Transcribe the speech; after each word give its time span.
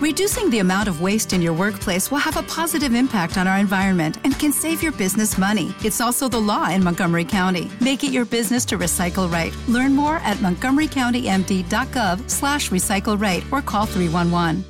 Reducing 0.00 0.48
the 0.48 0.60
amount 0.60 0.88
of 0.88 1.02
waste 1.02 1.34
in 1.34 1.42
your 1.42 1.52
workplace 1.52 2.10
will 2.10 2.20
have 2.20 2.38
a 2.38 2.42
positive 2.44 2.94
impact 2.94 3.36
on 3.36 3.46
our 3.46 3.58
environment 3.58 4.16
and 4.24 4.32
can 4.38 4.50
save 4.50 4.82
your 4.82 4.92
business 4.92 5.36
money. 5.36 5.74
It's 5.84 6.00
also 6.00 6.26
the 6.26 6.40
law 6.40 6.70
in 6.70 6.82
Montgomery 6.82 7.26
County. 7.26 7.70
Make 7.82 8.02
it 8.02 8.10
your 8.10 8.24
business 8.24 8.64
to 8.66 8.78
recycle 8.78 9.30
right. 9.30 9.52
Learn 9.68 9.94
more 9.94 10.16
at 10.24 10.38
montgomerycountymd.gov 10.38 12.30
slash 12.30 12.70
recycle 12.70 13.20
right 13.20 13.44
or 13.52 13.60
call 13.60 13.84
311. 13.84 14.64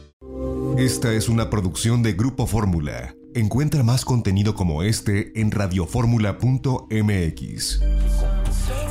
Esta 0.77 1.13
es 1.13 1.29
una 1.29 1.49
producción 1.49 2.03
de 2.03 2.15
Grupo 2.15 2.49
Fórmula. 2.49 3.15
Encuentra 3.33 3.85
más 3.85 4.05
contenido 4.05 4.57
como 4.57 4.83
este 4.83 5.31
en 5.41 5.53
radioformula.mx. 5.53 7.81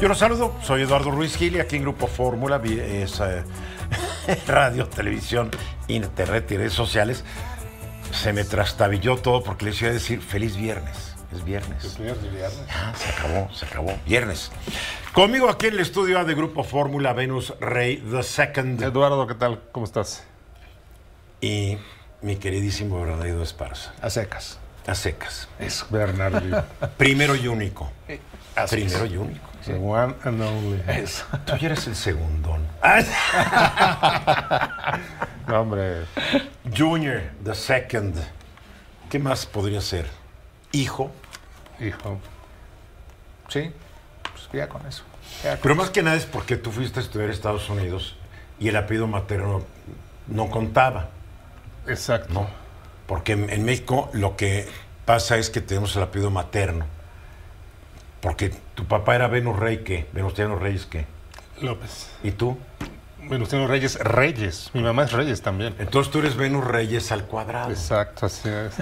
Yo 0.02 0.08
los 0.08 0.18
saludo, 0.18 0.56
soy 0.64 0.84
Eduardo 0.84 1.12
Ruiz 1.12 1.36
Gil 1.36 1.58
y 1.58 1.60
aquí 1.60 1.76
en 1.76 1.82
Grupo 1.82 2.08
Fórmula 2.08 2.62
es 2.64 3.20
eh, 3.20 3.44
radio, 4.48 4.88
televisión, 4.88 5.52
internet 5.88 6.50
y 6.52 6.58
redes 6.58 6.74
sociales. 6.74 7.24
Se 8.12 8.34
me 8.34 8.44
trastabilló 8.44 9.18
todo 9.18 9.44
porque 9.44 9.66
les 9.66 9.82
iba 9.82 9.92
a 9.92 9.94
decir 9.94 10.22
feliz 10.22 10.56
viernes. 10.58 11.16
Es 11.32 11.46
viernes. 11.46 11.98
Ya, 12.00 12.96
se 12.96 13.10
acabó, 13.12 13.54
se 13.54 13.66
acabó. 13.66 13.96
Viernes. 14.06 14.52
Conmigo 15.14 15.48
aquí 15.50 15.68
en 15.68 15.74
el 15.76 15.80
estudio 15.82 16.18
A 16.20 16.24
de 16.24 16.34
Grupo 16.34 16.64
Fórmula, 16.64 17.14
Venus 17.14 17.54
Rey 17.60 17.98
the 17.98 18.24
Second 18.24 18.82
Eduardo, 18.82 19.28
¿qué 19.28 19.36
tal? 19.36 19.62
¿Cómo 19.72 19.86
estás? 19.86 20.24
y 21.42 21.78
mi 22.22 22.36
queridísimo 22.36 23.00
Bernardo 23.00 23.44
Esparza. 23.44 23.94
A 24.02 24.10
secas. 24.10 24.60
A 24.88 24.96
secas. 24.96 25.48
Eso, 25.60 25.86
Bernardo. 25.90 26.66
Primero 26.98 27.36
y 27.36 27.48
único. 27.48 27.92
Así 28.56 28.76
Primero 28.76 29.06
es. 29.06 29.12
y 29.12 29.18
único. 29.18 29.49
The 29.66 29.74
one 29.76 30.16
and 30.24 30.42
only. 30.42 30.82
Eso. 30.88 31.26
Tú 31.46 31.56
ya 31.58 31.68
eres 31.68 31.86
el 31.88 31.96
segundón. 31.96 32.66
No, 35.48 35.62
hombre. 35.62 36.06
Junior, 36.76 37.24
the 37.44 37.56
second. 37.56 38.16
¿Qué 39.10 39.20
más 39.20 39.46
podría 39.46 39.82
ser? 39.82 40.08
Hijo. 40.72 41.12
Hijo. 41.80 42.20
Sí, 43.48 43.72
pues 44.22 44.50
ya 44.54 44.68
con 44.70 44.86
eso. 44.86 45.04
Ya 45.44 45.52
con- 45.52 45.60
Pero 45.62 45.76
más 45.76 45.90
que 45.90 46.04
nada 46.04 46.16
es 46.16 46.26
porque 46.26 46.56
tú 46.58 46.72
fuiste 46.72 47.00
a 47.00 47.04
estudiar 47.04 47.30
a 47.30 47.34
Estados 47.34 47.70
Unidos 47.70 48.16
y 48.60 48.68
el 48.68 48.76
apellido 48.76 49.08
materno 49.08 49.64
no 50.28 50.50
contaba, 50.50 51.10
Exacto. 51.88 52.32
¿no? 52.34 52.48
Porque 53.08 53.32
en, 53.34 53.50
en 53.50 53.66
México 53.66 54.10
lo 54.14 54.36
que 54.36 54.68
pasa 55.06 55.38
es 55.38 55.50
que 55.50 55.62
tenemos 55.62 55.96
el 55.96 56.04
apellido 56.04 56.30
materno. 56.30 56.86
Porque 58.22 58.52
tu 58.76 58.86
papá 58.86 59.16
era 59.16 59.28
Venus 59.28 59.58
Rey, 59.58 59.80
¿qué? 59.80 60.08
Venustiano 60.12 60.58
Reyes, 60.58 60.86
¿qué? 60.86 61.06
López. 61.62 62.10
¿Y 62.24 62.32
tú? 62.32 62.58
Venustiano 63.30 63.68
Reyes, 63.68 64.00
Reyes. 64.00 64.72
Mi 64.74 64.82
mamá 64.82 65.04
es 65.04 65.12
Reyes 65.12 65.42
también. 65.42 65.76
Entonces 65.78 66.12
tú 66.12 66.20
eres 66.20 66.36
Venus 66.36 66.66
Reyes 66.66 67.12
al 67.12 67.26
cuadrado. 67.26 67.70
Exacto, 67.70 68.26
así 68.26 68.50
es. 68.50 68.74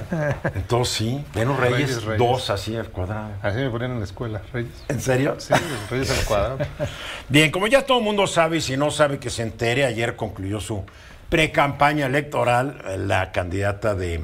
Entonces 0.55 0.93
sí, 0.93 1.25
Venus 1.33 1.59
Reyes, 1.59 2.05
dos 2.17 2.49
así 2.49 2.75
al 2.75 2.89
cuadrado. 2.89 3.31
Así 3.41 3.57
me 3.57 3.69
ponían 3.69 3.91
en 3.91 3.99
la 3.99 4.05
escuela, 4.05 4.41
Reyes. 4.53 4.71
¿En 4.87 5.01
serio? 5.01 5.35
Sí, 5.39 5.53
Reyes 5.89 6.11
al 6.17 6.25
cuadrado. 6.25 6.57
Bien, 7.29 7.51
como 7.51 7.67
ya 7.67 7.85
todo 7.85 7.97
el 7.97 8.03
mundo 8.05 8.25
sabe 8.25 8.57
y 8.57 8.61
si 8.61 8.77
no 8.77 8.89
sabe 8.89 9.19
que 9.19 9.29
se 9.29 9.43
entere, 9.43 9.85
ayer 9.85 10.15
concluyó 10.15 10.61
su 10.61 10.83
pre-campaña 11.29 12.05
electoral 12.05 12.81
eh, 12.85 12.97
la 12.97 13.31
candidata 13.31 13.95
de 13.95 14.21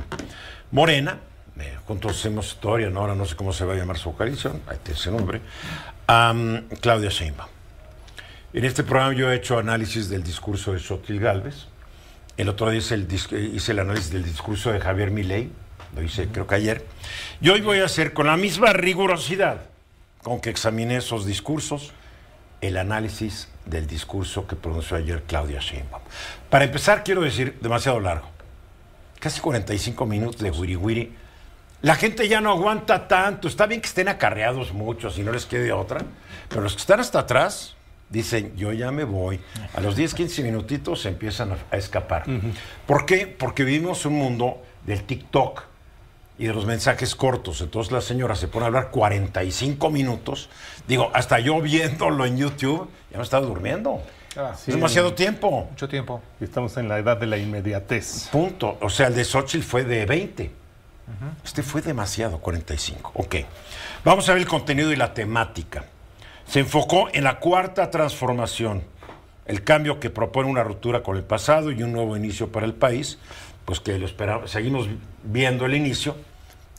Morena, 0.71 1.19
eh, 1.59 1.77
juntos 1.85 2.17
hacemos 2.19 2.47
historia, 2.47 2.89
¿no? 2.89 3.01
ahora 3.01 3.15
no 3.15 3.25
sé 3.25 3.35
cómo 3.35 3.53
se 3.53 3.65
va 3.65 3.73
a 3.73 3.75
llamar 3.75 3.97
su 3.97 4.13
coalición, 4.15 4.61
ahí 4.67 4.77
tiene 4.83 4.99
ese 4.99 5.11
nombre, 5.11 5.41
am, 6.07 6.67
Claudia 6.81 7.09
Sheinbaum. 7.09 7.49
En 8.53 8.65
este 8.65 8.83
programa 8.83 9.13
yo 9.13 9.31
he 9.31 9.35
hecho 9.35 9.57
análisis 9.57 10.09
del 10.09 10.23
discurso 10.23 10.73
de 10.73 10.79
Xochitl 10.79 11.19
Galvez, 11.19 11.67
el 12.37 12.49
otro 12.49 12.69
día 12.69 12.79
hice 12.79 12.95
el, 12.95 13.07
hice 13.53 13.71
el 13.71 13.79
análisis 13.79 14.11
del 14.11 14.23
discurso 14.23 14.71
de 14.71 14.79
Javier 14.79 15.11
Milei, 15.11 15.51
lo 15.95 16.01
hice 16.01 16.27
creo 16.27 16.47
que 16.47 16.55
ayer, 16.55 16.85
y 17.41 17.49
hoy 17.49 17.61
voy 17.61 17.79
a 17.79 17.85
hacer 17.85 18.13
con 18.13 18.27
la 18.27 18.37
misma 18.37 18.73
rigurosidad 18.73 19.61
con 20.23 20.39
que 20.39 20.49
examiné 20.49 20.97
esos 20.97 21.25
discursos, 21.25 21.91
el 22.61 22.77
análisis 22.77 23.49
del 23.65 23.85
discurso 23.87 24.47
que 24.47 24.55
pronunció 24.55 24.97
ayer 24.97 25.23
Claudia 25.27 25.59
Sheinbaum. 25.59 26.01
Para 26.49 26.65
empezar, 26.65 27.03
quiero 27.03 27.21
decir, 27.21 27.57
demasiado 27.61 27.99
largo. 27.99 28.29
Casi 29.19 29.41
45 29.41 30.05
minutos 30.05 30.41
de 30.41 30.49
wiri 30.49 30.75
wiri. 30.75 31.13
La 31.83 31.95
gente 31.95 32.27
ya 32.29 32.41
no 32.41 32.49
aguanta 32.49 33.07
tanto. 33.07 33.47
Está 33.47 33.65
bien 33.67 33.81
que 33.81 33.87
estén 33.87 34.07
acarreados 34.07 34.73
muchos 34.73 35.17
y 35.19 35.21
no 35.21 35.31
les 35.31 35.45
quede 35.45 35.71
otra. 35.71 35.99
Pero 36.49 36.61
los 36.61 36.73
que 36.73 36.79
están 36.79 36.99
hasta 37.01 37.19
atrás 37.19 37.75
dicen, 38.09 38.55
yo 38.55 38.71
ya 38.71 38.89
me 38.91 39.03
voy. 39.03 39.39
A 39.75 39.81
los 39.81 39.95
10, 39.95 40.13
15 40.13 40.43
minutitos 40.43 41.01
se 41.01 41.09
empiezan 41.09 41.51
a, 41.51 41.57
a 41.71 41.77
escapar. 41.77 42.23
¿Por 42.87 43.05
qué? 43.05 43.27
Porque 43.27 43.63
vivimos 43.65 44.05
un 44.05 44.13
mundo 44.15 44.61
del 44.85 45.03
TikTok 45.03 45.63
y 46.39 46.45
de 46.45 46.53
los 46.53 46.65
mensajes 46.65 47.15
cortos. 47.15 47.59
Entonces 47.61 47.91
la 47.91 47.99
señora 48.01 48.35
se 48.35 48.47
pone 48.47 48.63
a 48.63 48.67
hablar 48.67 48.89
45 48.89 49.91
minutos. 49.91 50.49
Digo, 50.87 51.11
hasta 51.13 51.39
yo 51.39 51.59
viéndolo 51.61 52.25
en 52.25 52.37
YouTube, 52.37 52.89
ya 53.11 53.17
me 53.17 53.23
estaba 53.23 53.45
durmiendo. 53.45 54.01
Ah, 54.37 54.53
Es 54.57 54.67
demasiado 54.67 55.13
tiempo. 55.13 55.67
Mucho 55.69 55.89
tiempo. 55.89 56.21
Y 56.39 56.45
estamos 56.45 56.77
en 56.77 56.87
la 56.87 56.97
edad 56.97 57.17
de 57.17 57.27
la 57.27 57.37
inmediatez. 57.37 58.29
Punto. 58.31 58.77
O 58.79 58.89
sea, 58.89 59.07
el 59.07 59.15
de 59.15 59.25
Xochitl 59.25 59.63
fue 59.65 59.83
de 59.83 60.05
20. 60.05 60.62
Este 61.43 61.63
fue 61.63 61.81
demasiado, 61.81 62.39
45. 62.39 63.11
Ok. 63.15 63.35
Vamos 64.03 64.27
a 64.29 64.33
ver 64.33 64.41
el 64.41 64.47
contenido 64.47 64.91
y 64.91 64.95
la 64.95 65.13
temática. 65.13 65.85
Se 66.47 66.59
enfocó 66.59 67.07
en 67.13 67.23
la 67.23 67.39
cuarta 67.39 67.89
transformación, 67.91 68.83
el 69.45 69.63
cambio 69.63 69.99
que 69.99 70.09
propone 70.09 70.49
una 70.49 70.63
ruptura 70.63 71.03
con 71.03 71.17
el 71.17 71.23
pasado 71.23 71.71
y 71.71 71.83
un 71.83 71.91
nuevo 71.91 72.15
inicio 72.17 72.51
para 72.51 72.65
el 72.65 72.73
país, 72.73 73.17
pues 73.65 73.79
que 73.79 73.97
lo 73.99 74.05
esperamos, 74.05 74.51
seguimos 74.51 74.87
viendo 75.23 75.65
el 75.65 75.73
inicio 75.75 76.15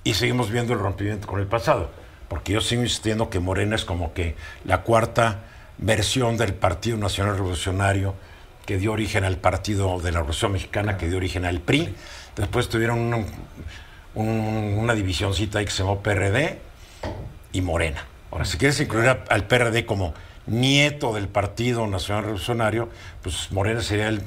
y 0.03 0.15
seguimos 0.15 0.51
viendo 0.51 0.73
el 0.75 0.79
rompimiento 0.79 1.27
con 1.27 1.41
el 1.41 1.47
pasado, 1.47 1.91
porque 2.29 2.53
yo 2.53 2.61
sigo 2.61 2.83
insistiendo 2.83 3.31
que 3.31 3.41
Morena 3.41 3.77
es 3.77 3.84
como 3.84 4.13
que 4.13 4.37
la 4.65 4.83
cuarta 4.83 5.41
versión 5.79 6.37
del 6.37 6.55
Partido 6.55 6.97
Nacional 6.97 7.37
Revolucionario 7.37 8.15
que 8.67 8.79
dio 8.79 8.93
origen 8.93 9.25
al 9.25 9.37
Partido 9.37 9.99
de 10.01 10.13
la 10.13 10.19
Revolución 10.19 10.53
Mexicana, 10.53 10.97
que 10.97 11.09
dio 11.09 11.17
origen 11.19 11.45
al 11.45 11.61
PRI, 11.61 11.95
después 12.37 12.69
tuvieron 12.69 12.99
un- 13.15 13.27
un- 14.15 14.77
una 14.79 14.95
divisioncita 14.95 15.59
ahí 15.59 15.65
que 15.65 15.71
se 15.71 15.83
llamó 15.83 16.01
PRD 16.01 16.59
y 17.53 17.61
Morena. 17.61 18.05
Ahora, 18.31 18.45
si 18.45 18.59
quieres 18.59 18.81
incluir 18.81 19.09
al 19.29 19.47
PRD 19.47 19.87
como 19.87 20.15
nieto 20.47 21.13
del 21.15 21.29
Partido 21.29 21.87
Nacional 21.87 22.25
Revolucionario, 22.25 22.89
pues 23.23 23.51
Morena 23.53 23.81
sería 23.81 24.09
el 24.09 24.23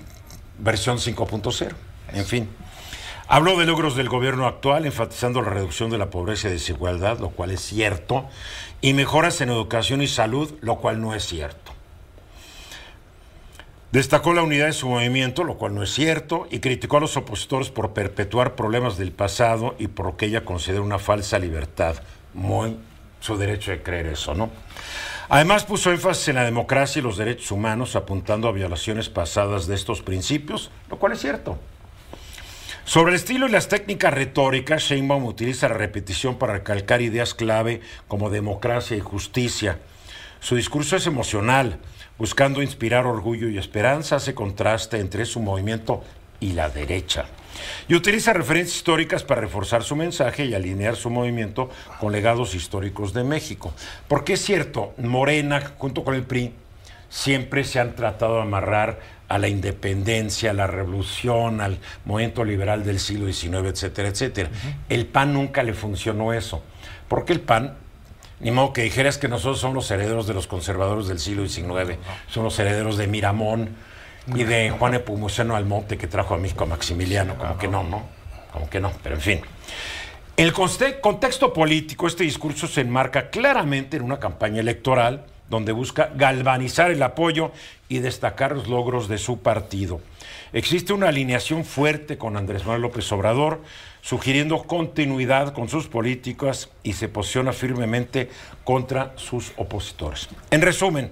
versión 0.58 0.98
5.0. 1.00 1.76
En 2.14 2.26
fin. 2.26 2.50
Habló 3.30 3.58
de 3.58 3.66
logros 3.66 3.98
del 3.98 4.08
gobierno 4.08 4.48
actual, 4.48 4.86
enfatizando 4.86 5.42
la 5.42 5.50
reducción 5.50 5.90
de 5.90 5.98
la 5.98 6.10
pobreza 6.10 6.48
y 6.48 6.52
desigualdad, 6.52 7.20
lo 7.20 7.32
cual 7.32 7.52
es 7.52 7.60
cierto, 7.60 8.26
y 8.80 8.94
mejoras 8.94 9.42
en 9.42 9.50
educación 9.50 10.02
y 10.02 10.08
salud, 10.08 10.54
lo 10.62 10.78
cual 10.78 11.02
no 11.02 11.14
es 11.14 11.26
cierto. 11.26 11.67
Destacó 13.92 14.34
la 14.34 14.44
unidad 14.44 14.66
de 14.66 14.74
su 14.74 14.90
movimiento, 14.90 15.46
lo 15.46 15.58
cual 15.58 15.74
no 15.74 15.82
es 15.82 15.94
cierto, 15.94 16.48
y 16.52 16.60
criticó 16.60 16.98
a 16.98 17.02
los 17.02 17.16
opositores 17.16 17.70
por 17.70 17.94
perpetuar 17.94 18.56
problemas 18.56 18.98
del 18.98 19.14
pasado 19.14 19.76
y 19.80 19.88
por 19.88 20.18
que 20.18 20.26
ella 20.26 20.44
considera 20.44 20.82
una 20.82 21.00
falsa 21.00 21.40
libertad. 21.40 21.96
Muy 22.34 22.78
su 23.22 23.38
derecho 23.38 23.72
de 23.72 23.82
creer 23.82 24.08
eso, 24.08 24.36
¿no? 24.36 24.50
Además 25.30 25.66
puso 25.66 25.92
énfasis 25.92 26.30
en 26.30 26.36
la 26.36 26.44
democracia 26.44 27.00
y 27.00 27.04
los 27.04 27.18
derechos 27.18 27.52
humanos, 27.52 27.96
apuntando 27.96 28.48
a 28.48 28.52
violaciones 28.52 29.10
pasadas 29.10 29.68
de 29.68 29.76
estos 29.76 30.02
principios, 30.02 30.70
lo 30.90 30.98
cual 30.98 31.14
es 31.14 31.20
cierto. 31.20 31.58
Sobre 32.86 33.12
el 33.12 33.18
estilo 33.18 33.48
y 33.48 33.52
las 33.52 33.68
técnicas 33.68 34.14
retóricas, 34.14 34.84
Sheinbaum 34.84 35.26
utiliza 35.26 35.68
la 35.68 35.76
repetición 35.76 36.38
para 36.38 36.54
recalcar 36.54 37.02
ideas 37.02 37.34
clave 37.34 37.82
como 38.08 38.30
democracia 38.30 38.96
y 38.96 39.02
justicia. 39.02 39.80
Su 40.40 40.56
discurso 40.56 40.96
es 40.96 41.08
emocional, 41.08 41.80
buscando 42.18 42.62
inspirar 42.62 43.06
orgullo 43.06 43.50
y 43.50 43.58
esperanza, 43.58 44.18
hace 44.18 44.34
contraste 44.34 45.00
entre 45.00 45.26
su 45.26 45.40
movimiento 45.40 46.04
y 46.40 46.54
la 46.54 46.70
derecha. 46.70 47.26
Y 47.88 47.96
utiliza 47.96 48.34
referencias 48.34 48.78
históricas 48.78 49.24
para 49.24 49.42
reforzar 49.42 49.84
su 49.84 49.96
mensaje 49.96 50.46
y 50.46 50.54
alinear 50.54 50.96
su 50.96 51.10
movimiento 51.10 51.70
con 52.00 52.12
legados 52.12 52.54
históricos 52.54 53.14
de 53.14 53.24
México. 53.24 53.74
Porque 54.08 54.34
es 54.34 54.46
cierto, 54.46 54.94
Morena, 54.98 55.74
junto 55.78 56.04
con 56.04 56.14
el 56.14 56.24
PRI, 56.24 56.54
siempre 57.10 57.64
se 57.64 57.80
han 57.80 57.96
tratado 57.96 58.36
de 58.36 58.42
amarrar 58.42 59.00
a 59.28 59.38
la 59.38 59.48
independencia, 59.48 60.52
a 60.52 60.54
la 60.54 60.68
revolución, 60.68 61.62
al 61.62 61.80
movimiento 62.06 62.46
liberal 62.46 62.84
del 62.86 63.00
siglo 63.00 63.32
XIX, 63.32 63.68
etcétera, 63.68 64.10
etcétera. 64.10 64.50
El 64.88 65.06
PAN 65.06 65.34
nunca 65.34 65.64
le 65.64 65.74
funcionó 65.74 66.34
eso, 66.34 66.64
porque 67.08 67.34
el 67.34 67.42
PAN, 67.42 67.76
ni 68.40 68.52
modo 68.52 68.74
que 68.74 68.84
dijeras 68.84 69.18
que 69.18 69.28
nosotros 69.28 69.60
somos 69.60 69.76
los 69.76 69.92
herederos 69.92 70.28
de 70.28 70.34
los 70.34 70.48
conservadores 70.48 71.08
del 71.08 71.20
siglo 71.20 71.48
XIX, 71.48 71.98
son 72.30 72.44
los 72.44 72.58
herederos 72.60 72.98
de 72.98 73.08
Miramón 73.08 73.76
y 74.36 74.44
de 74.44 74.70
Juan 74.72 74.94
Epumuceno 74.94 75.56
Almonte 75.56 75.98
que 75.98 76.08
trajo 76.08 76.34
a 76.34 76.38
México 76.38 76.66
a 76.66 76.68
Maximiliano, 76.68 77.36
como 77.38 77.58
que 77.58 77.68
no, 77.68 77.84
¿no? 77.84 78.04
Como 78.52 78.70
que 78.70 78.80
no, 78.80 78.92
pero 79.02 79.16
en 79.16 79.22
fin. 79.22 79.42
El 80.36 80.54
contexto 80.54 81.52
político, 81.52 82.06
este 82.06 82.24
discurso 82.24 82.68
se 82.68 82.82
enmarca 82.82 83.30
claramente 83.32 83.98
en 83.98 84.04
una 84.04 84.20
campaña 84.20 84.60
electoral 84.60 85.26
donde 85.50 85.72
busca 85.72 86.12
galvanizar 86.14 86.92
el 86.92 87.02
apoyo 87.02 87.52
y 87.90 88.00
destacar 88.00 88.52
los 88.52 88.68
logros 88.68 89.08
de 89.08 89.18
su 89.18 89.40
partido. 89.40 90.02
Existe 90.54 90.94
una 90.94 91.08
alineación 91.08 91.66
fuerte 91.66 92.18
con 92.18 92.38
Andrés 92.38 92.66
Manuel 92.66 92.84
López 92.84 93.12
Obrador, 93.12 93.62
sugiriendo 94.08 94.64
continuidad 94.64 95.54
con 95.54 95.68
sus 95.68 95.88
políticas 95.88 96.70
y 96.82 96.94
se 96.94 97.10
posiciona 97.10 97.52
firmemente 97.52 98.30
contra 98.64 99.12
sus 99.18 99.52
opositores. 99.58 100.30
En 100.50 100.62
resumen, 100.62 101.12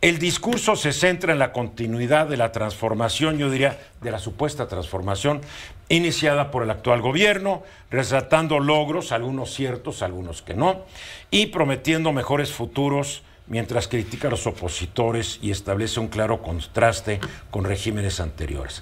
el 0.00 0.18
discurso 0.18 0.74
se 0.74 0.94
centra 0.94 1.34
en 1.34 1.38
la 1.38 1.52
continuidad 1.52 2.28
de 2.28 2.38
la 2.38 2.50
transformación, 2.50 3.36
yo 3.36 3.50
diría, 3.50 3.78
de 4.00 4.10
la 4.10 4.18
supuesta 4.18 4.68
transformación 4.68 5.42
iniciada 5.90 6.50
por 6.50 6.62
el 6.62 6.70
actual 6.70 7.02
gobierno, 7.02 7.62
resaltando 7.90 8.58
logros, 8.58 9.12
algunos 9.12 9.52
ciertos, 9.52 10.00
algunos 10.00 10.40
que 10.40 10.54
no, 10.54 10.86
y 11.30 11.48
prometiendo 11.48 12.10
mejores 12.10 12.52
futuros 12.52 13.22
mientras 13.48 13.86
critica 13.86 14.28
a 14.28 14.30
los 14.30 14.46
opositores 14.46 15.40
y 15.42 15.50
establece 15.50 16.00
un 16.00 16.08
claro 16.08 16.40
contraste 16.40 17.20
con 17.50 17.66
regímenes 17.66 18.18
anteriores. 18.18 18.80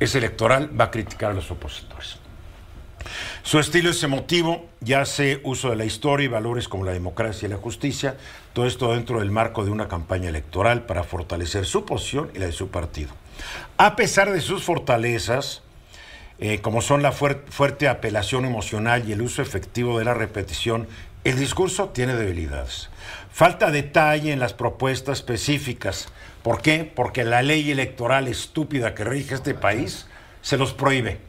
Ese 0.00 0.18
electoral 0.18 0.68
va 0.78 0.86
a 0.86 0.90
criticar 0.90 1.30
a 1.30 1.34
los 1.34 1.52
opositores. 1.52 2.18
Su 3.42 3.58
estilo 3.58 3.90
es 3.90 4.02
emotivo 4.02 4.66
y 4.84 4.92
hace 4.92 5.40
uso 5.44 5.70
de 5.70 5.76
la 5.76 5.84
historia 5.84 6.26
y 6.26 6.28
valores 6.28 6.68
como 6.68 6.84
la 6.84 6.92
democracia 6.92 7.46
y 7.46 7.50
la 7.50 7.56
justicia, 7.56 8.16
todo 8.52 8.66
esto 8.66 8.92
dentro 8.92 9.20
del 9.20 9.30
marco 9.30 9.64
de 9.64 9.70
una 9.70 9.88
campaña 9.88 10.28
electoral 10.28 10.86
para 10.86 11.04
fortalecer 11.04 11.66
su 11.66 11.84
posición 11.84 12.30
y 12.34 12.38
la 12.38 12.46
de 12.46 12.52
su 12.52 12.68
partido. 12.68 13.10
A 13.76 13.96
pesar 13.96 14.32
de 14.32 14.40
sus 14.40 14.64
fortalezas, 14.64 15.62
eh, 16.40 16.60
como 16.60 16.82
son 16.82 17.02
la 17.02 17.12
fuerte 17.12 17.88
apelación 17.88 18.44
emocional 18.44 19.08
y 19.08 19.12
el 19.12 19.22
uso 19.22 19.42
efectivo 19.42 19.98
de 19.98 20.04
la 20.04 20.14
repetición, 20.14 20.86
el 21.24 21.38
discurso 21.38 21.88
tiene 21.88 22.14
debilidades. 22.14 22.90
Falta 23.32 23.70
detalle 23.70 24.32
en 24.32 24.40
las 24.40 24.54
propuestas 24.54 25.18
específicas. 25.18 26.08
¿Por 26.42 26.62
qué? 26.62 26.84
Porque 26.84 27.24
la 27.24 27.42
ley 27.42 27.70
electoral 27.70 28.28
estúpida 28.28 28.94
que 28.94 29.04
rige 29.04 29.34
este 29.34 29.54
país 29.54 30.06
se 30.42 30.56
los 30.56 30.72
prohíbe 30.72 31.27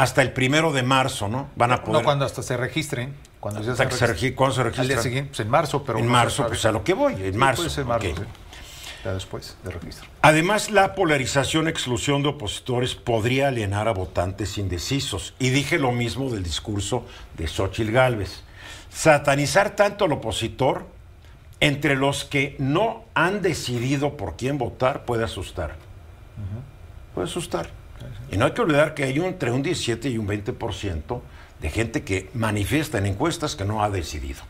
hasta 0.00 0.22
el 0.22 0.32
primero 0.32 0.72
de 0.72 0.82
marzo, 0.82 1.28
¿no? 1.28 1.50
Van 1.56 1.72
a 1.72 1.84
poder. 1.84 2.00
No, 2.00 2.04
cuando 2.04 2.24
hasta 2.24 2.42
se 2.42 2.56
registren. 2.56 3.14
Cuando 3.38 3.62
se, 3.62 3.76
se 3.76 4.34
¿Cuándo 4.34 4.54
se 4.54 4.62
registran? 4.62 4.84
Al 4.84 4.88
día 4.88 5.02
siguiente, 5.02 5.28
pues 5.28 5.40
en 5.40 5.50
marzo, 5.50 5.84
pero. 5.84 5.98
En 5.98 6.06
marzo, 6.06 6.46
pues 6.46 6.64
a 6.64 6.72
lo 6.72 6.82
que 6.82 6.94
voy, 6.94 7.14
en 7.22 7.36
marzo. 7.36 7.62
Puede 7.62 7.74
ser 7.74 7.84
marzo, 7.84 8.08
sí. 8.08 8.22
Ya 9.04 9.12
después 9.12 9.58
de 9.62 9.70
registro. 9.70 10.08
Además, 10.22 10.70
la 10.70 10.94
polarización 10.94 11.68
exclusión 11.68 12.22
de 12.22 12.30
opositores 12.30 12.94
podría 12.94 13.48
alienar 13.48 13.88
a 13.88 13.92
votantes 13.92 14.56
indecisos. 14.56 15.34
Y 15.38 15.50
dije 15.50 15.78
lo 15.78 15.92
mismo 15.92 16.30
del 16.30 16.42
discurso 16.42 17.04
de 17.36 17.46
Xochitl 17.46 17.92
Gálvez. 17.92 18.42
Satanizar 18.90 19.76
tanto 19.76 20.06
al 20.06 20.12
opositor 20.12 20.86
entre 21.60 21.94
los 21.94 22.24
que 22.24 22.56
no 22.58 23.04
han 23.12 23.42
decidido 23.42 24.16
por 24.16 24.36
quién 24.36 24.56
votar 24.56 25.04
puede 25.04 25.24
asustar. 25.24 25.76
Puede 27.14 27.28
asustar. 27.28 27.79
Y 28.30 28.36
no 28.36 28.46
hay 28.46 28.52
que 28.52 28.60
olvidar 28.62 28.94
que 28.94 29.04
hay 29.04 29.18
entre 29.18 29.50
un 29.50 29.62
17 29.62 30.08
y 30.08 30.18
un 30.18 30.28
20% 30.28 31.20
de 31.60 31.70
gente 31.70 32.02
que 32.02 32.30
manifiesta 32.34 32.98
en 32.98 33.06
encuestas 33.06 33.56
que 33.56 33.64
no 33.64 33.82
ha 33.82 33.90
decidido. 33.90 34.42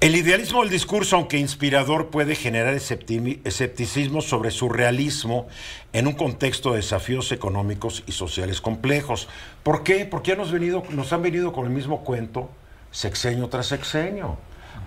El 0.00 0.16
idealismo 0.16 0.60
del 0.60 0.70
discurso, 0.70 1.16
aunque 1.16 1.38
inspirador, 1.38 2.10
puede 2.10 2.34
generar 2.34 2.74
escepticismo 2.74 4.20
sobre 4.20 4.50
su 4.50 4.68
realismo 4.68 5.48
en 5.94 6.06
un 6.06 6.12
contexto 6.12 6.72
de 6.72 6.76
desafíos 6.76 7.32
económicos 7.32 8.02
y 8.06 8.12
sociales 8.12 8.60
complejos. 8.60 9.28
¿Por 9.62 9.82
qué? 9.82 10.04
Porque 10.04 10.36
nos, 10.36 10.52
venido, 10.52 10.82
nos 10.90 11.12
han 11.14 11.22
venido 11.22 11.52
con 11.52 11.64
el 11.64 11.70
mismo 11.70 12.04
cuento 12.04 12.50
sexenio 12.90 13.48
tras 13.48 13.68
sexenio. 13.68 14.36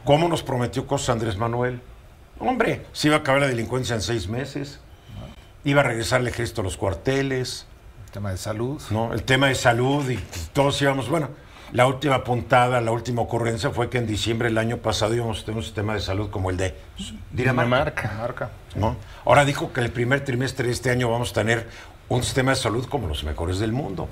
¿Cómo 0.06 0.27
nos 0.27 0.44
prometió 0.44 0.85
cosas 0.85 1.09
Andrés 1.09 1.35
Manuel? 1.38 1.81
Hombre, 2.38 2.85
se 2.94 3.07
iba 3.07 3.18
a 3.18 3.19
acabar 3.21 3.41
la 3.41 3.47
delincuencia 3.47 3.95
en 3.95 4.01
seis 4.01 4.27
meses 4.27 4.80
iba 5.68 5.81
a 5.81 5.84
regresar 5.84 6.22
el 6.22 6.28
ejército 6.28 6.62
a 6.62 6.64
los 6.64 6.78
cuarteles. 6.78 7.66
El 8.06 8.12
tema 8.12 8.31
de 8.31 8.38
salud. 8.38 8.81
¿no? 8.90 9.14
El 9.14 9.24
tema 9.24 9.48
de 9.48 9.56
salud 9.56 10.10
y 10.10 10.18
todos 10.54 10.81
íbamos, 10.81 11.10
bueno, 11.10 11.30
la 11.74 11.86
última 11.88 12.24
puntada, 12.24 12.80
la 12.80 12.92
última 12.92 13.22
ocurrencia 13.22 13.69
fue 13.72 13.90
que 13.90 13.98
en 13.98 14.08
diciembre 14.08 14.48
del 14.48 14.58
año 14.58 14.78
pasado 14.78 15.14
íbamos 15.14 15.42
a 15.42 15.46
tener 15.46 15.58
un 15.58 15.64
sistema 15.64 15.94
de 15.94 16.00
salud 16.00 16.30
como 16.30 16.50
el 16.50 16.58
de 16.58 16.74
Dinamarca. 17.34 18.04
Dinamarca. 18.04 18.50
¿no? 18.75 18.96
Ahora 19.25 19.44
dijo 19.44 19.74
que 19.74 19.81
el 19.81 19.92
primer 19.92 20.24
trimestre 20.24 20.68
de 20.68 20.72
este 20.72 20.90
año 20.90 21.12
vamos 21.12 21.31
a 21.31 21.34
tener 21.34 21.68
un 22.08 22.24
sistema 22.24 22.52
de 22.52 22.56
salud 22.56 22.86
como 22.86 23.10
los 23.10 23.25
mejores 23.25 23.60
del 23.60 23.74
mundo. 23.74 24.08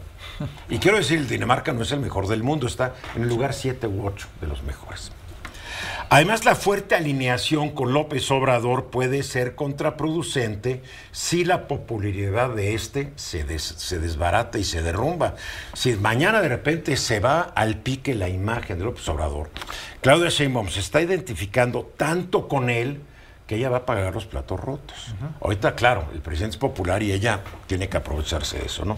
Y 0.68 0.80
quiero 0.80 0.98
decir, 0.98 1.25
Dinamarca 1.25 1.72
no 1.72 1.84
es 1.84 1.92
el 1.94 2.02
mejor 2.02 2.28
del 2.28 2.44
mundo, 2.44 2.68
está 2.68 2.96
en 3.16 3.24
el 3.24 3.30
lugar 3.30 3.54
7 3.54 3.88
u 3.88 4.06
8 4.06 4.28
de 4.42 4.48
los 4.48 4.62
mejores. 4.63 5.13
Además, 6.09 6.45
la 6.45 6.55
fuerte 6.55 6.95
alineación 6.95 7.71
con 7.71 7.93
López 7.93 8.29
Obrador 8.31 8.85
puede 8.85 9.23
ser 9.23 9.55
contraproducente 9.55 10.81
si 11.11 11.43
la 11.43 11.67
popularidad 11.67 12.49
de 12.49 12.75
este 12.75 13.11
se, 13.15 13.59
se, 13.59 13.99
desbarata 13.99 14.57
y 14.57 14.63
se 14.63 14.81
derrumba. 14.81 15.35
Si 15.73 15.93
mañana 15.93 16.41
de 16.41 16.49
repente 16.49 16.97
se 16.97 17.19
va 17.19 17.41
al 17.41 17.77
pique 17.79 18.13
la 18.15 18.29
imagen 18.29 18.77
de 18.77 18.85
López 18.85 19.07
Obrador, 19.09 19.49
Claudia 20.01 20.29
Sheinbaum 20.29 20.69
se 20.69 20.79
está 20.79 21.01
identificando 21.01 21.91
tanto 21.97 22.47
con 22.47 22.69
él 22.69 23.01
que 23.47 23.56
ella 23.56 23.69
va 23.69 23.77
a 23.77 23.86
pagar 23.86 24.13
los 24.13 24.25
platos 24.25 24.59
rotos. 24.59 25.13
Ahorita, 25.39 25.75
claro, 25.75 26.07
el 26.13 26.21
presidente 26.21 26.56
es 26.56 26.59
popular 26.59 27.03
y 27.03 27.12
ella 27.12 27.42
tiene 27.68 27.88
que 27.89 27.97
aprovecharse 27.97 28.57
de 28.57 28.65
eso, 28.65 28.86
¿no? 28.86 28.97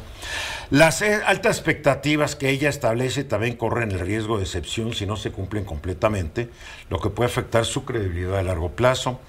Las 0.70 1.02
eh, 1.02 1.20
altas 1.26 1.58
expectativas 1.58 2.36
que 2.36 2.50
ella 2.50 2.70
establece 2.70 3.24
también 3.26 3.58
corren 3.58 3.92
el 3.92 4.00
riesgo 4.00 4.38
de 4.38 4.44
excepción 4.44 4.94
si 4.94 5.06
no 5.06 5.18
se 5.18 5.32
cumplen 5.32 5.66
completamente, 5.66 6.50
lo 6.90 7.00
que 7.00 7.10
puede 7.10 7.30
afectar 7.30 7.66
su 7.66 7.84
credibilidad 7.84 8.38
a 8.38 8.44
largo 8.44 8.72
plazo. 8.72 9.20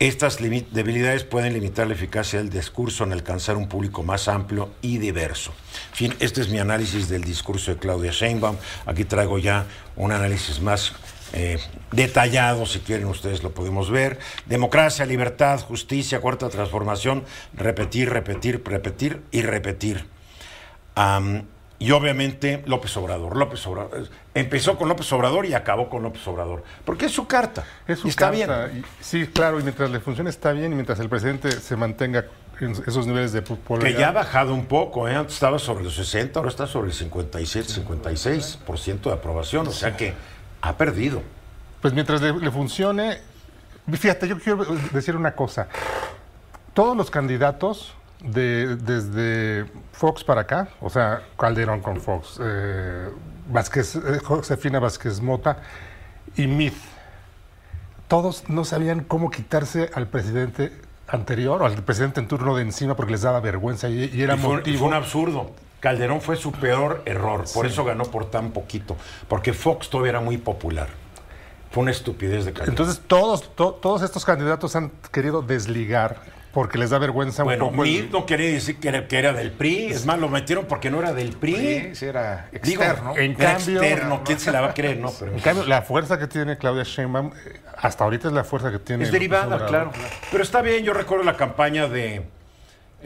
Estas 0.00 0.38
debilidades 0.38 1.22
pueden 1.22 1.52
limitar 1.52 1.86
la 1.86 1.94
eficacia 1.94 2.40
del 2.40 2.50
discurso 2.50 3.04
en 3.04 3.12
alcanzar 3.12 3.56
un 3.56 3.68
público 3.68 4.02
más 4.02 4.26
amplio 4.26 4.70
y 4.82 4.98
diverso. 4.98 5.52
En 5.90 5.96
fin, 5.96 6.14
este 6.18 6.40
es 6.40 6.48
mi 6.48 6.58
análisis 6.58 7.08
del 7.08 7.22
discurso 7.22 7.70
de 7.70 7.78
Claudia 7.78 8.10
Sheinbaum. 8.10 8.56
Aquí 8.86 9.04
traigo 9.04 9.38
ya 9.38 9.66
un 9.94 10.10
análisis 10.10 10.60
más 10.60 10.92
eh, 11.36 11.58
detallado, 11.90 12.64
si 12.64 12.78
quieren 12.78 13.06
ustedes 13.06 13.42
lo 13.42 13.50
podemos 13.50 13.90
ver. 13.90 14.20
Democracia, 14.46 15.04
libertad, 15.04 15.60
justicia, 15.60 16.20
cuarta 16.20 16.48
transformación, 16.48 17.24
repetir, 17.54 18.10
repetir, 18.10 18.62
repetir 18.64 19.20
y 19.32 19.42
repetir. 19.42 20.06
y 21.80 21.90
obviamente 21.90 22.62
López 22.66 22.96
Obrador. 22.96 23.36
López 23.36 23.66
Obrador. 23.66 24.08
Empezó 24.32 24.78
con 24.78 24.88
López 24.88 25.12
Obrador 25.12 25.44
y 25.44 25.54
acabó 25.54 25.90
con 25.90 26.04
López 26.04 26.24
Obrador. 26.28 26.62
Porque 26.84 27.06
es 27.06 27.12
su 27.12 27.26
carta. 27.26 27.64
Es 27.88 27.98
su 27.98 28.08
está 28.08 28.30
bien. 28.30 28.48
sí, 29.00 29.26
claro, 29.26 29.58
y 29.58 29.64
mientras 29.64 29.90
le 29.90 29.98
funcione 29.98 30.30
está 30.30 30.52
bien 30.52 30.70
y 30.70 30.76
mientras 30.76 31.00
el 31.00 31.08
presidente 31.08 31.50
se 31.50 31.74
mantenga 31.74 32.26
en 32.60 32.70
esos 32.86 33.08
niveles 33.08 33.32
de 33.32 33.42
popularidad. 33.42 33.96
Que 33.96 34.00
ya 34.00 34.08
ha 34.10 34.12
bajado 34.12 34.54
un 34.54 34.66
poco, 34.66 35.08
¿eh? 35.08 35.16
antes 35.16 35.34
estaba 35.34 35.58
sobre 35.58 35.82
los 35.82 35.96
60, 35.96 36.38
ahora 36.38 36.48
está 36.48 36.68
sobre 36.68 36.88
el 36.88 36.94
57, 36.94 37.82
56% 37.82 39.00
de 39.02 39.12
aprobación. 39.12 39.66
O 39.66 39.72
sea 39.72 39.96
que 39.96 40.14
ha 40.64 40.76
perdido. 40.76 41.22
Pues 41.80 41.92
mientras 41.92 42.20
le, 42.22 42.50
funcione, 42.50 43.18
fíjate, 43.92 44.26
yo 44.26 44.38
quiero 44.38 44.64
decir 44.92 45.14
una 45.14 45.34
cosa. 45.34 45.68
Todos 46.72 46.96
los 46.96 47.10
candidatos 47.10 47.94
de, 48.22 48.76
desde 48.76 49.66
Fox 49.92 50.24
para 50.24 50.42
acá, 50.42 50.68
o 50.80 50.88
sea, 50.88 51.22
Calderón 51.38 51.80
con 51.82 52.00
Fox, 52.00 52.40
eh, 52.42 53.10
Vázquez, 53.50 53.96
eh, 53.96 54.18
Josefina 54.24 54.80
Vázquez 54.80 55.20
Mota 55.20 55.58
y 56.36 56.46
Mith, 56.46 56.74
todos 58.08 58.48
no 58.48 58.64
sabían 58.64 59.04
cómo 59.04 59.30
quitarse 59.30 59.90
al 59.94 60.08
presidente 60.08 60.72
anterior 61.06 61.60
o 61.62 61.66
al 61.66 61.74
presidente 61.82 62.20
en 62.20 62.28
turno 62.28 62.56
de 62.56 62.62
encima 62.62 62.96
porque 62.96 63.12
les 63.12 63.22
daba 63.22 63.40
vergüenza 63.40 63.90
y, 63.90 64.22
era 64.22 64.36
motivo. 64.36 64.78
fue 64.78 64.88
un 64.88 64.94
absurdo. 64.94 65.50
Calderón 65.84 66.22
fue 66.22 66.36
su 66.36 66.50
peor 66.50 67.02
error, 67.04 67.44
por 67.52 67.66
eso 67.66 67.84
ganó 67.84 68.04
por 68.04 68.30
tan 68.30 68.52
poquito, 68.52 68.96
porque 69.28 69.52
Fox 69.52 69.90
todavía 69.90 70.12
era 70.12 70.20
muy 70.20 70.38
popular. 70.38 70.88
Fue 71.72 71.82
una 71.82 71.90
estupidez 71.90 72.46
de 72.46 72.54
Calderón. 72.54 72.70
Entonces 72.70 73.02
todos, 73.06 73.54
todos 73.54 74.00
estos 74.00 74.24
candidatos 74.24 74.76
han 74.76 74.92
querido 75.12 75.42
desligar 75.42 76.16
porque 76.54 76.78
les 76.78 76.88
da 76.88 76.98
vergüenza 76.98 77.44
un 77.44 77.52
poco. 77.58 77.72
Bueno, 77.72 78.08
no 78.10 78.24
quería 78.24 78.48
decir 78.48 78.78
que 78.78 78.88
era, 78.88 79.34
del 79.34 79.50
PRI, 79.52 79.88
es 79.88 80.06
más, 80.06 80.18
lo 80.18 80.30
metieron 80.30 80.64
porque 80.64 80.88
no 80.88 81.00
era 81.00 81.12
del 81.12 81.32
PRI. 81.36 81.94
Sí, 81.94 82.06
era 82.06 82.48
externo. 82.50 83.14
en 83.18 83.34
cambio, 83.34 83.82
externo, 83.82 84.22
¿quién 84.24 84.40
se 84.40 84.52
la 84.52 84.62
va 84.62 84.68
a 84.68 84.74
creer? 84.74 84.96
No, 84.96 85.12
en 85.20 85.40
cambio, 85.40 85.66
la 85.66 85.82
fuerza 85.82 86.18
que 86.18 86.28
tiene 86.28 86.56
Claudia 86.56 86.84
Sheinbaum, 86.84 87.32
eh, 87.44 87.60
hasta 87.76 88.04
ahorita 88.04 88.28
es 88.28 88.32
la 88.34 88.44
fuerza 88.44 88.70
que 88.70 88.78
tiene. 88.78 89.04
Es 89.04 89.12
derivada, 89.12 89.66
claro. 89.66 89.92
Pero 90.30 90.42
está 90.42 90.62
bien, 90.62 90.82
yo 90.82 90.94
recuerdo 90.94 91.24
la 91.24 91.36
campaña 91.36 91.88
de 91.88 92.24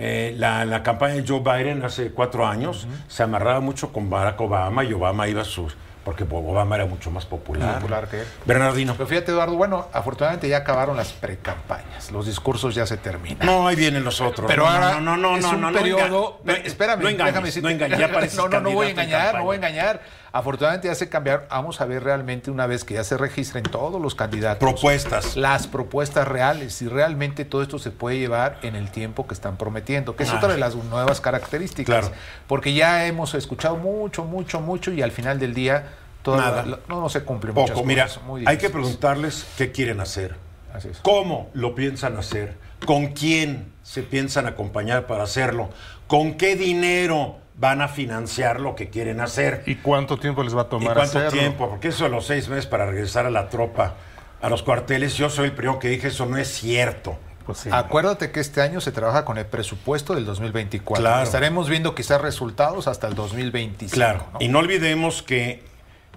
eh, 0.01 0.33
la, 0.39 0.83
campaña 0.85 1.15
de 1.15 1.25
Joe 1.27 1.41
Biden 1.41 1.83
hace 1.85 2.13
cuatro 2.13 2.47
años 2.47 2.87
se 3.09 3.25
amarraba 3.25 3.59
mucho 3.59 3.93
con 3.93 4.09
Barack 4.09 4.41
Obama 4.41 4.85
y 4.85 4.93
Obama 4.93 5.27
iba 5.27 5.43
a 5.43 5.45
sus 5.45 5.77
porque 6.09 6.25
Obama 6.25 6.75
era 6.75 6.87
mucho 6.87 7.11
más 7.11 7.27
popular. 7.27 7.75
Popular 7.75 8.09
que 8.09 8.23
él. 8.23 8.27
Bernardino. 8.47 8.95
Pero 8.97 9.07
fíjate, 9.07 9.31
Eduardo, 9.31 9.57
bueno, 9.57 9.89
afortunadamente 9.93 10.49
ya 10.49 10.57
acabaron 10.57 10.97
las 10.97 11.13
precampañas. 11.13 12.11
Los 12.11 12.25
discursos 12.25 12.75
ya 12.75 12.87
se 12.87 12.97
terminan. 12.97 13.47
No, 13.47 13.69
ahí 13.69 13.77
vienen 13.77 14.05
los 14.05 14.23
otros. 14.23 14.47
Pero 14.47 14.63
no, 14.63 14.71
ahora 14.71 15.01
no, 15.01 15.01
no, 15.03 15.17
no, 15.19 15.37
es 15.37 15.43
no, 15.43 15.51
un 15.51 15.61
no, 15.61 15.71
periodo. 15.71 16.41
no, 16.45 16.53
espérame, 16.55 17.03
no 17.03 17.11
engañes, 17.11 17.35
déjame 17.35 17.47
decirte. 17.49 17.69
no 17.69 17.75
engañes, 17.75 17.99
ya 17.99 18.11
pareces 18.13 18.39
no, 18.39 18.49
no, 18.49 18.61
no 18.63 18.71
voy 18.71 18.87
a 18.87 18.89
en 18.89 18.99
engañar, 18.99 19.35
no 19.35 19.45
voy 19.45 19.53
a 19.53 19.57
engañar. 19.59 20.01
Afortunadamente 20.33 20.89
ya 20.89 20.95
se 20.95 21.11
cambiaron. 21.11 21.45
Vamos 21.51 21.83
a 21.83 21.85
ver 21.85 22.03
realmente 22.03 22.51
una 22.51 22.67
vez 22.67 22.85
que 22.85 22.95
ya 22.95 23.05
se 23.05 23.19
registren 23.19 23.65
todos 23.65 24.01
los 24.01 24.15
candidatos. 24.15 24.61
Propuestas. 24.61 25.37
Las 25.37 25.67
propuestas 25.67 26.27
reales, 26.27 26.73
si 26.73 26.89
realmente 26.89 27.45
todo 27.45 27.61
esto 27.63 27.79
se 27.79 27.91
puede 27.91 28.19
llevar 28.19 28.59
en 28.63 28.77
el 28.77 28.91
tiempo 28.91 29.27
que 29.27 29.35
están 29.35 29.59
prometiendo, 29.59 30.17
que 30.17 30.23
es 30.23 30.33
otra 30.33 30.49
de 30.49 30.59
las 30.59 30.75
nuevas 30.75 31.21
características. 31.21 32.07
Claro. 32.07 32.15
Porque 32.47 32.73
ya 32.73 33.07
hemos 33.07 33.35
escuchado 33.35 33.77
mucho, 33.77 34.25
mucho, 34.25 34.63
mucho 34.63 34.91
y 34.91 35.03
al 35.03 35.11
final 35.11 35.39
del 35.39 35.53
día 35.53 35.98
todo 36.33 36.41
Nada. 36.41 36.65
no, 36.89 37.01
no 37.01 37.09
se 37.09 37.23
cumple 37.25 37.53
muchas 37.53 37.71
Poco. 37.71 37.87
Mira, 37.87 38.05
cosas, 38.05 38.23
muy 38.25 38.45
hay 38.47 38.59
que 38.59 38.71
preguntarles 38.71 39.47
qué 39.57 39.73
quieren 39.73 40.01
hacer. 40.01 40.37
Así 40.75 40.89
es. 40.89 40.99
¿Cómo 40.99 41.51
lo 41.55 41.75
piensan 41.75 42.17
hacer? 42.17 42.57
¿Con 42.85 43.09
quién 43.09 43.73
se 43.83 44.03
piensan 44.03 44.47
acompañar 44.47 45.07
para 45.07 45.25
hacerlo? 45.25 45.71
¿Con 46.07 46.35
qué 46.35 46.57
dinero 46.57 47.37
van 47.57 47.81
a 47.81 47.89
financiar 47.89 48.61
lo 48.61 48.75
que 48.75 48.91
quieren 48.91 49.21
hacer? 49.21 49.63
¿Y 49.67 49.77
cuánto 49.77 50.19
tiempo 50.19 50.43
les 50.43 50.55
va 50.55 50.63
a 50.63 50.67
¿Y 50.67 50.69
tomar 50.69 50.95
cuánto 50.95 51.19
hacerlo? 51.19 51.31
tiempo? 51.31 51.69
Porque 51.69 51.89
eso 51.89 52.05
de 52.05 52.11
los 52.11 52.27
seis 52.27 52.49
meses 52.49 52.67
para 52.67 52.87
regresar 52.87 53.27
a 53.27 53.31
la 53.31 53.49
tropa, 53.49 53.95
a 54.41 54.49
los 54.49 54.63
cuarteles, 54.63 55.15
yo 55.17 55.31
soy 55.31 55.47
el 55.47 55.53
primero 55.53 55.79
que 55.79 55.89
dije, 55.89 56.09
eso 56.09 56.27
no 56.27 56.37
es 56.37 56.49
cierto. 56.49 57.19
Pues 57.47 57.59
sí. 57.59 57.71
Acuérdate 57.73 58.31
que 58.31 58.41
este 58.41 58.61
año 58.61 58.83
se 58.83 58.93
trabaja 58.93 59.25
con 59.25 59.39
el 59.39 59.47
presupuesto 59.47 60.15
del 60.15 60.27
2024. 60.27 61.03
Claro. 61.03 61.23
Estaremos 61.25 61.71
viendo 61.71 61.95
quizás 61.95 62.21
resultados 62.21 62.87
hasta 62.87 63.09
el 63.09 63.15
2025. 63.15 63.95
Claro. 63.95 64.27
¿no? 64.35 64.39
Y 64.41 64.49
no 64.49 64.59
olvidemos 64.59 65.23
que 65.23 65.65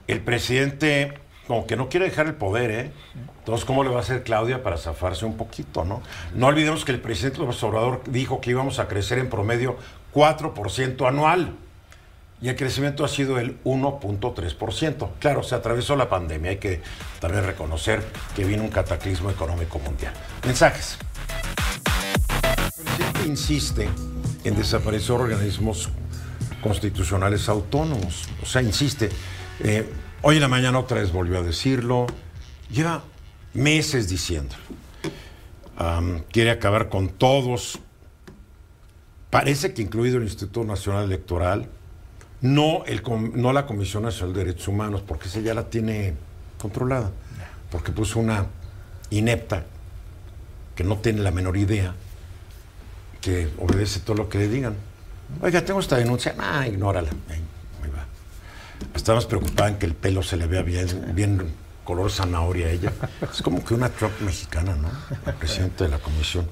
el 0.08 0.22
presidente, 0.22 1.14
como 1.48 1.68
que 1.68 1.76
no 1.76 1.90
quiere 1.90 2.06
dejar 2.06 2.28
el 2.28 2.36
poder, 2.36 2.72
¿eh? 2.72 2.92
Entonces, 3.40 3.66
¿cómo 3.66 3.84
le 3.84 3.90
va 3.90 3.98
a 3.98 4.02
hacer 4.02 4.24
Claudia 4.24 4.64
para 4.64 4.78
zafarse 4.78 5.26
un 5.26 5.36
poquito, 5.36 5.84
no? 5.84 6.02
No 6.36 6.48
olvidemos 6.48 6.86
que 6.86 6.92
el 6.92 7.02
presidente 7.02 7.40
López 7.40 7.62
Obrador 7.64 8.02
dijo 8.06 8.40
que 8.40 8.52
íbamos 8.52 8.80
a 8.80 8.88
crecer 8.88 9.18
en 9.20 9.30
promedio 9.30 9.78
4% 10.14 11.08
anual. 11.08 11.56
Y 12.42 12.50
el 12.50 12.56
crecimiento 12.56 13.06
ha 13.06 13.08
sido 13.08 13.38
el 13.38 13.62
1.3%. 13.64 15.10
Claro, 15.20 15.44
se 15.44 15.54
atravesó 15.54 15.96
la 15.96 16.10
pandemia. 16.10 16.52
Hay 16.52 16.58
que 16.58 16.82
también 17.20 17.46
reconocer 17.46 18.04
que 18.36 18.44
vino 18.44 18.64
un 18.64 18.70
cataclismo 18.70 19.30
económico 19.30 19.78
mundial. 19.78 20.14
Mensajes. 20.46 20.98
El 22.66 22.84
presidente 22.84 23.28
insiste 23.28 23.90
en 24.44 24.56
desaparecer 24.56 25.12
organismos 25.12 25.90
constitucionales 26.64 27.48
autónomos. 27.48 28.28
O 28.42 28.46
sea, 28.48 28.64
insiste. 28.64 29.10
Eh, 29.60 29.88
hoy 30.22 30.36
en 30.36 30.42
la 30.42 30.48
mañana 30.48 30.80
otra 30.80 31.02
vez 31.02 31.12
volvió 31.12 31.40
a 31.40 31.44
decirlo. 31.44 32.08
Lleva 32.70 33.04
meses 33.54 34.10
diciendo. 34.10 34.56
quiere 36.32 36.52
acabar 36.52 36.90
con 36.90 37.10
todos. 37.10 37.80
Parece 39.30 39.74
que 39.74 39.82
incluido 39.82 40.18
el 40.18 40.24
Instituto 40.24 40.64
Nacional 40.66 41.06
Electoral, 41.06 41.70
no, 42.42 42.84
el, 42.86 43.02
no 43.34 43.54
la 43.54 43.66
Comisión 43.66 44.04
Nacional 44.04 44.34
de 44.34 44.44
Derechos 44.46 44.68
Humanos, 44.68 45.04
porque 45.08 45.28
esa 45.28 45.40
ya 45.40 45.54
la 45.54 45.70
tiene 45.70 46.16
controlada. 46.58 47.12
Porque 47.70 47.92
puso 47.92 48.20
una 48.20 48.48
inepta 49.10 49.66
que 50.76 50.84
no 50.84 50.98
tiene 50.98 51.22
la 51.22 51.32
menor 51.32 51.56
idea, 51.58 51.96
que 53.22 53.50
obedece 53.58 54.02
todo 54.02 54.18
lo 54.18 54.30
que 54.30 54.40
le 54.40 54.48
digan. 54.50 54.76
Oiga, 55.42 55.64
tengo 55.64 55.80
esta 55.80 55.98
denuncia. 55.98 56.36
Ah, 56.38 56.68
ignórala. 56.68 57.10
Está 58.96 59.14
más 59.14 59.26
preocupada 59.26 59.70
en 59.70 59.76
que 59.78 59.86
el 59.86 59.94
pelo 59.94 60.24
se 60.24 60.38
le 60.38 60.48
vea 60.48 60.62
bien, 60.62 61.12
bien 61.14 61.54
color 61.84 62.12
zanahoria 62.12 62.68
a 62.68 62.72
ella. 62.72 62.94
Es 63.32 63.42
como 63.42 63.64
que 63.64 63.74
una 63.74 63.90
Trump 63.90 64.20
mexicana, 64.22 64.76
¿no? 64.76 64.90
La 65.26 65.34
presidenta 65.34 65.84
de 65.84 65.90
la 65.90 66.00
comisión. 66.00 66.48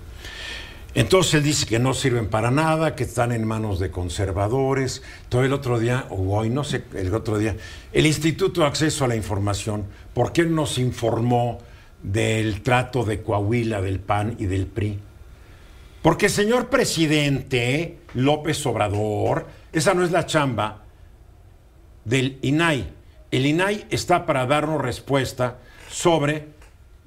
Entonces 0.96 1.36
él 1.36 1.44
dice 1.44 1.68
que 1.68 1.78
no 1.78 1.94
sirven 1.94 2.30
para 2.30 2.50
nada, 2.50 2.96
que 2.96 3.04
están 3.04 3.32
en 3.32 3.46
manos 3.46 3.80
de 3.80 3.92
conservadores. 3.92 5.04
Todo 5.30 5.44
el 5.44 5.54
otro 5.54 5.80
día, 5.80 6.06
o 6.10 6.36
hoy, 6.36 6.50
no 6.50 6.64
sé, 6.64 6.84
el 6.96 7.14
otro 7.14 7.38
día, 7.38 7.56
el 7.94 8.06
Instituto 8.06 8.62
de 8.62 8.68
Acceso 8.68 9.06
a 9.06 9.08
la 9.08 9.16
Información, 9.16 9.86
¿por 10.14 10.34
qué 10.34 10.44
nos 10.46 10.80
informó 10.80 11.60
del 12.02 12.62
trato 12.64 13.04
de 13.04 13.22
Coahuila, 13.22 13.82
del 13.82 14.00
PAN 14.00 14.36
y 14.40 14.46
del 14.46 14.66
PRI? 14.66 15.00
Porque, 16.02 16.28
señor 16.28 16.70
presidente 16.70 18.00
López 18.16 18.66
Obrador, 18.66 19.46
esa 19.72 19.94
no 19.94 20.04
es 20.04 20.12
la 20.12 20.26
chamba 20.26 20.86
del 22.10 22.40
INAI. 22.42 22.88
El 23.32 23.46
INAI 23.46 23.86
está 23.92 24.26
para 24.26 24.48
darnos 24.48 24.82
respuesta 24.82 25.58
sobre 25.90 26.48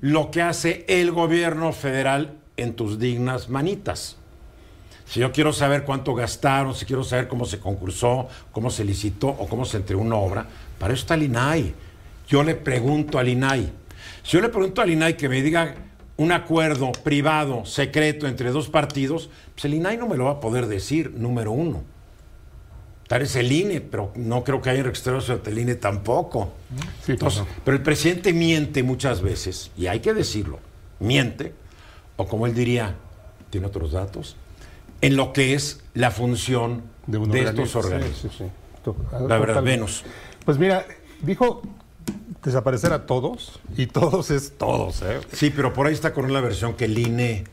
lo 0.00 0.30
que 0.30 0.42
hace 0.42 0.84
el 0.88 1.10
gobierno 1.10 1.72
federal 1.72 2.38
en 2.56 2.74
tus 2.74 2.98
dignas 2.98 3.48
manitas. 3.48 4.16
Si 5.04 5.20
yo 5.20 5.32
quiero 5.32 5.52
saber 5.52 5.84
cuánto 5.84 6.14
gastaron, 6.14 6.74
si 6.74 6.86
quiero 6.86 7.02
saber 7.02 7.26
cómo 7.28 7.44
se 7.44 7.58
concursó, 7.58 8.28
cómo 8.52 8.70
se 8.70 8.84
licitó 8.84 9.28
o 9.28 9.48
cómo 9.48 9.64
se 9.64 9.78
entregó 9.78 10.00
una 10.00 10.16
obra, 10.16 10.46
para 10.78 10.94
eso 10.94 11.02
está 11.02 11.14
el 11.14 11.24
INAI. 11.24 11.74
Yo 12.28 12.44
le 12.44 12.54
pregunto 12.54 13.18
al 13.18 13.28
INAI. 13.28 13.72
Si 14.22 14.32
yo 14.32 14.40
le 14.40 14.48
pregunto 14.48 14.80
al 14.80 14.90
INAI 14.90 15.16
que 15.16 15.28
me 15.28 15.42
diga 15.42 15.74
un 16.16 16.30
acuerdo 16.30 16.92
privado, 16.92 17.66
secreto, 17.66 18.28
entre 18.28 18.52
dos 18.52 18.68
partidos, 18.68 19.28
pues 19.54 19.64
el 19.64 19.74
INAI 19.74 19.96
no 19.96 20.06
me 20.06 20.16
lo 20.16 20.26
va 20.26 20.32
a 20.32 20.40
poder 20.40 20.66
decir, 20.66 21.12
número 21.16 21.50
uno. 21.50 21.91
Tal 23.12 23.20
es 23.20 23.36
el 23.36 23.52
INE, 23.52 23.82
pero 23.82 24.10
no 24.14 24.42
creo 24.42 24.62
que 24.62 24.70
haya 24.70 24.82
registrados 24.82 25.28
ante 25.28 25.50
el 25.50 25.58
INE 25.58 25.74
tampoco. 25.74 26.54
Sí, 27.04 27.12
Entonces, 27.12 27.40
no. 27.40 27.46
pero 27.62 27.76
el 27.76 27.82
presidente 27.82 28.32
miente 28.32 28.82
muchas 28.82 29.20
veces, 29.20 29.70
y 29.76 29.86
hay 29.86 30.00
que 30.00 30.14
decirlo, 30.14 30.60
miente, 30.98 31.52
o 32.16 32.26
como 32.26 32.46
él 32.46 32.54
diría, 32.54 32.94
tiene 33.50 33.66
otros 33.66 33.92
datos, 33.92 34.36
en 35.02 35.16
lo 35.18 35.34
que 35.34 35.52
es 35.52 35.80
la 35.92 36.10
función 36.10 36.84
de, 37.06 37.18
estos 37.42 37.76
organismo. 37.76 37.98
organismos. 37.98 38.18
Sí, 38.18 38.28
sí, 38.38 38.92
La 39.28 39.38
verdad. 39.38 39.62
Venus. 39.62 40.04
Pues 40.46 40.56
mira, 40.56 40.86
dijo 41.20 41.60
desaparecer 42.42 42.94
a 42.94 43.04
todos, 43.04 43.60
y 43.76 43.88
todos 43.88 44.30
es 44.30 44.56
todos, 44.56 45.02
¿eh? 45.02 45.20
Sí, 45.34 45.52
pero 45.54 45.74
por 45.74 45.86
ahí 45.86 45.92
está 45.92 46.14
con 46.14 46.32
la 46.32 46.40
versión 46.40 46.72
que 46.72 46.86
el 46.86 46.98
INE, 46.98 47.44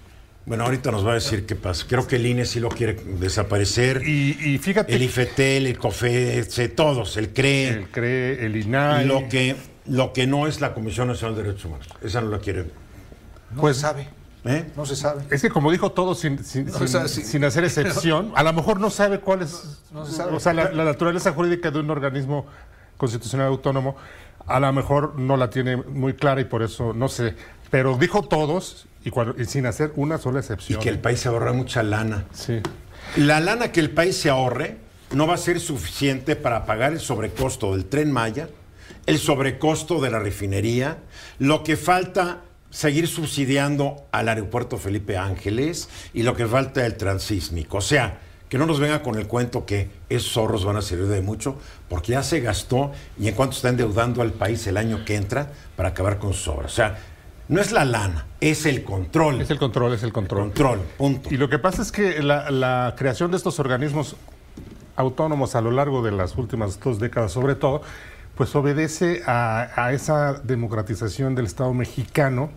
bueno, 0.45 0.63
ahorita 0.65 0.89
nos 0.91 1.05
va 1.05 1.11
a 1.11 1.15
decir 1.15 1.45
qué 1.45 1.55
pasa. 1.55 1.85
Creo 1.87 2.07
que 2.07 2.15
el 2.15 2.25
INE 2.25 2.45
sí 2.45 2.59
lo 2.59 2.69
quiere 2.69 2.93
desaparecer. 3.19 4.01
Y, 4.07 4.37
y 4.53 4.57
fíjate, 4.57 4.95
el 4.95 5.03
IFETEL, 5.03 5.67
el 5.67 5.77
COFESE, 5.77 6.69
todos, 6.69 7.17
el 7.17 7.29
CRE. 7.33 7.67
el 7.69 7.87
CRE, 7.89 8.45
el 8.45 8.55
INAI, 8.55 9.05
Lo 9.05 9.27
que, 9.29 9.55
lo 9.85 10.11
que 10.13 10.25
no 10.25 10.47
es 10.47 10.59
la 10.61 10.73
Comisión 10.73 11.07
Nacional 11.07 11.35
de 11.35 11.43
Derechos 11.43 11.65
Humanos. 11.65 11.87
Esa 12.01 12.21
no 12.21 12.29
la 12.31 12.39
quiere. 12.39 12.65
No 13.51 13.61
Pues- 13.61 13.75
se 13.77 13.81
sabe. 13.83 14.09
¿eh? 14.45 14.65
No 14.75 14.85
se 14.85 14.95
sabe. 14.95 15.23
Es 15.29 15.41
que 15.41 15.49
como 15.49 15.69
dijo 15.71 15.91
todo 15.91 16.15
sin, 16.15 16.43
sin, 16.43 16.65
No, 16.65 16.73
sin- 16.73 16.83
o 16.83 16.87
sea, 16.87 17.07
sí. 17.07 17.21
sin 17.23 17.43
hacer 17.43 17.63
excepción, 17.65 18.31
a 18.35 18.41
lo 18.41 18.53
mejor 18.53 18.79
no 18.79 18.89
sabe 18.89 19.19
cuál 19.19 19.41
es 19.43 19.79
No, 19.91 19.99
no 19.99 20.05
se 20.05 20.13
sabe. 20.13 20.35
o 20.35 20.39
sea, 20.39 20.53
la, 20.53 20.71
la 20.71 20.85
naturaleza 20.85 21.31
jurídica 21.33 21.69
de 21.69 21.79
un 21.79 21.89
organismo 21.91 22.47
constitucional 22.97 23.47
autónomo, 23.47 23.97
a 24.47 24.59
lo 24.59 24.73
mejor 24.73 25.19
no 25.19 25.37
la 25.37 25.49
tiene 25.49 25.75
muy 25.77 26.13
clara 26.13 26.41
y 26.41 26.45
por 26.45 26.63
eso 26.63 26.93
no 26.93 27.07
sé. 27.07 27.35
Pero 27.69 27.97
dijo 27.97 28.23
todos 28.23 28.87
y, 29.03 29.09
cuando- 29.09 29.35
y 29.41 29.45
sin 29.45 29.65
hacer 29.65 29.91
una 29.95 30.17
sola 30.17 30.37
Y 30.37 30.41
excepción. 30.41 30.81
que 30.81 30.89
el 30.89 30.99
país 30.99 31.19
se 31.21 31.29
ahorra 31.29 31.53
mucha 31.53 31.83
lana. 31.83 32.25
Sí. 32.33 32.61
La 33.17 33.39
lana 33.39 33.71
que 33.71 33.79
el 33.79 33.91
país 33.91 34.17
se 34.17 34.29
ahorre 34.29 34.77
no 35.13 35.25
va 35.27 35.35
a 35.35 35.37
ser 35.37 35.59
suficiente 35.59 36.35
para 36.35 36.65
pagar 36.65 36.91
el 36.93 36.99
sobrecosto 36.99 37.73
del 37.73 37.85
tren 37.85 38.11
Maya, 38.11 38.49
el 39.05 39.17
sobrecosto 39.17 39.99
de 40.01 40.11
la 40.11 40.19
refinería, 40.19 40.97
lo 41.39 41.63
que 41.63 41.77
falta 41.77 42.41
seguir 42.69 43.07
subsidiando 43.07 44.05
al 44.11 44.29
aeropuerto 44.29 44.77
Felipe 44.77 45.17
Ángeles 45.17 45.89
y 46.13 46.21
lo 46.23 46.35
que 46.35 46.45
falta 46.45 46.85
el 46.85 46.95
transísmico. 46.97 47.77
O 47.77 47.81
sea, 47.81 48.19
que 48.47 48.57
no 48.59 48.67
nos 48.67 48.79
venga 48.79 49.01
con 49.01 49.17
el 49.17 49.25
cuento 49.27 49.65
que 49.65 49.89
esos 50.09 50.35
ahorros 50.37 50.65
van 50.65 50.75
a 50.77 50.81
servir 50.83 51.07
de 51.07 51.21
mucho, 51.21 51.55
porque 51.87 52.11
ya 52.11 52.21
se 52.23 52.41
gastó 52.41 52.91
y 53.19 53.27
en 53.27 53.33
cuanto 53.35 53.55
está 53.55 53.69
endeudando 53.69 54.21
al 54.21 54.33
país 54.33 54.65
el 54.67 54.77
año 54.77 55.03
que 55.05 55.15
entra 55.15 55.51
para 55.75 55.89
acabar 55.89 56.19
con 56.19 56.33
sus 56.33 56.47
obras. 56.49 56.71
O 56.73 56.75
sea, 56.75 56.99
no 57.49 57.59
es 57.59 57.71
la 57.73 57.83
lana, 57.83 58.25
es 58.39 58.65
el 58.65 58.83
control. 58.83 59.41
Es 59.41 59.49
el 59.51 59.59
control, 59.59 59.93
es 59.93 60.03
el 60.03 60.13
control. 60.13 60.43
control, 60.43 60.79
punto. 60.97 61.33
Y 61.33 61.37
lo 61.37 61.49
que 61.49 61.59
pasa 61.59 61.81
es 61.81 61.91
que 61.91 62.23
la, 62.23 62.49
la 62.51 62.93
creación 62.97 63.31
de 63.31 63.37
estos 63.37 63.59
organismos 63.59 64.15
autónomos 64.95 65.55
a 65.55 65.61
lo 65.61 65.71
largo 65.71 66.01
de 66.01 66.11
las 66.11 66.35
últimas 66.37 66.79
dos 66.79 66.99
décadas, 66.99 67.31
sobre 67.31 67.55
todo, 67.55 67.81
pues 68.35 68.55
obedece 68.55 69.21
a, 69.25 69.69
a 69.75 69.91
esa 69.93 70.33
democratización 70.33 71.35
del 71.35 71.45
Estado 71.45 71.73
mexicano, 71.73 72.49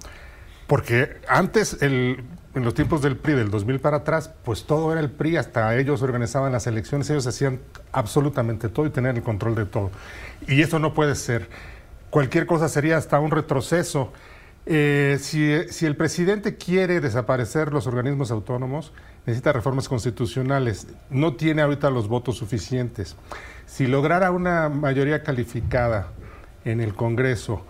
porque 0.67 1.17
antes, 1.29 1.83
el- 1.83 2.23
en 2.55 2.65
los 2.65 2.75
tiempos 2.75 3.01
del 3.01 3.17
PRI, 3.17 3.33
del 3.35 3.51
2000 3.51 3.81
para 3.81 3.99
atrás, 3.99 4.31
pues 4.45 4.65
todo 4.65 4.93
era 4.93 5.01
el 5.01 5.11
PRI, 5.11 5.39
hasta 5.39 5.75
ellos 5.79 6.03
organizaban 6.03 6.53
las 6.53 6.67
elecciones, 6.67 7.09
ellos 7.09 7.27
hacían 7.27 7.61
absolutamente 7.93 8.69
todo 8.69 8.85
y 8.85 8.91
tenían 8.91 9.17
el 9.17 9.23
control 9.23 9.55
de 9.55 9.65
todo. 9.65 9.91
Y 10.47 10.61
eso 10.61 10.79
no 10.79 10.93
puede 10.93 11.15
ser. 11.15 11.49
Cualquier 12.11 12.45
cosa 12.45 12.69
sería 12.69 12.99
hasta 12.99 13.19
un 13.21 13.31
retroceso. 13.31 14.13
Eh, 14.64 15.19
si, 15.21 15.85
el 15.85 15.97
presidente 15.97 16.57
quiere 16.57 17.00
desaparecer 17.00 17.73
los 17.73 17.87
organismos 17.87 18.31
autónomos, 18.31 18.92
necesita 19.26 19.52
reformas 19.52 19.88
constitucionales. 19.88 20.87
No 21.11 21.35
tiene 21.35 21.62
ahorita 21.62 21.90
los 21.90 22.09
votos 22.09 22.37
suficientes. 22.37 23.16
Si 23.66 23.87
lograra 23.87 24.31
una 24.31 24.69
mayoría 24.69 25.23
calificada 25.23 26.12
en 26.64 26.81
el 26.81 26.95
Congreso 26.95 27.64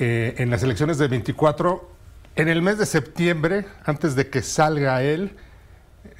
eh, 0.00 0.34
en 0.38 0.50
las 0.50 0.62
elecciones 0.62 0.98
de 0.98 1.08
24, 1.08 1.90
en 2.36 2.48
el 2.48 2.62
mes 2.62 2.78
de 2.78 2.86
septiembre, 2.86 3.66
antes 3.84 4.16
de 4.16 4.28
que 4.28 4.42
salga 4.42 5.02
él 5.02 5.36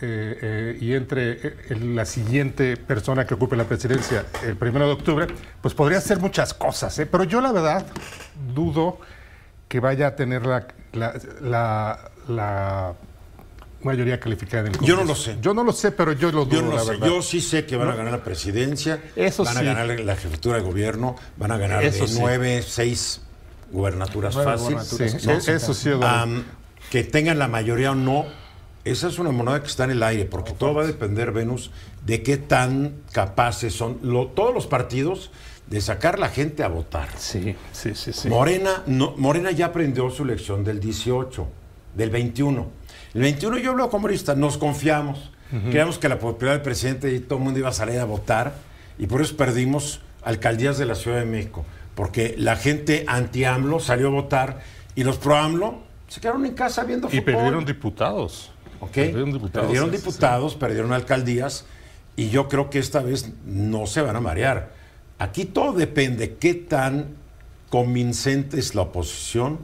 eh, 0.01 0.39
eh, 0.41 0.79
y 0.81 0.95
entre 0.95 1.57
la 1.79 2.05
siguiente 2.05 2.77
persona 2.77 3.27
que 3.27 3.35
ocupe 3.35 3.55
la 3.55 3.65
presidencia 3.65 4.25
el 4.45 4.57
primero 4.57 4.87
de 4.87 4.93
octubre, 4.93 5.27
pues 5.61 5.75
podría 5.75 5.99
hacer 5.99 6.21
muchas 6.21 6.55
cosas. 6.55 7.01
Pero 7.11 7.25
yo 7.25 7.41
la 7.41 7.53
verdad 7.53 7.87
dudo 8.55 8.99
que 9.69 9.81
vaya 9.81 10.09
a 10.09 10.17
tener 10.17 10.47
la, 10.47 10.67
la, 10.93 11.15
la- 11.41 12.11
la 12.29 12.95
mayoría 13.83 14.19
calificada 14.19 14.67
en 14.69 14.75
el 14.75 14.81
Yo 14.81 14.95
no 14.97 15.03
Congreso. 15.03 15.07
lo 15.07 15.15
sé. 15.37 15.39
Yo 15.43 15.53
no 15.55 15.63
lo 15.65 15.73
sé, 15.73 15.93
pero 15.93 16.13
yo 16.13 16.33
lo 16.33 16.45
dudo, 16.47 16.57
Yo 16.57 16.63
no 16.63 16.75
la 16.75 16.81
sé, 16.83 16.91
verdad. 16.93 17.07
yo 17.07 17.23
sí 17.23 17.41
sé 17.41 17.67
que 17.67 17.77
van 17.77 17.89
a 17.91 17.95
ganar 17.95 18.13
la 18.13 18.25
presidencia, 18.25 19.03
Eso 19.15 19.45
van 19.45 19.57
a 19.57 19.61
sí. 19.61 19.67
ganar 19.67 19.87
la 20.01 20.17
jefatura 20.17 20.57
de 20.57 20.63
gobierno, 20.63 21.17
van 21.37 21.51
a 21.53 21.59
ganar 21.59 21.85
Eso 21.85 22.05
de 22.05 22.09
sí. 22.09 22.19
nueve, 22.21 22.63
seis 22.67 23.21
gubernaturas 23.71 24.35
Nueve 24.35 24.53
fáciles. 24.53 24.91
gubernaturas, 24.91 25.23
Sí, 25.23 25.27
¿no? 25.51 25.53
e- 25.53 25.57
eso 25.57 25.75
sí. 25.75 25.91
Am, 26.03 26.45
que 26.91 27.05
tengan 27.05 27.39
la 27.39 27.49
mayoría 27.49 27.91
o 27.91 27.95
no, 27.95 28.25
esa 28.85 29.09
es 29.09 29.19
una 29.19 29.33
moneda 29.33 29.61
que 29.61 29.67
está 29.69 29.85
en 29.85 29.91
el 29.91 30.03
aire, 30.03 30.25
porque 30.27 30.53
todo 30.53 30.75
va 30.75 30.83
a 30.85 30.87
depender, 30.87 31.33
Venus, 31.33 31.71
de 32.07 32.23
qué 32.23 32.37
tan 32.39 33.03
capaces 33.13 33.75
son 33.75 33.99
lo- 34.03 34.29
todos 34.29 34.55
los 34.55 34.67
partidos 34.67 35.31
de 35.67 35.81
sacar 35.81 36.19
la 36.19 36.29
gente 36.29 36.63
a 36.63 36.69
votar. 36.69 37.09
Sí, 37.17 37.57
sí, 37.73 37.95
sí, 37.95 38.13
sí. 38.13 38.29
Morena, 38.29 38.83
no, 38.87 39.15
Morena 39.17 39.51
ya 39.51 39.67
aprendió 39.67 40.11
su 40.11 40.25
lección 40.25 40.63
del 40.65 40.79
18, 40.81 41.47
del 41.95 42.11
21. 42.11 42.67
El 43.15 43.21
21 43.23 43.59
yo 43.59 43.71
hablo 43.71 43.89
como 43.91 44.03
morista, 44.03 44.35
nos 44.35 44.59
confiamos. 44.59 45.31
Creíamos 45.71 45.99
que 45.99 46.09
la 46.09 46.19
popularidad 46.19 46.55
del 46.55 46.63
presidente 46.63 47.15
y 47.15 47.21
todo 47.21 47.39
el 47.39 47.45
mundo 47.45 47.61
iba 47.61 47.69
a 47.69 47.73
salir 47.73 48.01
a 48.01 48.05
votar 48.05 48.55
y 48.99 49.07
por 49.07 49.21
eso 49.23 49.37
perdimos 49.37 50.01
alcaldías 50.25 50.79
de 50.79 50.85
la 50.87 50.97
Ciudad 50.97 51.19
de 51.21 51.27
México. 51.27 51.65
Porque 51.95 52.35
la 52.37 52.57
gente 52.57 53.05
anti-AMLO 53.07 53.79
salió 53.79 54.09
a 54.09 54.11
votar 54.11 54.61
y 54.97 55.05
los 55.05 55.17
pro-AMLO 55.19 55.79
se 56.09 56.21
quedaron 56.21 56.45
en 56.45 56.55
casa 56.55 56.83
viendo 56.83 57.07
Y 57.07 57.11
fútbol. 57.21 57.25
perdieron 57.25 57.65
diputados. 57.65 58.51
¿ok? 58.81 58.91
Perdieron 58.91 59.33
diputados. 59.33 59.67
Perdieron 59.69 59.91
Sí, 59.91 59.97
sí, 59.97 60.03
diputados, 60.03 60.55
perdieron 60.57 60.93
alcaldías 60.93 61.67
y 62.17 62.31
yo 62.31 62.49
creo 62.49 62.69
que 62.69 62.81
esta 62.81 63.01
vez 63.01 63.31
no 63.47 63.87
se 63.87 64.01
van 64.03 64.17
a 64.17 64.21
marear. 64.21 64.73
Aquí 65.25 65.47
todo 65.47 65.73
depende 65.73 66.35
qué 66.35 66.53
tan 66.53 67.07
convincente 67.71 68.59
es 68.61 68.75
la 68.75 68.83
oposición 68.83 69.59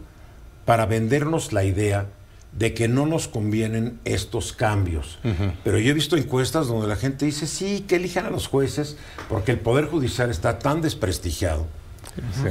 para 0.65 0.87
vendernos 0.87 1.53
la 1.53 1.65
idea 1.65 2.07
de 2.53 2.73
que 2.73 2.89
no 2.89 3.05
nos 3.05 3.29
convienen 3.29 4.01
estos 4.07 4.55
cambios. 4.55 5.19
Pero 5.63 5.79
yo 5.79 5.91
he 5.91 5.93
visto 5.93 6.17
encuestas 6.17 6.69
donde 6.69 6.89
la 6.89 6.97
gente 6.97 7.27
dice, 7.27 7.47
sí, 7.47 7.85
que 7.87 7.97
elijan 7.97 8.25
a 8.25 8.31
los 8.31 8.47
jueces 8.47 8.97
porque 9.29 9.53
el 9.53 9.59
Poder 9.59 9.85
Judicial 9.85 10.31
está 10.31 10.59
tan 10.59 10.81
desprestigiado. 10.81 11.67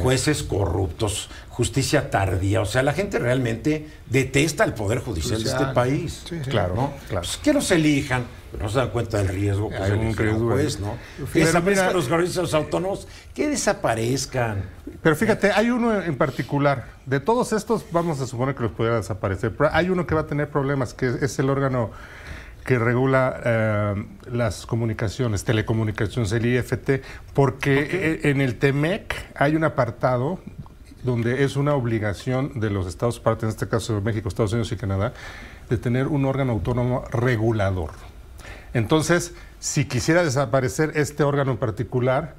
Jueces 0.03 0.43
corruptos, 0.43 1.29
justicia 1.49 2.11
tardía. 2.11 2.61
O 2.61 2.65
sea, 2.65 2.83
la 2.83 2.93
gente 2.93 3.17
realmente 3.17 3.87
detesta 4.07 4.63
el 4.65 4.73
Poder 4.75 4.99
Judicial 4.99 5.43
de 5.43 5.49
este 5.49 5.65
país. 5.73 6.25
Sí, 6.29 6.39
sí. 6.43 6.51
Claro, 6.51 6.75
¿no? 6.75 6.93
claro. 7.09 7.25
Pues 7.25 7.37
que 7.37 7.53
los 7.53 7.71
elijan, 7.71 8.27
no 8.59 8.69
se 8.69 8.77
dan 8.79 8.89
cuenta 8.89 9.17
del 9.17 9.27
riesgo 9.27 9.69
que 9.69 9.75
Hay 9.77 9.91
un 9.91 10.15
riesgo 10.15 10.55
ahí. 10.55 10.67
¿no? 10.79 10.97
Que 11.33 11.39
desaparezcan 11.39 11.93
los 11.93 12.09
organismos 12.09 12.53
autónomos, 12.53 13.07
que 13.33 13.49
desaparezcan. 13.49 14.63
Pero 15.01 15.15
fíjate, 15.15 15.51
hay 15.51 15.69
uno 15.69 16.01
en 16.01 16.15
particular. 16.17 16.85
De 17.05 17.19
todos 17.19 17.53
estos, 17.53 17.85
vamos 17.91 18.19
a 18.21 18.27
suponer 18.27 18.55
que 18.55 18.63
los 18.63 18.71
pudiera 18.71 18.97
desaparecer. 18.97 19.55
Pero 19.55 19.69
hay 19.73 19.89
uno 19.89 20.05
que 20.07 20.15
va 20.15 20.21
a 20.21 20.27
tener 20.27 20.49
problemas, 20.49 20.93
que 20.93 21.07
es 21.21 21.37
el 21.39 21.49
órgano 21.49 21.91
que 22.65 22.77
regula 22.77 23.41
eh, 23.45 24.05
las 24.31 24.65
comunicaciones, 24.65 25.43
telecomunicaciones, 25.43 26.31
el 26.33 26.45
IFT, 26.45 27.01
porque 27.33 28.19
e- 28.23 28.29
en 28.29 28.41
el 28.41 28.59
TEMEC 28.59 29.15
hay 29.35 29.55
un 29.55 29.63
apartado 29.63 30.39
donde 31.03 31.43
es 31.45 31.55
una 31.55 31.73
obligación 31.73 32.59
de 32.59 32.69
los 32.69 32.85
Estados 32.85 33.19
partes, 33.19 33.43
en 33.43 33.49
este 33.49 33.67
caso 33.67 34.01
México, 34.01 34.27
Estados 34.27 34.51
Unidos 34.51 34.71
y 34.71 34.75
Canadá, 34.75 35.13
de 35.69 35.77
tener 35.77 36.07
un 36.07 36.25
órgano 36.25 36.51
autónomo 36.51 37.05
regulador. 37.11 37.91
Entonces, 38.73 39.33
si 39.59 39.85
quisiera 39.85 40.23
desaparecer 40.23 40.91
este 40.95 41.23
órgano 41.23 41.51
en 41.51 41.57
particular, 41.57 42.35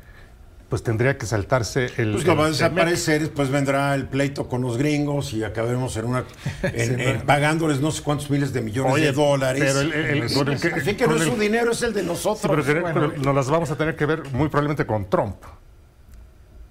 pues 0.69 0.85
tendría 0.85 1.19
que 1.19 1.27
saltarse 1.27 1.91
el. 1.97 2.13
Pues 2.13 2.25
lo 2.25 2.37
va 2.37 2.47
a 2.47 2.49
desaparecer, 2.51 3.21
después 3.23 3.51
vendrá 3.51 3.93
el 3.97 4.07
pleito 4.07 4.49
con 4.49 4.63
los 4.63 4.77
gringos 4.79 5.33
y 5.33 5.43
acabaremos 5.43 5.97
en 5.97 6.05
una 6.05 6.25
en- 6.63 7.01
en- 7.01 7.21
pagándoles 7.23 7.81
no 7.81 7.91
sé 7.91 8.03
cuántos 8.05 8.31
miles 8.31 8.53
de 8.53 8.61
millones 8.63 8.93
Oye, 8.95 9.07
de 9.07 9.13
dólares. 9.13 9.63
pero 9.67 9.81
el- 9.81 9.93
el- 9.93 10.29
Sí, 10.29 10.35
con 10.37 10.49
el 10.49 10.61
que- 10.61 10.71
con 11.05 11.17
no 11.17 11.21
es 11.23 11.29
su 11.29 11.37
dinero, 11.37 11.73
es 11.73 11.83
el 11.83 11.93
de 11.93 12.03
Sí, 12.03 12.07
nosotros. 12.07 12.49
pero, 12.49 12.65
que- 12.65 12.81
Bueno, 12.81 13.11
pero 13.11 13.23
nos 13.25 13.35
las 13.35 13.51
vamos 13.51 13.71
a 13.73 13.77
tener 13.77 13.97
que 13.97 14.07
ver 14.07 14.23
muy 14.33 14.49
probablemente 14.49 14.87
con 14.87 15.11
Trump, 15.11 15.37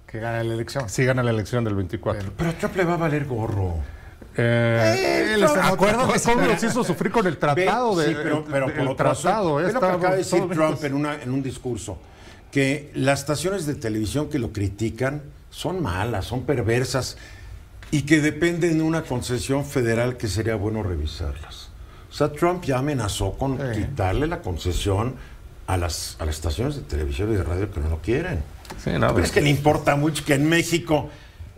Que 0.06 0.18
gana 0.18 0.42
la 0.42 0.54
elección. 0.54 0.88
si 0.88 1.04
gana 1.04 1.22
la 1.22 1.30
elección 1.30 1.62
del 1.64 1.74
24. 1.74 2.32
pero 2.38 2.50
a 2.50 2.52
Trump 2.54 2.76
le 2.76 2.84
va 2.84 2.94
a 2.94 2.96
valer 2.96 3.26
gorro. 3.26 3.74
Eh, 4.36 5.36
otra 5.44 5.68
acuérdate 5.68 6.20
cómo 6.24 6.46
los 6.46 6.62
hizo 6.62 6.84
sufrir 6.84 7.10
con 7.12 7.26
el 7.26 7.36
tratado 7.38 7.96
de 7.96 8.08
sí, 8.08 8.14
pero, 8.16 8.44
pero 8.44 8.66
de- 8.68 8.72
por 8.72 8.88
el 8.90 8.96
tratado, 8.96 9.60
estaba 9.60 9.94
acaba 9.94 10.10
de 10.12 10.18
decir 10.18 10.42
Trump 10.50 10.82
en, 10.84 10.94
una, 10.94 11.20
en 11.22 11.30
un 11.32 11.42
discurso, 11.42 11.98
que 12.52 12.90
las 12.94 13.20
estaciones 13.20 13.66
de 13.66 13.74
televisión 13.74 14.28
que 14.28 14.38
lo 14.38 14.52
critican 14.52 15.22
son 15.50 15.82
malas, 15.82 16.26
son 16.26 16.42
perversas 16.42 17.16
y 17.90 18.02
que 18.02 18.20
dependen 18.20 18.78
de 18.78 18.84
una 18.84 19.02
concesión 19.02 19.64
federal 19.64 20.16
que 20.16 20.28
sería 20.28 20.54
bueno 20.54 20.82
revisarlas. 20.82 21.70
O 22.08 22.12
sea, 22.12 22.32
Trump 22.32 22.64
ya 22.64 22.78
amenazó 22.78 23.32
con 23.32 23.58
Sí. 23.58 23.80
quitarle 23.80 24.26
la 24.26 24.40
concesión 24.42 25.14
a 25.66 25.76
las, 25.76 26.16
a 26.20 26.24
las 26.24 26.36
estaciones 26.36 26.76
de 26.76 26.82
televisión 26.82 27.32
y 27.32 27.36
de 27.36 27.42
radio 27.44 27.70
que 27.70 27.80
no 27.80 27.88
lo 27.88 27.98
quieren. 27.98 28.42
Sí, 28.82 28.90
no, 28.98 29.08
¿Tú 29.08 29.14
crees 29.14 29.30
de- 29.30 29.34
que 29.34 29.40
le 29.42 29.50
importa 29.50 29.96
mucho 29.96 30.24
que 30.24 30.34
en 30.34 30.48
México 30.48 31.08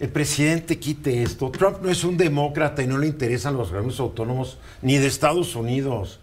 el 0.03 0.09
presidente 0.11 0.79
quite 0.79 1.23
esto? 1.23 1.51
Trump 1.51 1.79
no 1.81 1.89
es 1.91 2.05
un 2.05 2.17
demócrata 2.19 2.83
y 2.83 2.87
no 2.87 2.99
le 2.99 3.07
interesan 3.07 3.57
los 3.57 3.69
organismos 3.69 4.01
autónomos 4.01 4.59
ni 4.83 4.97
de 4.99 5.07
Estados 5.07 5.55
Unidos. 5.57 6.19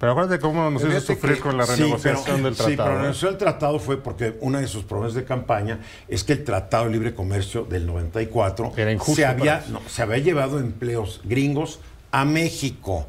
Pero 0.00 0.12
acuérdate 0.12 0.40
cómo 0.40 0.70
nos 0.70 0.82
hizo 0.84 1.00
sufrir 1.00 1.34
que- 1.34 1.40
con 1.40 1.56
la 1.56 1.66
Sí, 1.66 1.72
renegociación 1.72 2.36
pero- 2.36 2.44
del 2.44 2.54
Sí, 2.54 2.62
pero 2.62 2.68
la 2.70 2.74
tratado. 2.76 2.88
¿eh? 2.90 2.94
renegociación 2.94 3.30
del 3.32 3.38
tratado 3.38 3.78
fue 3.80 3.96
porque 4.02 4.36
una 4.40 4.60
de 4.60 4.66
sus 4.68 4.84
promesas 4.84 5.14
de 5.14 5.24
campaña 5.24 5.80
es 6.08 6.22
que 6.24 6.32
el 6.34 6.44
Tratado 6.44 6.84
de 6.86 6.90
Libre 6.92 7.14
Comercio 7.14 7.64
del 7.64 7.84
94 7.86 8.72
Era 8.76 8.92
injusto 8.92 9.16
se, 9.16 9.26
había, 9.26 9.58
para 9.58 9.66
ellos. 9.66 9.70
no, 9.82 9.88
se 9.88 10.02
había 10.02 10.18
llevado 10.18 10.58
empleos 10.60 11.20
gringos 11.24 11.80
a 12.12 12.24
México, 12.24 13.06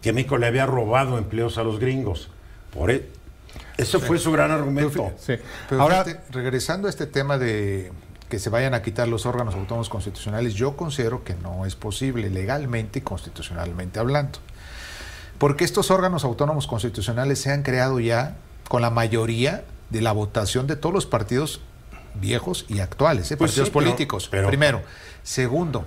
que 0.00 0.12
México 0.12 0.38
le 0.38 0.46
había 0.46 0.66
robado 0.66 1.18
empleos 1.18 1.56
a 1.58 1.62
los 1.64 1.78
gringos. 1.78 2.30
Por 2.74 2.90
e- 2.90 3.06
eso 3.76 4.00
fue 4.00 4.18
su 4.18 4.32
gran 4.32 4.50
argumento. 4.50 5.12
Sí. 5.18 5.34
Pero 5.68 5.82
Ahora, 5.82 6.02
fíjate, 6.02 6.20
regresando 6.32 6.86
a 6.88 6.90
este 6.90 7.06
tema 7.06 7.36
de 7.38 7.92
que 8.32 8.38
se 8.38 8.48
vayan 8.48 8.72
a 8.72 8.80
quitar 8.80 9.08
los 9.08 9.26
órganos 9.26 9.54
autónomos 9.54 9.90
constitucionales, 9.90 10.54
yo 10.54 10.74
considero 10.74 11.22
que 11.22 11.34
no 11.34 11.66
es 11.66 11.76
posible 11.76 12.30
legalmente 12.30 13.00
y 13.00 13.02
constitucionalmente 13.02 13.98
hablando. 14.00 14.38
Porque 15.36 15.64
estos 15.64 15.90
órganos 15.90 16.24
autónomos 16.24 16.66
constitucionales 16.66 17.38
se 17.42 17.52
han 17.52 17.62
creado 17.62 18.00
ya 18.00 18.36
con 18.70 18.80
la 18.80 18.88
mayoría 18.88 19.64
de 19.90 20.00
la 20.00 20.12
votación 20.12 20.66
de 20.66 20.76
todos 20.76 20.94
los 20.94 21.04
partidos 21.04 21.60
viejos 22.14 22.64
y 22.70 22.80
actuales, 22.80 23.30
¿eh? 23.32 23.36
Pues 23.36 23.50
partidos 23.50 23.68
sí, 23.68 23.72
pero- 23.74 23.84
políticos. 23.84 24.28
pero- 24.30 24.48
Primero. 24.48 24.80
Segundo, 25.22 25.84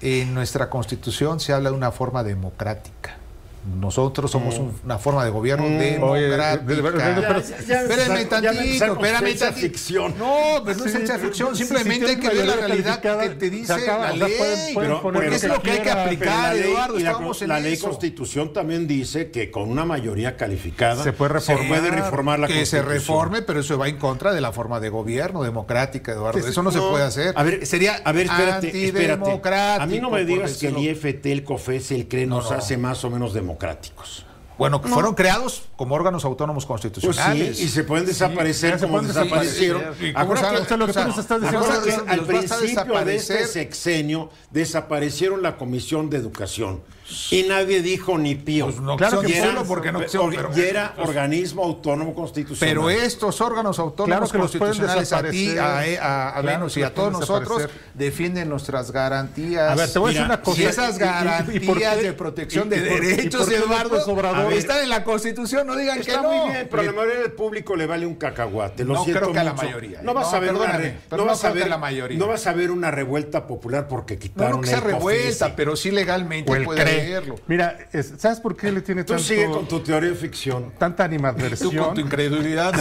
en 0.00 0.32
nuestra 0.32 0.70
constitución 0.70 1.38
se 1.38 1.52
habla 1.52 1.68
de 1.68 1.76
una 1.76 1.92
forma 1.92 2.24
democrática. 2.24 3.18
Nosotros 3.64 4.30
somos 4.30 4.58
un- 4.58 4.78
una 4.84 4.98
forma 4.98 5.24
de 5.24 5.30
gobierno 5.30 5.66
democrática. 5.66 6.64
pero- 6.64 7.38
Espérame 7.38 8.28
tantito, 8.28 8.84
espérame 8.84 9.38
tantito. 9.38 9.52
ficción. 9.52 10.14
No, 10.18 10.62
pero 10.64 10.78
no 10.78 10.84
es 10.84 10.92
sí, 10.92 10.98
ficción, 11.18 11.56
simplemente 11.56 12.06
hay 12.10 12.16
que 12.16 12.28
ver 12.28 12.46
la 12.46 12.56
realidad 12.56 13.00
que 13.00 13.28
te 13.38 13.50
dice 13.50 13.86
la 13.86 14.12
ley. 14.12 14.74
lo 14.74 15.22
es 15.22 15.44
lo 15.44 15.62
que 15.62 15.70
hay 15.70 15.80
que 15.80 15.90
aplicar, 15.90 16.56
Eduardo, 16.56 16.98
la, 17.46 17.60
ley 17.60 17.76
constitución 17.78 18.52
también 18.52 18.86
dice 18.86 19.30
que 19.30 19.50
con 19.50 19.70
una 19.70 19.84
mayoría 19.84 20.36
calificada 20.36 21.02
Se 21.02 21.12
puede 21.12 21.32
reformar, 21.32 22.38
la 22.38 22.46
que 22.46 22.66
se 22.66 22.78
constitución. 22.78 22.86
reforme, 22.86 23.42
pero 23.42 23.60
eso 23.60 23.78
va 23.78 23.88
en 23.88 23.96
contra 23.98 24.32
de 24.32 24.40
la 24.40 24.52
forma 24.52 24.80
de 24.80 24.88
gobierno 24.88 25.42
democrática, 25.42 26.12
Eduardo. 26.12 26.46
Eso 26.46 26.62
no, 26.62 26.70
se 26.70 26.80
puede 26.80 27.04
hacer. 27.04 27.32
A 27.36 27.42
ver, 27.42 27.66
sería 27.66 28.00
a 28.04 28.12
ver, 28.12 28.26
espérate, 28.26 28.86
espérate. 28.86 29.40
A 29.80 29.86
mí 29.86 30.00
no 30.00 30.10
me 30.10 30.24
digas 30.24 30.58
que 30.58 30.68
el. 30.68 30.78
IFT, 30.78 31.26
el 31.32 31.44
COFES, 31.44 31.92
el 31.92 32.08
CRE 32.08 32.26
nos 32.26 32.50
no. 32.50 32.56
hace 32.56 32.76
más 32.76 33.04
o 33.04 33.10
menos 33.10 33.32
democráticos. 33.58 34.26
Bueno, 34.56 34.80
que 34.80 34.88
fueron 34.88 35.14
creados 35.16 35.64
como 35.74 35.96
órganos 35.96 36.24
autónomos 36.24 36.64
Pues 36.64 36.80
constitucionales. 36.80 37.56
sí, 37.58 37.64
y 37.64 37.68
se 37.68 37.82
pueden 37.82 38.06
desaparecer 38.06 38.70
ya 38.70 38.78
se 38.78 38.84
como 38.86 38.98
pueden 38.98 39.08
desaparecieron. 39.08 39.80
desaparecer. 39.80 40.08
¿Y 40.08 40.12
cómo 40.12 40.24
Acuérdate- 40.24 40.46
sabe? 40.46 40.60
o 40.60 40.64
sea, 40.68 40.76
lo 40.76 40.86
que 40.86 40.92
tú 40.92 40.98
O 40.98 41.02
sea, 41.02 41.08
nos 41.08 41.18
estás 41.18 41.38
una 41.38 41.50
diciendo 41.50 41.66
cosa 41.66 41.78
es 41.78 41.84
que 41.84 41.90
es- 41.90 42.08
al 42.08 42.20
principio 42.24 43.04
de 43.04 43.16
este 43.16 43.46
sexenio 43.48 44.30
desaparecieron 44.52 45.42
la 45.42 45.56
Comisión 45.56 46.08
de 46.08 46.18
Educación 46.18 46.82
Y 47.30 47.42
nadie 47.44 47.82
dijo 47.82 48.16
ni 48.16 48.34
pío. 48.34 48.64
Pues 48.66 48.80
no 48.80 48.96
Claro 48.96 49.20
que 49.20 49.28
Y 49.30 49.34
era- 49.34 49.62
porque 49.64 49.92
no 49.92 50.00
pero- 50.00 50.50
y 50.56 50.60
era 50.60 50.94
organismo 50.98 51.62
autónomo 51.64 52.14
constitucional. 52.14 52.74
Pero 52.74 52.88
estos 52.90 53.40
órganos 53.40 53.78
autónomos 53.78 54.30
Claro 54.30 54.32
que 54.32 54.38
los 54.38 54.56
pueden 54.56 54.78
constitucionales 54.78 55.12
a 55.12 55.30
ti, 55.30 55.58
a, 55.58 55.64
a- 56.02 56.28
a 56.28 56.32
Claro 56.40 56.46
Venus 56.58 56.74
que 56.74 56.80
y 56.80 56.82
a 56.82 56.94
todos 56.94 57.12
nosotros 57.12 57.68
defienden 57.92 58.48
nuestras 58.48 58.90
garantías. 58.90 59.70
A 59.70 59.74
ver, 59.74 59.92
te 59.92 59.98
voy 59.98 60.10
a 60.10 60.12
decir 60.12 60.24
una 60.26 60.40
cosa. 60.40 60.56
Si 60.56 60.64
esas 60.64 60.90
¿Y- 60.90 60.92
y- 60.92 60.96
y- 60.96 60.96
y 60.96 60.98
garantías 60.98 61.64
por 61.66 61.78
qué- 61.78 61.96
de 62.02 62.12
protección 62.14 62.66
y- 62.68 62.70
de 62.70 62.76
y 62.76 62.80
por- 62.90 63.04
y 63.04 63.06
derechos, 63.08 63.48
Eduardo, 63.50 64.04
Obrador- 64.06 64.52
están 64.54 64.82
en 64.82 64.88
la 64.88 65.04
Constitución, 65.04 65.66
no 65.66 65.76
digan 65.76 66.00
que 66.00 66.12
no. 66.12 66.22
muy 66.22 66.52
bien, 66.52 66.68
pero 66.70 66.82
a 66.82 66.86
la 66.86 66.92
mayoría 66.92 67.20
del 67.20 67.32
público 67.32 67.76
le 67.76 67.86
vale 67.86 68.06
un 68.06 68.14
cacahuate. 68.14 68.84
Lo 68.84 68.94
No 68.94 69.04
siento 69.04 69.20
creo 69.20 69.32
que 69.32 69.38
a 69.40 69.44
la 69.44 69.52
mucho. 69.52 69.64
mayoría, 69.64 70.02
No 70.02 70.14
vas 70.14 70.30
no, 70.30 70.36
a 70.36 70.40
ver 70.40 70.50
pero 70.50 71.22
no 71.22 71.28
vas 71.28 71.44
a 71.44 71.54
la 71.54 71.78
mayoría. 71.78 72.18
No 72.18 72.26
vas 72.28 72.46
a 72.46 72.52
ver 72.52 72.70
una 72.70 72.90
revuelta 72.90 73.46
popular 73.46 73.88
porque 73.88 74.18
quitaron 74.18 74.56
no 74.56 74.60
que 74.62 74.68
sea 74.68 74.78
el 74.78 74.84
revuelta, 74.84 75.54
pero 75.56 75.76
sí 75.76 75.90
legalmente 75.90 76.50
O 76.50 76.54
el 76.56 76.64
puede. 76.64 76.93
Leerlo. 76.96 77.34
Mira, 77.46 77.78
es- 77.92 78.14
¿sabes 78.18 78.40
por 78.40 78.56
qué 78.56 78.70
le 78.72 78.80
tiene 78.80 79.04
Tú 79.04 79.12
tanto, 79.14 79.24
sigue 79.24 79.46
con 79.50 79.66
tu 79.68 79.80
teoría 79.80 80.10
de 80.10 80.16
ficción. 80.16 80.72
tanta 80.78 80.86
Tú 80.86 80.86
con 80.96 80.96
tu 80.96 81.02
animadversión 81.14 81.98
incredulidad, 82.00 82.72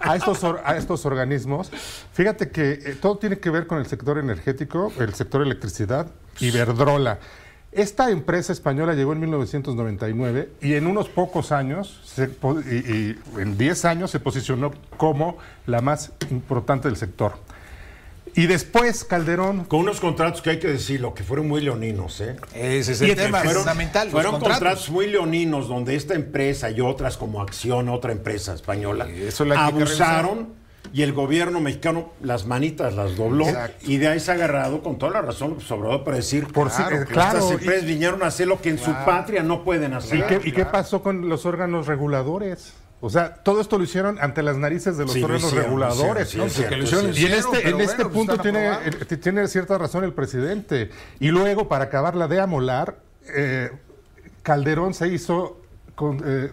a 0.00 0.16
estos, 0.16 0.42
or- 0.44 0.60
a 0.64 0.76
estos 0.76 1.04
organismos? 1.06 1.70
Fíjate 2.12 2.50
que 2.50 2.72
eh, 2.72 2.96
todo 3.00 3.18
tiene 3.18 3.38
que 3.38 3.50
ver 3.50 3.66
con 3.66 3.78
el 3.78 3.86
sector 3.86 4.18
energético, 4.18 4.92
el 4.98 5.14
sector 5.14 5.42
electricidad, 5.42 6.06
Iberdrola. 6.40 7.18
Esta 7.70 8.10
empresa 8.10 8.52
española 8.52 8.94
llegó 8.94 9.12
en 9.12 9.20
1999 9.20 10.48
y 10.62 10.74
en 10.74 10.86
unos 10.86 11.08
pocos 11.10 11.52
años, 11.52 12.00
se 12.04 12.28
po- 12.28 12.58
y, 12.60 12.64
y 12.76 13.18
en 13.40 13.58
10 13.58 13.84
años, 13.84 14.10
se 14.10 14.20
posicionó 14.20 14.72
como 14.96 15.36
la 15.66 15.80
más 15.82 16.12
importante 16.30 16.88
del 16.88 16.96
sector. 16.96 17.34
Y 18.34 18.46
después 18.46 19.04
Calderón 19.04 19.64
Con 19.64 19.80
unos 19.80 20.00
contratos 20.00 20.42
que 20.42 20.50
hay 20.50 20.58
que 20.58 20.68
decirlo, 20.68 21.14
que 21.14 21.22
fueron 21.22 21.48
muy 21.48 21.60
leoninos, 21.60 22.20
¿eh? 22.20 22.36
Ese 22.54 22.92
es 22.92 23.00
el 23.00 23.14
tema 23.16 23.38
fueron, 23.40 23.62
fundamental. 23.62 24.06
los 24.06 24.12
fueron 24.12 24.32
contratos. 24.32 24.58
contratos. 24.58 24.90
muy 24.90 25.06
leoninos 25.06 25.68
donde 25.68 25.94
esta 25.94 26.14
empresa 26.14 26.70
y 26.70 26.80
otras 26.80 27.16
como 27.16 27.40
Acción, 27.42 27.88
otra 27.88 28.12
empresa 28.12 28.54
española, 28.54 29.08
eso 29.08 29.44
la 29.44 29.66
abusaron 29.66 30.56
y 30.92 31.02
el 31.02 31.12
gobierno 31.12 31.60
mexicano 31.60 32.12
las 32.22 32.46
manitas 32.46 32.94
las 32.94 33.14
dobló 33.16 33.46
Exacto. 33.46 33.84
y 33.90 33.98
de 33.98 34.08
ahí 34.08 34.20
se 34.20 34.30
ha 34.30 34.34
agarrado 34.34 34.82
con 34.82 34.96
toda 34.96 35.12
la 35.12 35.20
razón 35.22 35.50
López 35.50 35.70
Obrador 35.70 36.04
para 36.04 36.16
decir 36.16 36.46
Por 36.46 36.70
sí, 36.70 36.80
eh, 36.82 37.00
que 37.06 37.12
claro, 37.12 37.38
estas 37.38 37.50
y- 37.50 37.54
empresas 37.54 37.84
vinieron 37.84 38.22
a 38.22 38.26
hacer 38.26 38.46
lo 38.48 38.60
que 38.62 38.70
en 38.70 38.78
su 38.78 38.92
patria 39.04 39.42
no 39.42 39.64
pueden 39.64 39.92
hacer. 39.94 40.18
¿Y 40.18 40.22
qué, 40.22 40.48
y 40.48 40.52
qué 40.52 40.64
pasó 40.64 41.02
con 41.02 41.28
los 41.28 41.44
órganos 41.44 41.86
reguladores? 41.86 42.72
O 43.00 43.10
sea, 43.10 43.34
todo 43.34 43.60
esto 43.60 43.78
lo 43.78 43.84
hicieron 43.84 44.18
ante 44.20 44.42
las 44.42 44.56
narices 44.56 44.96
de 44.96 45.04
los 45.04 45.12
Sí, 45.12 45.20
lo 45.20 45.26
órganos 45.26 45.52
lo 45.52 45.60
reguladores. 45.62 46.28
hicieron, 46.28 46.48
¿no? 46.48 46.52
sí, 46.52 46.62
es 46.62 46.66
Porque 46.66 46.74
cierto, 46.74 46.76
lo 46.76 46.84
hicieron- 46.84 47.14
sí, 47.14 47.22
y 47.22 47.26
en 47.26 47.32
es 47.32 47.38
este, 47.44 47.68
en 47.70 47.80
este 47.80 48.02
pues 48.04 48.14
punto 48.14 48.38
tiene, 48.38 48.72
eh, 48.84 49.16
tiene 49.16 49.46
cierta 49.48 49.78
razón 49.78 50.02
el 50.04 50.12
presidente. 50.12 50.90
Y 51.20 51.28
luego, 51.28 51.68
para 51.68 51.84
acabarla 51.84 52.26
de 52.26 52.40
amolar, 52.40 52.98
eh, 53.34 53.70
Calderón 54.42 54.94
se 54.94 55.08
hizo 55.08 55.60
con, 55.94 56.22
eh, 56.24 56.52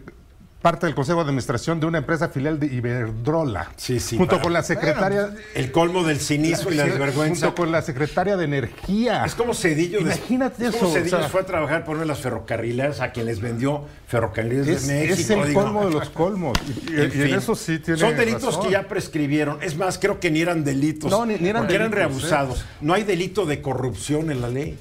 parte 0.66 0.88
del 0.88 0.96
Consejo 0.96 1.20
de 1.20 1.26
Administración 1.26 1.80
de 1.80 1.86
una 1.86 2.00
empresa 2.00 2.28
filial 2.30 2.60
de 2.60 2.66
Iberdrola. 2.66 3.70
Sí, 3.78 4.00
sí, 4.00 4.18
Junto 4.18 4.32
para- 4.38 4.42
con 4.42 4.54
la 4.54 4.64
secretaria... 4.64 5.30
El 5.54 5.72
colmo 5.72 6.04
del 6.04 6.20
cinismo 6.20 6.72
y 6.72 6.74
la 6.74 6.86
desvergüenza. 6.86 7.46
Junto 7.46 7.62
con 7.62 7.72
la 7.72 7.84
secretaria 7.84 8.36
de 8.36 8.46
Energía. 8.46 9.24
Es 9.26 9.36
como 9.36 9.54
Cedillo. 9.54 10.00
Imagínate 10.00 10.66
es 10.66 10.76
como 10.76 10.88
eso, 10.90 10.94
Cedillo 11.00 11.18
o 11.18 11.20
sea- 11.20 11.30
fue 11.30 11.42
a 11.42 11.46
trabajar 11.46 11.86
por 11.86 11.94
una 11.98 12.02
de 12.02 12.08
las 12.08 12.18
ferrocarrileras 12.20 13.00
a 13.00 13.12
quien 13.12 13.28
les 13.28 13.42
vendió 13.42 13.86
ferrocarriles 14.08 14.68
Es, 14.68 14.88
de 14.88 14.94
México. 15.02 15.14
es 15.22 15.30
el 15.30 15.48
digo. 15.50 15.62
colmo 15.62 15.86
de 15.86 15.92
los 15.92 16.10
colmos. 16.10 16.58
Y, 16.68 16.94
y- 16.94 17.00
En 17.00 17.12
y 17.16 17.22
en 17.32 17.38
eso 17.38 17.54
sí 17.54 17.78
tiene 17.78 18.00
Son 18.00 18.16
delitos 18.18 18.46
razón. 18.46 18.64
que 18.64 18.72
ya 18.72 18.88
prescribieron. 18.88 19.62
Es 19.62 19.78
más, 19.78 20.00
creo 20.00 20.20
que 20.20 20.32
ni 20.32 20.42
eran 20.42 20.64
delitos. 20.64 21.12
No, 21.12 21.28
ni- 21.28 21.38
ni 21.38 21.48
eran 21.50 21.62
porque 21.62 21.76
eran 21.76 21.92
¿eh? 21.92 21.96
reabusados. 21.96 22.66
No 22.82 22.96
hay 22.96 23.04
delito 23.04 23.46
de 23.46 23.62
corrupción 23.62 24.32
en 24.32 24.42
la 24.42 24.50
ley. 24.50 24.80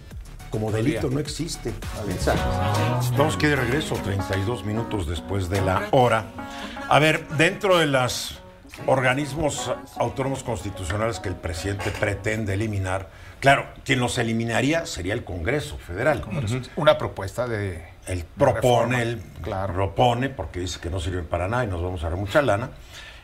Como 0.54 0.70
delito 0.70 1.10
no 1.10 1.18
existe. 1.18 1.72
Estamos 3.00 3.34
aquí 3.34 3.48
de 3.48 3.56
regreso, 3.56 3.96
32 3.96 4.64
minutos 4.64 5.08
después 5.08 5.48
de 5.48 5.60
la 5.60 5.88
hora. 5.90 6.26
A 6.88 7.00
ver, 7.00 7.26
dentro 7.30 7.76
de 7.78 7.86
los 7.86 8.38
organismos 8.86 9.72
autónomos 9.96 10.44
constitucionales 10.44 11.18
que 11.18 11.28
el 11.28 11.34
presidente 11.34 11.90
pretende 11.90 12.54
eliminar, 12.54 13.08
claro, 13.40 13.66
quien 13.84 13.98
los 13.98 14.16
eliminaría 14.18 14.86
sería 14.86 15.12
el 15.14 15.24
Congreso 15.24 15.76
Federal. 15.76 16.24
Una 16.76 16.98
propuesta 16.98 17.48
de. 17.48 17.84
Él 18.06 18.24
propone, 18.38 19.02
él 19.02 19.22
Claro. 19.42 19.74
propone, 19.74 20.28
porque 20.28 20.60
dice 20.60 20.78
que 20.78 20.88
no 20.88 21.00
sirven 21.00 21.26
para 21.26 21.48
nada 21.48 21.64
y 21.64 21.66
nos 21.66 21.82
vamos 21.82 22.04
a 22.04 22.10
dar 22.10 22.16
mucha 22.16 22.42
lana. 22.42 22.70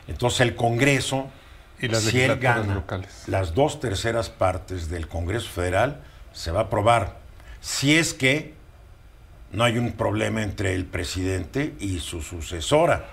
Entonces 0.09 0.41
el 0.41 0.53
Congreso, 0.57 1.27
Y 1.79 1.87
las 1.87 2.01
si 2.03 2.19
él 2.19 2.37
gana 2.39 2.73
locales. 2.73 3.23
las 3.27 3.53
dos 3.55 3.79
terceras 3.79 4.29
partes 4.29 4.89
del 4.89 5.07
Congreso 5.07 5.47
Federal, 5.49 6.01
se 6.33 6.51
va 6.51 6.59
a 6.59 6.63
aprobar. 6.63 7.20
Si 7.61 7.95
es 7.95 8.13
que 8.13 8.53
no 9.53 9.63
hay 9.63 9.77
un 9.77 9.91
problema 9.93 10.43
entre 10.43 10.73
el 10.73 10.85
presidente 10.85 11.75
y 11.79 11.99
su 11.99 12.21
sucesora. 12.21 13.05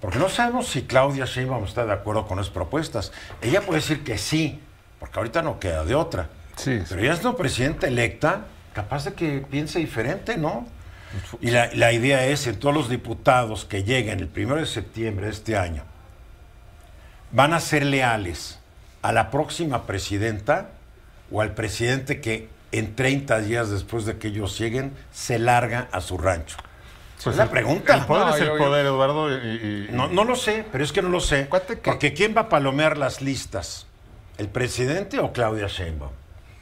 Porque 0.00 0.18
no 0.18 0.28
sabemos 0.28 0.68
si 0.68 0.82
Claudia 0.82 1.26
Sheinbaum 1.26 1.64
está 1.64 1.84
de 1.84 1.92
acuerdo 1.92 2.26
con 2.26 2.38
esas 2.38 2.52
propuestas. 2.52 3.12
Ella 3.42 3.60
puede 3.60 3.80
decir 3.80 4.02
que 4.02 4.16
sí, 4.16 4.60
porque 4.98 5.18
ahorita 5.18 5.42
no 5.42 5.58
queda 5.58 5.84
de 5.84 5.94
otra. 5.94 6.28
Sí, 6.56 6.78
sí. 6.80 6.86
Pero 6.88 7.04
ya 7.04 7.12
es 7.12 7.22
la 7.22 7.36
presidenta 7.36 7.86
electa, 7.86 8.46
capaz 8.72 9.04
de 9.04 9.14
que 9.14 9.44
piense 9.50 9.78
diferente, 9.78 10.36
¿no? 10.36 10.66
Y 11.40 11.50
la, 11.50 11.70
la 11.74 11.92
idea 11.92 12.24
es, 12.26 12.46
en 12.46 12.56
todos 12.58 12.74
los 12.74 12.88
diputados 12.88 13.64
que 13.64 13.82
lleguen 13.82 14.20
el 14.20 14.28
primero 14.28 14.60
de 14.60 14.66
septiembre 14.66 15.26
de 15.26 15.32
este 15.32 15.56
año, 15.56 15.82
van 17.32 17.52
a 17.52 17.60
ser 17.60 17.84
leales 17.84 18.58
a 19.02 19.12
la 19.12 19.30
próxima 19.30 19.86
presidenta 19.86 20.70
o 21.32 21.40
al 21.40 21.54
presidente 21.54 22.20
que 22.20 22.48
en 22.72 22.94
30 22.94 23.40
días 23.40 23.70
después 23.70 24.04
de 24.06 24.18
que 24.18 24.28
ellos 24.28 24.58
lleguen 24.58 24.92
se 25.12 25.38
larga 25.38 25.88
a 25.92 26.00
su 26.00 26.18
rancho. 26.18 26.56
Esa 27.18 27.30
es 27.30 27.36
la 27.36 27.50
pregunta. 27.50 27.94
El 27.96 28.06
poder 28.06 28.26
No, 28.26 28.34
es 28.34 28.40
el 28.40 28.46
yo- 28.48 28.58
yo- 28.58 28.64
poder, 28.64 28.86
Eduardo. 28.86 29.30
y- 29.30 29.86
y- 29.88 29.88
No, 29.92 30.08
no 30.08 30.24
lo 30.24 30.36
sé, 30.36 30.64
pero 30.72 30.82
es 30.82 30.90
que 30.92 31.02
no 31.02 31.10
lo 31.10 31.20
sé. 31.20 31.48
Que- 31.68 31.76
Porque 31.76 32.14
¿quién 32.14 32.34
va 32.34 32.42
a 32.42 32.48
palomear 32.48 32.96
las 32.96 33.20
listas? 33.20 33.86
¿El 34.38 34.48
presidente 34.48 35.18
o 35.18 35.32
Claudia 35.32 35.66
Sheinbaum? 35.66 36.12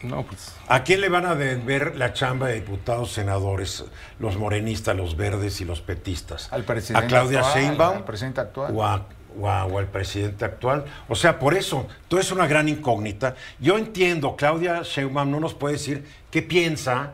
no, 0.03 0.23
pues. 0.25 0.53
¿A 0.69 0.83
quién 0.85 1.01
le 1.01 1.09
van 1.09 1.27
a 1.27 1.35
deber 1.37 1.95
la 1.97 2.13
chamba 2.13 2.49
de 2.49 2.55
diputados, 2.55 3.13
senadores, 3.13 3.85
los 4.19 4.37
morenistas, 4.37 4.97
los 4.97 5.17
verdes 5.17 5.61
y 5.61 5.65
los 5.65 5.81
petistas? 5.81 6.49
Al 6.53 6.65
presidente 6.65 7.05
¿A 7.07 7.09
Claudia 7.09 7.41
actual, 7.41 7.63
Sheinbaum? 7.65 7.97
al 7.99 8.05
presidente 8.05 8.41
actual. 8.41 8.73
O, 8.75 8.85
a- 8.85 9.07
o 9.41 9.49
a- 9.49 9.65
o 9.67 9.79
al 9.79 9.87
presidente 9.87 10.45
actual? 10.45 10.85
O 11.09 11.15
sea, 11.15 11.39
por 11.39 11.55
eso, 11.55 11.87
todo 12.09 12.21
es 12.21 12.31
una 12.33 12.47
gran 12.47 12.69
incógnita. 12.69 13.35
Yo 13.59 13.77
entiendo, 13.79 14.37
Claudia 14.37 14.83
Sheinbaum 14.83 15.31
no 15.31 15.41
nos 15.41 15.55
puede 15.55 15.75
decir 15.75 16.05
qué 16.31 16.43
piensa, 16.43 17.13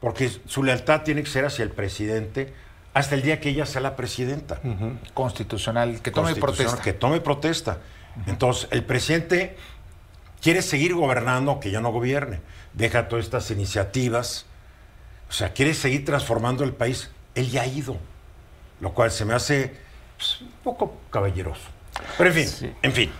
porque 0.00 0.30
su 0.46 0.62
lealtad 0.62 1.02
tiene 1.02 1.22
que 1.22 1.30
ser 1.30 1.44
hacia 1.44 1.62
el 1.62 1.70
presidente 1.70 2.52
hasta 2.94 3.14
el 3.14 3.22
día 3.22 3.40
que 3.40 3.50
ella 3.50 3.66
sea 3.66 3.80
la 3.82 3.94
presidenta 3.96 4.58
Constitucional, 5.14 6.00
que 6.00 6.10
tome 6.10 6.28
constitucional, 6.30 6.40
protesta. 6.40 6.82
Que 6.82 6.92
tome 6.92 7.20
protesta. 7.20 7.78
Entonces, 8.26 8.68
el 8.70 8.84
presidente 8.84 9.56
quiere 10.40 10.62
seguir 10.62 10.94
gobernando, 10.94 11.60
que 11.60 11.70
ya 11.70 11.80
no 11.82 11.90
gobierne. 11.92 12.40
Deja 12.72 13.08
todas 13.08 13.24
estas 13.26 13.50
iniciativas. 13.50 14.46
O 15.28 15.32
sea, 15.32 15.52
quiere 15.52 15.74
seguir 15.74 16.04
transformando 16.04 16.64
el 16.64 16.72
país. 16.72 17.10
Él 17.34 17.50
ya 17.50 17.62
ha 17.62 17.66
ido. 17.66 17.98
Lo 18.80 18.94
cual 18.94 19.10
se 19.10 19.24
me 19.26 19.34
hace 19.34 19.74
pues, 20.16 20.40
un 20.40 20.52
poco 20.62 20.96
caballeroso. 21.10 21.68
Pero 22.18 22.30
en 22.30 22.36
fin, 22.36 22.76
en 22.82 22.92
fin. 22.92 23.12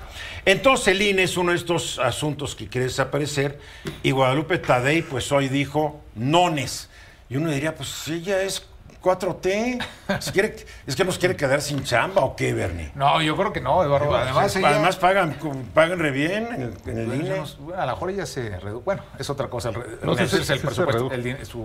Entonces 0.45 0.89
el 0.89 1.03
INE 1.03 1.25
es 1.25 1.37
uno 1.37 1.51
de 1.51 1.59
estos 1.59 1.99
asuntos 1.99 2.55
que 2.55 2.69
quiere 2.69 2.87
desaparecer 2.87 3.59
y 4.03 4.13
Guadalupe 4.13 4.59
Tadei 4.59 5.03
pues 5.03 5.33
hoy 5.33 5.49
dijo 5.49 6.03
nones. 6.15 6.89
Y 7.29 7.37
uno 7.37 7.51
diría, 7.51 7.75
pues 7.75 8.07
ella 8.07 8.43
es 8.43 8.65
4T. 9.07 9.79
¿Es, 10.19 10.33
quiere- 10.33 10.57
es 10.87 10.97
que 10.97 11.05
nos 11.05 11.19
quiere 11.19 11.37
quedar 11.37 11.63
sin 11.63 11.85
chamba 11.85 12.23
o 12.23 12.35
qué, 12.35 12.53
Bernie? 12.53 12.91
No, 12.95 13.23
yo 13.23 13.37
creo 13.37 13.53
que 13.53 13.61
no, 13.61 13.83
Eduardo. 13.85 14.15
Además, 14.17 14.55
ella- 14.57 14.69
Además 14.71 14.97
pagan, 14.97 15.37
pagan 15.73 15.99
re 16.01 16.11
bien 16.11 16.49
en 16.53 16.63
el, 16.63 16.75
en 16.87 16.99
el 16.99 17.07
Bueno, 17.07 17.25
INE. 17.25 17.75
a 17.77 17.87
lo 17.87 17.93
mejor 17.93 18.11
ella 18.11 18.27
se 18.27 18.59
reduce. 18.59 18.85
Bueno, 18.85 19.03
es 19.19 19.31
otra 19.31 19.49
cosa. 19.49 19.71
No, 19.71 20.17
sí, 20.17 20.53
el 20.53 20.61
presupuesto. 20.61 21.11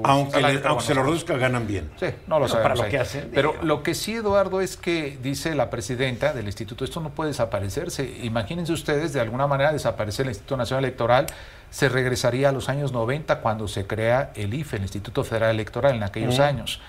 Aunque, 0.03 0.41
le- 0.41 0.81
se 0.81 0.93
lo 0.93 1.03
reduzca, 1.03 1.35
ganan 1.37 1.65
bien. 1.65 1.91
Sí, 1.99 2.07
no 2.27 2.39
lo 2.39 2.47
sabemos. 2.47 2.61
para 2.79 2.85
lo 2.85 2.89
que 2.91 2.99
hacen, 2.99 3.31
Pero 3.33 3.55
lo 3.63 3.81
que 3.83 3.95
sí, 3.95 4.13
Eduardo, 4.15 4.61
es 4.61 4.77
que 4.77 5.17
dice 5.21 5.55
la 5.55 5.69
presidenta 5.69 6.33
del 6.33 6.45
instituto, 6.45 6.85
esto 6.85 6.99
no 6.99 7.09
puede 7.09 7.29
desaparecerse. 7.31 8.03
Imagínense 8.23 8.71
ustedes, 8.71 9.13
de 9.13 9.19
alguna 9.21 9.47
manera, 9.47 9.71
desaparecer 9.73 10.25
el 10.25 10.31
Instituto 10.31 10.57
Nacional 10.57 10.83
Electoral 10.85 11.25
se 11.69 11.87
regresaría 11.87 12.49
a 12.49 12.51
los 12.51 12.67
años 12.67 12.91
90 12.91 13.39
cuando 13.39 13.67
se 13.67 13.87
crea 13.87 14.31
el 14.35 14.53
IFE, 14.53 14.75
el 14.75 14.81
Instituto 14.83 15.23
Federal 15.23 15.51
Electoral, 15.51 15.95
en 15.95 16.03
aquellos 16.03 16.39
años. 16.39 16.81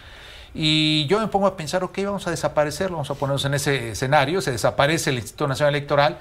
Y 0.54 1.06
yo 1.06 1.18
me 1.20 1.28
pongo 1.28 1.46
a 1.46 1.56
pensar, 1.56 1.82
ok, 1.82 1.98
vamos 2.04 2.26
a 2.26 2.30
desaparecerlo, 2.30 2.96
vamos 2.96 3.10
a 3.10 3.14
ponernos 3.14 3.44
en 3.44 3.54
ese 3.54 3.90
escenario, 3.92 4.40
se 4.42 4.52
desaparece 4.52 5.10
el 5.10 5.16
Instituto 5.16 5.48
Nacional 5.48 5.74
Electoral. 5.74 6.18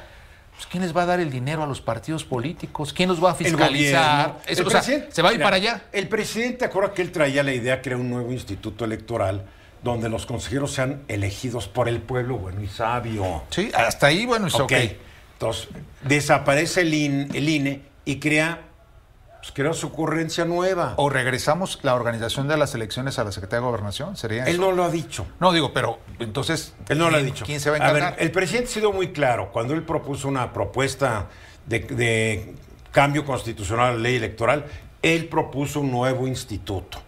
Pues, 0.56 0.68
¿Quién 0.68 0.84
les 0.84 0.96
va 0.96 1.04
a 1.04 1.06
dar 1.06 1.20
el 1.20 1.30
dinero 1.32 1.64
a 1.64 1.68
los 1.68 1.82
partidos 1.82 2.24
políticos? 2.24 2.94
¿Quién 2.94 3.10
los 3.10 3.22
va 3.24 3.30
a 3.32 3.32
El 3.32 3.38
fiscalizar? 3.38 4.28
gobierno. 4.30 4.42
Eso, 4.48 4.62
El 4.62 4.68
o 4.68 4.70
sea, 4.72 4.82
se 4.84 5.22
va 5.22 5.30
a 5.30 5.32
ir 5.34 5.38
mira, 5.40 5.46
para 5.48 5.56
allá. 5.58 5.82
El 5.92 6.08
presidente, 6.08 6.66
acuerda 6.66 6.94
que 6.94 7.02
él 7.02 7.12
traía 7.12 7.44
la 7.44 7.54
idea 7.54 7.78
de 7.78 7.82
crear 7.82 8.00
un 8.00 8.10
nuevo 8.10 8.32
instituto 8.32 8.86
electoral 8.86 9.44
donde 9.84 10.10
los 10.10 10.26
consejeros 10.28 10.72
sean 10.74 11.02
elegidos 11.08 11.68
por 11.68 11.90
el 11.90 12.00
pueblo 12.02 12.38
bueno 12.38 12.62
y 12.62 12.68
sabio. 12.68 13.44
Sí, 13.50 13.72
hasta 13.74 14.08
ahí, 14.08 14.26
bueno, 14.26 14.48
es 14.48 14.56
Ok. 14.56 14.62
ok. 14.64 14.74
Entonces, 15.34 15.70
desaparece 16.04 16.82
el, 16.82 16.94
IN- 16.94 17.30
el 17.34 17.50
INE 17.50 17.82
y 18.06 18.20
crea 18.20 18.62
pues 19.42 19.52
creó 19.54 19.74
su 19.74 19.88
ocurrencia 19.88 20.46
nueva. 20.46 20.94
O 20.98 21.10
regresamos 21.10 21.80
la 21.82 21.96
organización 21.96 22.48
de 22.48 22.58
las 22.58 22.76
elecciones 22.76 23.18
a 23.20 23.24
la 23.24 23.32
Secretaría 23.32 23.62
de 23.62 23.66
Gobernación, 23.68 24.16
sería 24.16 24.44
Él 24.46 24.54
eso? 24.54 24.62
no 24.62 24.72
lo 24.72 24.84
ha 24.84 24.90
dicho. 24.92 25.26
No, 25.40 25.52
digo, 25.52 25.74
pero 25.74 26.00
entonces. 26.20 26.74
Él 26.90 27.00
no 27.00 27.10
lo 27.10 27.18
ha 27.18 27.20
¿quién- 27.20 27.26
dicho. 27.34 27.46
¿Quién 27.46 27.60
se 27.60 27.70
va 27.72 27.78
a 27.78 27.80
ver, 27.92 28.04
encargar? 28.04 28.16
el 28.22 28.32
presidente 28.32 28.70
ha 28.70 28.74
sido 28.74 28.92
muy 28.94 29.12
claro. 29.12 29.52
Cuando 29.52 29.74
él 29.74 29.84
propuso 29.84 30.28
una 30.28 30.54
propuesta 30.54 31.28
de, 31.66 31.80
de 31.80 32.56
cambio 32.92 33.26
constitucional 33.26 33.88
a 33.90 33.94
la 33.94 34.00
ley 34.00 34.16
electoral, 34.18 34.66
él 35.02 35.28
propuso 35.28 35.80
un 35.80 35.90
nuevo 35.92 36.28
instituto. 36.28 37.00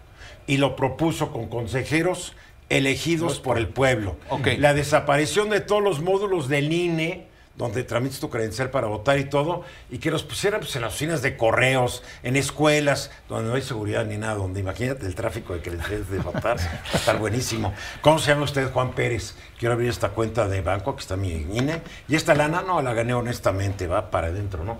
Y 0.46 0.56
lo 0.56 0.74
propuso 0.76 1.30
con 1.32 1.46
consejeros 1.48 2.34
elegidos 2.68 3.38
por 3.40 3.58
el 3.58 3.68
pueblo. 3.68 4.16
Ok. 4.30 4.48
La 4.58 4.74
desaparición 4.74 5.50
de 5.50 5.60
todos 5.60 5.82
los 5.82 6.00
módulos 6.02 6.48
del 6.48 6.72
INE, 6.72 7.28
donde 7.56 7.84
tramites 7.84 8.18
tu 8.18 8.30
credencial 8.30 8.70
para 8.70 8.88
votar 8.88 9.18
y 9.18 9.24
todo, 9.24 9.62
y 9.90 9.98
que 9.98 10.10
los 10.10 10.24
pusieran 10.24 10.60
pues, 10.60 10.74
en 10.74 10.82
las 10.82 10.92
oficinas 10.92 11.22
de 11.22 11.36
correos, 11.36 12.02
en 12.22 12.36
escuelas, 12.36 13.10
donde 13.28 13.48
no 13.48 13.54
hay 13.54 13.62
seguridad 13.62 14.04
ni 14.04 14.16
nada, 14.16 14.34
donde 14.34 14.60
imagínate 14.60 15.06
el 15.06 15.14
tráfico 15.14 15.54
de 15.54 15.60
credenciales 15.60 16.10
de 16.10 16.18
votar, 16.18 16.56
estar 16.92 17.18
buenísimo. 17.18 17.72
¿Cómo 18.00 18.18
se 18.18 18.32
llama 18.32 18.42
usted, 18.42 18.72
Juan 18.72 18.92
Pérez? 18.92 19.36
Quiero 19.58 19.74
abrir 19.74 19.88
esta 19.88 20.08
cuenta 20.08 20.48
de 20.48 20.62
banco, 20.62 20.90
aquí 20.90 21.00
está 21.00 21.16
mi 21.16 21.30
INE, 21.32 21.80
y 22.08 22.16
esta 22.16 22.34
lana 22.34 22.62
no 22.62 22.82
la 22.82 22.92
gané 22.92 23.14
honestamente, 23.14 23.86
va 23.86 24.10
para 24.10 24.28
adentro, 24.28 24.64
¿no? 24.64 24.78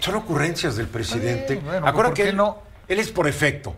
Son 0.00 0.14
ocurrencias 0.14 0.76
del 0.76 0.86
presidente. 0.88 1.56
bueno, 1.56 1.86
Acuérdate 1.86 2.08
¿por 2.08 2.14
que 2.14 2.28
él, 2.30 2.36
no? 2.36 2.62
él 2.88 2.98
es 2.98 3.10
por 3.10 3.28
efecto. 3.28 3.74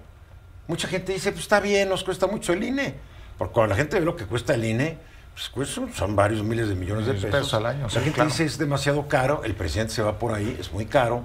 Mucha 0.68 0.86
gente 0.86 1.12
dice, 1.12 1.32
pues 1.32 1.42
está 1.42 1.58
bien, 1.58 1.88
nos 1.88 2.04
cuesta 2.04 2.28
mucho 2.28 2.52
el 2.52 2.62
INE. 2.62 2.94
Porque 3.36 3.52
cuando 3.54 3.74
la 3.74 3.76
gente 3.76 3.98
ve 3.98 4.06
lo 4.06 4.14
que 4.14 4.26
cuesta 4.26 4.54
el 4.54 4.64
INE, 4.64 4.98
pues 5.34 5.48
cuesta- 5.48 5.82
son 5.94 6.14
varios 6.16 6.42
miles 6.42 6.68
de 6.68 6.74
millones 6.74 7.06
de 7.06 7.14
pesos. 7.14 7.30
pesos 7.30 7.54
al 7.54 7.66
año, 7.66 7.82
La 7.84 7.88
sí, 7.90 7.94
gente 7.96 8.12
claro. 8.12 8.30
dice 8.30 8.44
es 8.44 8.58
demasiado 8.58 9.08
caro, 9.08 9.42
el 9.44 9.54
presidente 9.54 9.92
se 9.94 10.02
va 10.02 10.18
por 10.18 10.32
ahí, 10.34 10.56
es 10.60 10.72
muy 10.72 10.86
caro. 10.86 11.24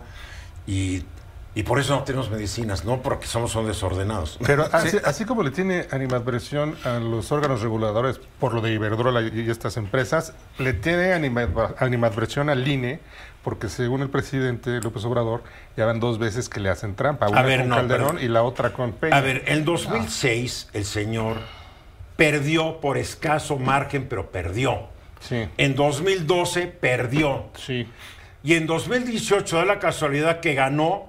Y, 0.65 1.03
y 1.55 1.63
por 1.63 1.79
eso 1.79 1.95
no 1.95 2.03
tenemos 2.03 2.29
medicinas, 2.29 2.85
no 2.85 3.01
porque 3.01 3.25
somos 3.27 3.51
son 3.51 3.65
desordenados. 3.67 4.37
Pero 4.45 4.67
así, 4.71 4.97
así 5.03 5.25
como 5.25 5.43
le 5.43 5.51
tiene 5.51 5.87
animadversión 5.91 6.75
a 6.83 6.99
los 6.99 7.31
órganos 7.31 7.61
reguladores 7.61 8.19
por 8.39 8.53
lo 8.53 8.61
de 8.61 8.73
Iberdrola 8.73 9.21
y, 9.23 9.49
estas 9.49 9.75
empresas, 9.77 10.33
le 10.59 10.73
tiene 10.73 11.13
anima- 11.13 11.73
animadversión 11.79 12.49
al 12.49 12.67
INE 12.67 12.99
porque 13.43 13.69
según 13.69 14.01
el 14.01 14.09
presidente 14.09 14.81
López 14.81 15.05
Obrador 15.05 15.41
ya 15.77 15.85
van 15.85 15.99
dos 16.01 16.19
veces 16.19 16.49
que 16.49 16.59
le 16.59 16.69
hacen 16.69 16.95
trampa, 16.95 17.29
una 17.29 17.41
ver, 17.43 17.61
con 17.61 17.69
no, 17.69 17.75
Calderón 17.77 18.07
pero- 18.15 18.25
y 18.25 18.27
la 18.27 18.43
otra 18.43 18.73
con 18.73 18.91
Peña. 18.91 19.15
A 19.15 19.21
ver, 19.21 19.43
en 19.47 19.63
2006 19.63 20.69
el 20.73 20.83
señor 20.85 21.37
perdió 22.17 22.81
por 22.81 22.97
escaso 22.97 23.57
margen, 23.57 24.07
pero 24.09 24.29
perdió. 24.31 24.87
Sí, 25.21 25.47
En 25.57 25.75
2012 25.75 26.67
perdió. 26.67 27.45
sí. 27.55 27.87
Y 28.43 28.53
en 28.53 28.65
2018 28.67 29.57
da 29.57 29.65
la 29.65 29.79
casualidad 29.79 30.39
que 30.39 30.53
ganó 30.53 31.07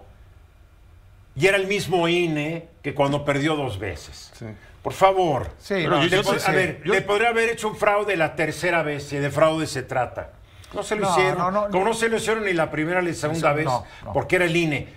y 1.37 1.47
era 1.47 1.57
el 1.57 1.66
mismo 1.66 2.09
INE 2.09 2.68
que 2.83 2.94
cuando 2.94 3.25
perdió 3.25 3.55
dos 3.55 3.79
veces. 3.79 4.33
Sí. 4.37 4.47
Por 4.83 4.92
favor. 4.92 5.51
Sí, 5.59 5.75
Pero 5.75 5.90
no, 5.90 5.97
yo- 6.05 6.09
Le 6.09 6.16
yo 6.16 6.23
po- 6.23 6.35
te- 6.35 6.51
a 6.51 6.53
ver, 6.53 6.83
yo- 6.85 6.92
le 6.94 7.03
podría 7.03 7.29
haber 7.29 7.51
hecho 7.51 7.68
un 7.68 7.77
fraude 7.77 8.16
la 8.16 8.35
tercera 8.35 8.83
vez, 8.83 9.05
si 9.05 9.16
de 9.18 9.31
fraude 9.31 9.66
se 9.66 9.83
trata. 9.83 10.31
No 10.75 10.83
se 10.83 10.97
lo 10.97 11.03
No, 11.03 11.11
hicieron. 11.12 11.38
no, 11.38 11.51
no, 11.51 11.68
Como 11.71 11.85
no 11.85 11.94
se 11.94 12.09
lo 12.09 12.16
hicieron 12.16 12.44
ni 12.44 12.53
la 12.55 12.71
primera 12.71 13.01
ni 13.03 13.09
la 13.09 13.14
segunda 13.14 13.53
vez, 13.53 13.66
no, 13.66 13.85
no. 14.05 14.12
porque 14.12 14.37
era 14.37 14.47
el 14.47 14.57
INE. 14.57 14.88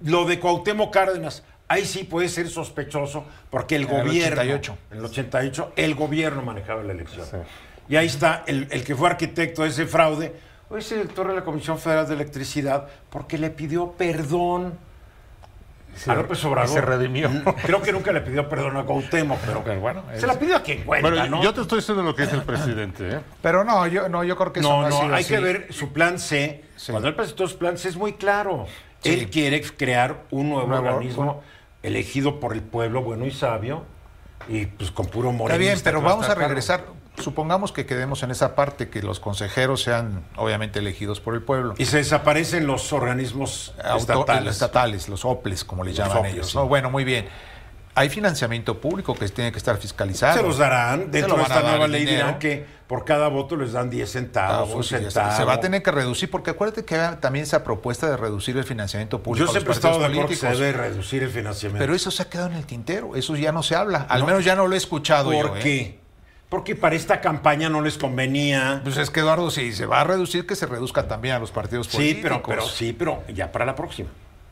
Lo 0.00 0.24
de 0.24 0.38
Cuauhtémoc 0.40 0.92
Cárdenas, 0.92 1.44
ahí 1.68 1.84
sí 1.84 2.04
puede 2.04 2.28
ser 2.28 2.48
sospechoso, 2.48 3.24
porque 3.50 3.76
el 3.76 3.82
En 3.84 3.90
el 3.90 4.02
gobierno. 4.04 4.40
88. 4.40 4.78
En 4.92 4.98
el 4.98 5.04
88, 5.04 5.72
el 5.76 5.94
gobierno 5.94 6.42
manejaba 6.42 6.82
la 6.82 6.92
elección. 6.92 7.26
Sí. 7.26 7.36
Y 7.88 7.96
ahí 7.96 8.06
está 8.06 8.44
el, 8.46 8.68
el 8.70 8.84
que 8.84 8.94
fue 8.94 9.08
arquitecto 9.10 9.62
de 9.62 9.68
ese 9.68 9.86
fraude, 9.86 10.34
hoy 10.70 10.80
es 10.80 10.88
director 10.90 11.28
de 11.28 11.34
la 11.34 11.44
Comisión 11.44 11.78
Federal 11.78 12.06
de 12.08 12.14
Electricidad, 12.14 12.88
porque 13.10 13.36
le 13.38 13.50
pidió 13.50 13.92
perdón 13.92 14.78
Se- 15.94 16.10
a 16.10 16.14
López 16.14 16.44
Obrador. 16.44 16.70
se 16.70 16.80
redimió. 16.80 17.28
Mm, 17.30 17.42
Creo 17.62 17.80
que 17.82 17.92
nunca 17.92 18.10
le 18.10 18.20
pidió 18.22 18.48
perdón 18.48 18.76
a 18.78 18.84
Cuauhtémoc, 18.84 19.38
pero, 19.40 19.62
Pero 19.62 19.80
bueno, 19.80 20.02
se 20.12 20.16
es- 20.18 20.22
la 20.26 20.38
pidió 20.38 20.56
a 20.56 20.62
quien 20.62 20.82
cuenta, 20.84 21.08
Bueno, 21.08 21.26
¿no? 21.28 21.42
yo 21.42 21.52
te 21.54 21.60
estoy 21.60 21.78
diciendo 21.80 22.02
lo 22.02 22.16
que 22.16 22.22
dice 22.22 22.34
el 22.36 22.42
presidente. 22.42 23.08
¿eh? 23.16 23.20
Pero 23.42 23.62
no, 23.64 23.86
yo, 23.86 24.08
no, 24.08 24.24
yo 24.24 24.36
creo 24.36 24.52
que 24.52 24.60
eso 24.60 24.68
No, 24.68 24.80
no, 24.80 24.86
ha 24.86 24.90
no, 24.90 24.96
sido 25.02 25.14
hay 25.14 25.22
así. 25.22 25.34
que 25.34 25.40
ver 25.40 25.66
su 25.72 25.92
plan 25.92 26.18
C. 26.18 26.64
Sí. 26.76 26.90
Cuando 26.90 27.08
él 27.08 27.14
presentó 27.14 27.46
su 27.46 27.58
plan 27.58 27.78
C 27.78 27.90
es 27.90 27.96
muy 27.96 28.14
claro. 28.14 28.66
Sí. 29.04 29.10
Él 29.10 29.30
quiere 29.30 29.62
crear 29.62 30.24
un 30.30 30.50
nuevo, 30.50 30.66
Nuevo- 30.68 30.88
organismo 30.88 31.42
elegido 31.82 32.40
por 32.40 32.52
el 32.54 32.62
pueblo 32.62 33.02
bueno 33.02 33.26
y 33.26 33.30
sabio 33.30 33.84
y 34.48 34.66
pues 34.66 34.90
con 34.90 35.06
puro 35.06 35.30
Está 35.30 35.38
morenista. 35.42 35.72
bien, 35.74 35.80
pero 35.84 36.00
vamos 36.02 36.28
a 36.28 36.34
regresar. 36.34 36.84
Supongamos 37.18 37.70
que 37.70 37.86
quedemos 37.86 38.24
en 38.24 38.32
esa 38.32 38.56
parte, 38.56 38.88
que 38.88 39.00
los 39.00 39.20
consejeros 39.20 39.82
sean 39.84 40.24
obviamente 40.36 40.80
elegidos 40.80 41.20
por 41.20 41.34
el 41.34 41.42
pueblo. 41.42 41.74
Y 41.78 41.84
se 41.84 41.98
desaparecen 41.98 42.66
los 42.66 42.92
organismos 42.92 43.72
Auto- 43.84 43.98
estatales. 43.98 44.52
estatales, 44.54 45.08
los 45.08 45.24
OPLES, 45.24 45.64
como 45.64 45.84
les 45.84 45.96
Los 45.96 46.08
llaman 46.08 46.18
OPLES, 46.22 46.34
ellos. 46.34 46.50
sí. 46.50 46.56
¿no? 46.58 46.66
Bueno, 46.66 46.90
muy 46.90 47.04
bien. 47.04 47.28
Hay 47.96 48.08
financiamiento 48.08 48.80
público 48.80 49.14
que 49.14 49.28
tiene 49.28 49.52
que 49.52 49.58
estar 49.58 49.76
fiscalizado. 49.76 50.36
Se 50.36 50.42
los 50.42 50.58
darán. 50.58 51.10
Dentro 51.12 51.36
de 51.36 51.42
esta 51.42 51.62
nueva 51.62 51.86
ley 51.86 52.00
dinero. 52.04 52.24
dirán 52.26 52.38
que 52.40 52.66
por 52.88 53.04
cada 53.04 53.28
voto 53.28 53.56
les 53.56 53.72
dan 53.72 53.88
10 53.88 54.10
centavos, 54.10 54.70
Ah, 54.72 54.76
un 54.76 54.82
sí, 54.82 54.90
ya 54.94 54.98
centavo. 55.10 55.36
se, 55.36 55.44
va 55.44 55.52
a 55.54 55.60
tener 55.60 55.82
que 55.82 55.90
reducir, 55.92 56.28
porque 56.30 56.50
acuérdate 56.50 56.84
que 56.84 56.96
hay 56.96 57.16
también 57.16 57.44
esa 57.44 57.62
propuesta 57.62 58.10
de 58.10 58.16
reducir 58.16 58.56
el 58.56 58.64
financiamiento 58.64 59.22
público. 59.22 59.46
Yo 59.46 59.52
siempre 59.52 59.72
he 59.72 59.76
estado 59.76 59.98
de 60.00 60.06
acuerdo 60.06 60.28
que 60.28 60.34
se 60.36 60.48
debe 60.48 60.72
reducir 60.72 61.22
el 61.22 61.30
financiamiento. 61.30 61.78
Pero 61.82 61.94
eso 61.94 62.10
se 62.10 62.22
ha 62.22 62.28
quedado 62.28 62.50
en 62.50 62.56
el 62.56 62.66
tintero, 62.66 63.14
eso 63.14 63.36
ya 63.36 63.52
no 63.52 63.62
se 63.62 63.76
habla. 63.76 64.06
Al 64.08 64.20
No. 64.20 64.26
menos 64.26 64.44
ya 64.44 64.56
no 64.56 64.66
lo 64.66 64.74
he 64.74 64.78
escuchado 64.78 65.30
¿Por 65.30 65.46
yo. 65.50 65.56
¿eh? 65.56 65.60
qué? 65.62 65.98
Porque 66.48 66.74
para 66.76 66.94
esta 66.96 67.20
campaña 67.20 67.68
no 67.68 67.80
les 67.80 67.96
convenía. 67.96 68.80
Pues 68.84 68.96
es 68.96 69.10
que 69.10 69.20
Eduardo, 69.20 69.50
si 69.50 69.72
se 69.72 69.86
va 69.86 70.00
a 70.00 70.04
reducir, 70.04 70.46
que 70.46 70.54
se 70.56 70.66
reduzca 70.66 71.08
también 71.08 71.34
a 71.36 71.38
los 71.38 71.50
partidos 71.52 71.86
Sí, 71.86 71.96
políticos. 71.96 72.22
pero, 72.24 72.42
pero 72.42 72.62
sí, 72.68 72.92
pero 72.92 73.22
ya 73.32 73.50
para 73.52 73.64
la 73.64 73.74
próxima. 73.74 74.08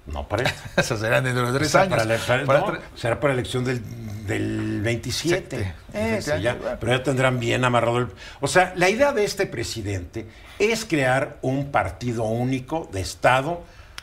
No 0.06 0.28
para 0.28 0.44
esta. 0.44 0.70
Esas 0.80 1.00
serán 1.00 1.24
dentro 1.24 1.50
de 1.52 1.58
tres 1.58 1.74
años. 1.74 1.90
para 1.90 2.04
la- 2.04 2.16
para- 2.18 2.44
Para 2.44 2.60
no, 2.60 2.66
tre- 2.66 2.80
será 2.96 3.20
para 3.20 3.34
la 3.34 3.40
elección 3.40 3.64
del, 3.64 3.80
del 4.26 4.80
27. 4.82 5.46
Siete. 5.56 5.74
Eh, 5.94 6.18
Siete 6.20 6.36
sí, 6.38 6.42
ya, 6.42 6.54
bueno. 6.54 6.76
pero 6.80 6.92
ya 6.96 7.02
tendrán 7.02 7.38
bien 7.38 7.64
amarrado 7.64 7.98
el... 7.98 8.08
O 8.40 8.48
sea, 8.48 8.72
la 8.76 8.88
idea 8.90 9.12
de 9.12 9.24
este 9.24 9.46
presidente 9.46 10.26
es 10.58 10.84
crear 10.84 11.38
un 11.42 11.70
partido 11.70 12.24
único 12.24 12.88
de 12.92 13.00
Estado. 13.00 13.62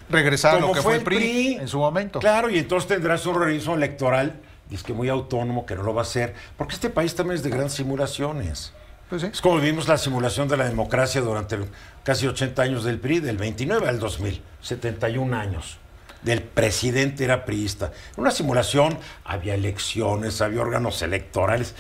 regresar 0.10 0.56
a 0.56 0.60
lo 0.60 0.72
que 0.72 0.82
fue 0.82 0.96
el 0.96 1.04
PRI, 1.04 1.16
PRI. 1.18 1.54
en 1.62 1.68
su 1.68 1.80
momento. 1.80 2.20
Claro, 2.20 2.50
y 2.50 2.58
entonces 2.60 2.88
tendrás 2.88 3.26
un 3.26 3.36
organismo 3.36 3.76
electoral, 3.76 4.40
es 4.72 4.84
que 4.84 4.94
muy 4.94 5.10
autónomo, 5.10 5.66
que 5.66 5.76
no 5.76 5.84
lo 5.84 5.94
va 5.94 6.02
a 6.02 6.04
hacer, 6.04 6.34
porque 6.58 6.76
este 6.76 6.90
país 6.90 7.14
también 7.16 7.36
es 7.38 7.44
de 7.44 7.50
grandes 7.50 7.74
simulaciones. 7.74 8.72
Pues 9.10 9.24
sí. 9.24 9.30
Es 9.34 9.42
como 9.42 9.58
vimos 9.60 9.88
la 9.88 9.98
simulación 9.98 10.48
de 10.48 10.56
la 10.58 10.66
democracia 10.66 11.20
durante 11.22 11.56
el- 11.56 11.66
casi 12.04 12.28
80 12.28 12.62
años 12.62 12.84
del 12.84 13.00
PRI, 13.00 13.20
del 13.20 13.38
29 13.38 13.88
al 13.90 14.00
2000, 14.00 14.42
71 14.62 15.36
años. 15.36 15.78
Del 16.22 16.42
presidente 16.42 17.24
era 17.24 17.46
priista. 17.46 17.92
Una 18.18 18.32
simulación, 18.32 18.98
había 19.24 19.56
elecciones, 19.56 20.42
había 20.42 20.62
órganos 20.62 21.02
electorales. 21.02 21.76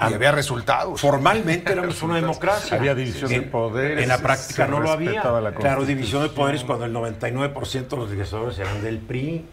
Y 0.00 0.12
había 0.12 0.32
resultados. 0.32 1.00
Formalmente 1.00 1.72
éramos 1.72 2.02
una 2.02 2.16
democracia. 2.16 2.76
Había 2.76 2.94
división 2.96 3.30
de 3.30 3.42
poderes, 3.42 4.02
En 4.02 4.08
la 4.08 4.18
práctica 4.18 4.66
no 4.66 4.80
lo 4.80 4.90
había. 4.90 5.22
Claro, 5.56 5.84
división 5.84 6.22
de 6.22 6.30
poderes 6.30 6.64
cuando 6.64 6.84
el 6.84 6.92
99% 6.92 7.88
de 7.88 7.96
los 7.96 8.10
legisladores 8.10 8.58
eran 8.58 8.82
del 8.82 8.98
PRI 8.98 9.44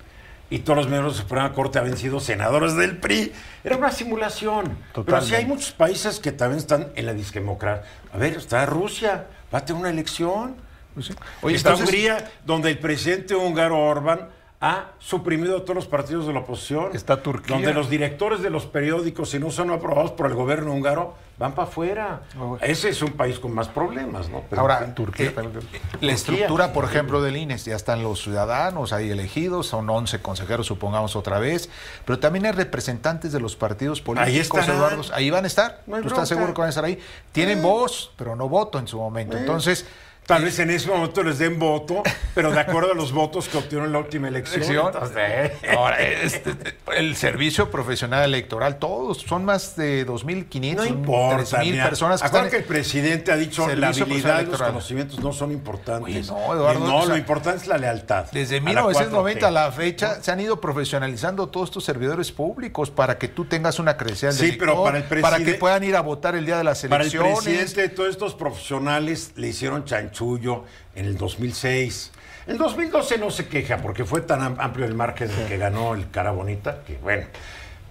y 0.52 0.60
todos 0.60 0.78
los 0.78 0.88
miembros 0.90 1.14
de 1.14 1.20
la 1.20 1.24
Suprema 1.24 1.54
Corte 1.54 1.80
habían 1.80 1.96
sido 1.96 2.20
senadores 2.20 2.76
del 2.76 2.98
PRI. 2.98 3.32
Era 3.64 3.78
una 3.78 3.90
simulación. 3.90 4.78
Pero 4.94 5.18
así 5.18 5.34
hay 5.34 5.46
muchos 5.46 5.72
países 5.72 6.20
que 6.20 6.32
también 6.34 6.60
están 6.60 6.92
en 6.96 7.06
la 7.06 7.14
disdemocracia. 7.14 7.86
A 8.12 8.18
ver, 8.18 8.36
está 8.36 8.66
Rusia, 8.66 9.28
va 9.54 9.60
a 9.60 9.66
tener 9.66 9.80
una 9.80 9.90
elección. 9.90 10.56
Pues 10.94 11.08
sí. 11.08 11.14
Oye, 11.42 11.56
está 11.56 11.70
entonces, 11.70 11.94
Hungría, 11.94 12.32
donde 12.46 12.70
el 12.70 12.80
presidente 12.80 13.36
húngaro 13.36 13.80
Orbán 13.80 14.30
ha 14.64 14.92
suprimido 15.00 15.58
a 15.58 15.62
todos 15.62 15.76
los 15.76 15.88
partidos 15.88 16.28
de 16.28 16.34
la 16.34 16.40
oposición. 16.42 16.92
Está 16.96 17.24
Turquía. 17.24 17.56
Donde 17.56 17.74
los 17.74 17.90
directores 17.90 18.44
de 18.44 18.52
los 18.52 18.68
periódicos, 18.68 19.32
si 19.32 19.40
no 19.40 19.50
son 19.50 19.72
aprobados 19.72 20.12
por 20.12 20.28
el 20.28 20.36
gobierno 20.36 20.72
húngaro, 20.72 21.16
van 21.40 21.56
para 21.56 21.68
afuera. 21.68 22.22
Oh. 22.40 22.60
Ese 22.62 22.90
es 22.90 23.02
un 23.02 23.14
país 23.14 23.40
con 23.40 23.56
más 23.56 23.70
problemas, 23.70 24.30
¿no? 24.30 24.44
Pero, 24.48 24.62
Ahora, 24.62 24.84
en. 24.84 24.94
Turquía 24.94 25.30
eh, 25.30 25.32
también. 25.32 25.56
la 25.56 25.80
Turquía. 25.82 26.14
estructura, 26.14 26.74
por 26.74 26.86
ejemplo, 26.86 27.24
del 27.24 27.38
INE, 27.38 27.58
ya 27.58 27.76
están 27.76 28.04
los 28.04 28.22
ciudadanos 28.22 28.94
ahí 28.94 29.10
elegidos, 29.10 29.66
son 29.66 29.90
11 29.90 30.22
consejeros, 30.22 30.68
supongamos 30.68 31.16
otra 31.16 31.40
vez, 31.40 31.68
pero 32.06 32.20
también 32.20 32.46
hay 32.46 32.52
representantes 32.52 33.32
de 33.32 33.40
los 33.40 33.56
partidos 33.56 34.00
políticos, 34.00 34.60
estarán. 34.60 34.76
Eduardo. 34.76 35.02
Ahí 35.16 35.32
van 35.32 35.46
a 35.46 35.48
estar. 35.48 35.82
No 35.88 36.00
¿Tú 36.02 36.08
estás 36.10 36.30
seguro 36.30 36.54
que 36.54 36.62
van 36.62 36.68
a 36.68 36.70
estar 36.70 36.86
ahí? 36.86 37.00
Tienen 37.32 37.64
voz, 37.64 38.12
pero 38.16 38.36
no 38.36 38.48
voto 38.48 38.78
en 38.78 38.88
su 38.88 39.00
momento. 39.00 39.36
Entonces, 39.36 39.88
Tal 40.26 40.44
vez 40.46 40.60
en 40.60 40.70
ese 40.70 40.88
momento 40.88 41.24
les 41.24 41.40
den 41.40 41.60
voto, 41.60 42.04
pero 42.34 42.52
de 42.52 42.60
acuerdo 42.60 42.92
a 42.94 42.96
los 42.96 43.12
votos 43.12 43.50
que 43.50 43.58
obtuvieron 43.58 43.88
en 43.88 43.92
la 43.94 44.00
última 44.00 44.30
elección. 44.30 44.64
Entonces, 44.88 45.18
eh. 45.18 45.52
Ahora, 45.76 46.00
este, 46.00 46.54
el 46.96 47.16
servicio 47.18 47.70
profesional 47.70 48.24
electoral, 48.24 48.78
todos, 48.78 49.18
son 49.18 49.44
más 49.44 49.76
de 49.76 50.08
2.500, 50.08 50.76
No 50.76 50.86
importa. 50.86 51.58
3.000 51.60 51.72
mira, 51.72 51.84
personas 51.90 52.22
que 52.22 52.28
están... 52.28 52.50
que 52.50 52.58
el 52.58 52.64
presidente 52.64 53.32
ha 53.32 53.36
dicho 53.36 53.68
la 53.76 53.90
habilidad 53.90 54.42
y 54.42 54.46
los 54.46 54.62
conocimientos 54.62 55.20
no 55.20 55.34
son 55.34 55.52
importantes. 55.52 56.30
Oye, 56.30 56.46
no, 56.48 56.54
Eduardo, 56.54 56.80
no, 56.88 56.98
o 56.98 57.02
sea, 57.02 57.10
lo 57.10 57.18
importante 57.18 57.58
es 57.64 57.68
la 57.68 57.78
lealtad. 57.78 58.26
Desde 58.32 58.58
a 58.58 58.60
la 58.62 58.66
1990 58.66 59.48
a 59.48 59.50
4T. 59.50 59.54
la 59.54 59.72
fecha 59.72 60.22
se 60.24 60.32
han 60.32 60.40
ido 60.40 60.62
profesionalizando 60.62 61.50
todos 61.50 61.70
estos 61.70 61.84
servidores 61.84 62.32
públicos 62.32 62.90
para 62.90 63.18
que 63.18 63.28
tú 63.28 63.46
tengas 63.46 63.80
una 63.80 63.98
credencial 63.98 64.38
de 64.38 64.46
Sí, 64.52 64.56
pero 64.58 64.82
para 64.84 65.00
el 65.00 65.04
para 65.04 65.20
presidente- 65.22 65.52
que 65.54 65.58
puedan 65.58 65.84
ir 65.84 65.96
a 65.98 66.02
votar 66.02 66.36
el 66.36 66.46
día 66.46 66.58
de 66.58 66.64
las 66.64 66.82
Para 66.84 67.04
el 67.04 67.10
elecciones. 67.10 67.40
presidente, 67.44 67.90
todos 67.90 68.10
estos 68.12 68.34
profesionales 68.36 69.32
le 69.36 69.48
hicieron 69.50 69.84
chanchullo 70.12 70.66
en 70.96 71.06
el 71.06 71.18
2006. 71.18 72.12
En 72.48 72.58
2012 72.58 73.18
no 73.18 73.32
se 73.32 73.48
queja 73.48 73.78
porque 73.78 74.04
fue 74.04 74.22
tan 74.22 74.42
am- 74.42 74.56
amplio 74.60 74.86
el 74.86 74.94
margen 74.94 75.30
de 75.36 75.46
que 75.46 75.58
ganó 75.58 75.94
el 75.94 76.10
cara 76.10 76.32
bonita 76.32 76.82
que 76.86 76.98
bueno. 76.98 77.28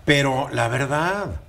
Pero 0.04 0.48
la 0.52 0.68
verdad, 0.68 1.40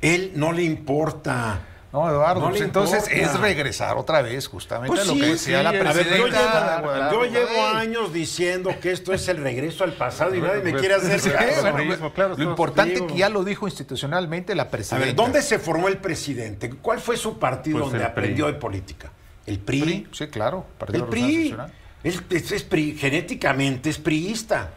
él 0.00 0.32
no 0.36 0.52
le 0.52 0.62
importa. 0.62 1.60
No, 1.92 2.08
Eduardo, 2.10 2.40
No 2.40 2.48
pues 2.50 2.60
entonces 2.60 3.04
importa. 3.08 3.32
es 3.34 3.40
regresar 3.40 3.96
otra 3.96 4.20
vez 4.20 4.48
justamente 4.48 4.88
Pues 4.96 5.02
a 5.02 5.04
lo 5.04 5.12
sí, 5.14 5.20
que 5.20 5.26
decía 5.26 5.58
sí, 5.58 5.62
la 5.64 5.70
a 5.70 5.72
presidenta. 5.72 6.82
yo 7.12 7.24
llevo, 7.24 7.24
yo 7.24 7.24
llevo 7.26 7.66
años 7.76 8.12
diciendo 8.12 8.74
que 8.82 8.90
esto 8.90 9.12
es 9.12 9.28
el 9.28 9.36
regreso 9.36 9.84
al 9.84 9.92
pasado 9.92 10.34
y 10.34 10.40
nadie 10.40 10.62
me 10.62 10.70
Pues, 10.70 10.80
quiere 10.82 10.94
hacer 10.96 11.20
sí, 11.20 11.30
Bueno, 11.62 11.84
mismo, 11.84 12.12
claro, 12.12 12.34
lo 12.36 12.42
importante 12.42 12.94
digo. 12.94 13.06
que 13.06 13.14
ya 13.16 13.28
lo 13.28 13.44
dijo 13.44 13.68
institucionalmente 13.68 14.56
la 14.56 14.64
A 14.64 14.70
presidenta. 14.70 15.06
ver, 15.06 15.14
¿dónde 15.14 15.40
se 15.40 15.60
formó 15.60 15.86
el 15.86 15.98
presidente? 15.98 16.68
¿Cuál 16.70 16.98
fue 16.98 17.16
su 17.16 17.38
partido 17.38 17.78
Pues 17.78 17.90
donde 17.92 18.04
el 18.04 18.10
aprendió 18.10 18.46
de 18.46 18.54
política? 18.54 19.12
¿El 19.46 19.58
PRI? 19.58 19.80
PRI? 19.82 20.06
Sí, 20.12 20.26
claro. 20.28 20.66
Partido 20.78 21.04
El 21.04 21.10
PRI. 21.10 21.56
Es, 22.02 22.22
es 22.52 22.62
PRI, 22.62 22.96
genéticamente 22.96 23.90
es 23.90 23.98
priista. 23.98 24.70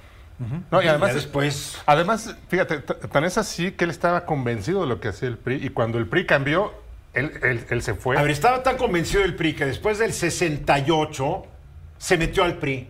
No, 0.71 0.84
y 0.84 0.88
además, 0.88 1.15
después. 1.15 1.77
además, 1.88 2.36
fíjate, 2.47 2.80
tan 2.80 3.23
es 3.23 3.39
así 3.39 3.71
que 3.71 3.86
él 3.86 3.89
estaba 3.89 4.23
convencido 4.25 4.82
de 4.82 4.88
lo 4.88 4.99
que 4.99 5.08
hacía 5.08 5.27
el 5.30 5.38
PRI 5.38 5.65
y 5.65 5.69
cuando 5.69 5.97
el 5.97 6.06
PRI 6.08 6.27
cambió, 6.27 6.73
él, 7.15 7.32
él- 7.41 7.65
él 7.69 7.82
se 7.82 7.95
fue. 7.95 8.17
A 8.17 8.21
ver, 8.21 8.30
estaba 8.32 8.62
tan 8.62 8.77
convencido 8.77 9.23
del 9.23 9.36
PRI 9.36 9.53
que 9.56 9.65
después 9.65 9.97
del 9.97 10.13
68 10.13 11.45
se 11.97 12.17
metió 12.17 12.43
al 12.43 12.58
PRI. 12.58 12.88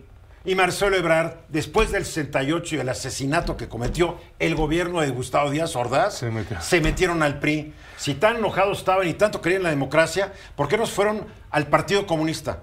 Y 0.48 0.54
Marcelo 0.54 0.96
Ebrard, 0.96 1.34
después 1.50 1.92
del 1.92 2.06
68 2.06 2.76
y 2.76 2.78
el 2.78 2.88
asesinato 2.88 3.58
que 3.58 3.68
cometió 3.68 4.16
el 4.38 4.54
gobierno 4.54 5.02
de 5.02 5.10
Gustavo 5.10 5.50
Díaz 5.50 5.76
Ordaz, 5.76 6.24
Se 6.62 6.80
metieron 6.80 7.22
al 7.22 7.38
PRI. 7.38 7.74
Si 7.98 8.14
tan 8.14 8.36
enojados 8.36 8.78
estaban 8.78 9.06
y 9.06 9.12
tanto 9.12 9.42
querían 9.42 9.62
la 9.62 9.68
democracia, 9.68 10.32
¿por 10.56 10.66
qué 10.66 10.78
nos 10.78 10.90
fueron 10.90 11.26
al 11.50 11.66
Partido 11.66 12.06
Comunista? 12.06 12.60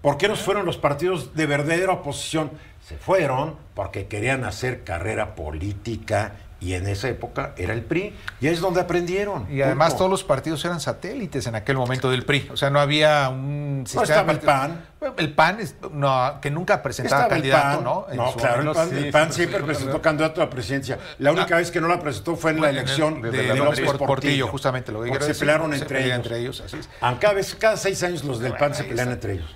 ¿Por 0.00 0.16
qué 0.16 0.28
nos 0.28 0.42
fueron 0.42 0.64
los 0.64 0.76
partidos 0.76 1.34
de 1.34 1.46
verdadera 1.46 1.94
oposición? 1.94 2.52
Se 2.86 2.98
fueron 2.98 3.56
porque 3.74 4.06
querían 4.06 4.44
hacer 4.44 4.84
carrera 4.84 5.34
política 5.34 6.36
y 6.60 6.74
en 6.74 6.86
esa 6.86 7.08
época 7.08 7.52
era 7.58 7.72
el 7.74 7.82
PRI. 7.82 8.14
Y 8.40 8.48
es 8.48 8.60
donde 8.60 8.80
aprendieron. 8.80 9.46
Y 9.52 9.60
además 9.62 9.88
Punto. 9.90 9.98
todos 9.98 10.10
los 10.10 10.24
partidos 10.24 10.64
eran 10.64 10.80
satélites 10.80 11.46
en 11.46 11.54
aquel 11.54 11.76
momento 11.76 12.10
del 12.10 12.24
PRI. 12.24 12.48
O 12.52 12.56
sea, 12.56 12.70
no 12.70 12.80
había 12.80 13.28
un 13.28 13.84
sistema. 13.86 14.04
estaba 14.04 14.32
el 14.32 14.40
PAN. 14.40 14.86
El 15.18 15.34
PAN, 15.34 15.60
es- 15.60 15.74
no, 15.92 16.38
que 16.40 16.50
nunca 16.50 16.82
presentaba 16.82 17.28
candidato. 17.28 17.82
¿no? 17.82 18.06
En 18.10 18.16
No, 18.16 18.32
su 18.32 18.38
claro, 18.38 18.62
el. 18.62 18.68
PAN, 18.74 18.88
sí, 18.90 18.96
el 18.96 19.10
PAN 19.10 19.32
siempre 19.32 19.60
presentó 19.62 20.00
candidato 20.00 20.40
a 20.40 20.44
la 20.46 20.50
presidencia. 20.50 20.98
La 21.18 21.32
única 21.32 21.56
vez 21.56 21.70
que 21.70 21.80
no 21.80 21.88
la 21.88 22.00
presentó 22.00 22.36
fue 22.36 22.52
en 22.52 22.56
la 22.56 22.60
Bueno, 22.68 22.78
en 22.78 22.78
el- 22.78 22.84
elección 22.90 23.20
de- 23.22 23.30
de, 23.30 23.36
de 23.36 23.48
López 23.48 23.58
López 23.58 23.84
Portillo. 23.84 24.06
Portillo, 24.06 24.48
justamente 24.48 24.92
lo 24.92 25.02
que 25.02 25.10
Porque 25.10 25.24
se 25.26 25.34
pelearon 25.34 25.74
entre 25.74 26.04
ellos. 26.04 26.16
entre 26.16 26.38
ellos, 26.38 26.62
así 26.64 26.78
es. 26.78 26.88
Ah, 27.02 27.16
Cada, 27.20 27.34
vez, 27.34 27.54
cada 27.56 27.76
seis 27.76 28.02
años 28.02 28.24
los 28.24 28.38
del 28.40 28.52
Bueno, 28.52 28.64
PAN 28.66 28.74
se 28.74 28.84
pelean 28.84 29.08
está. 29.08 29.12
entre 29.12 29.32
ellos. 29.34 29.54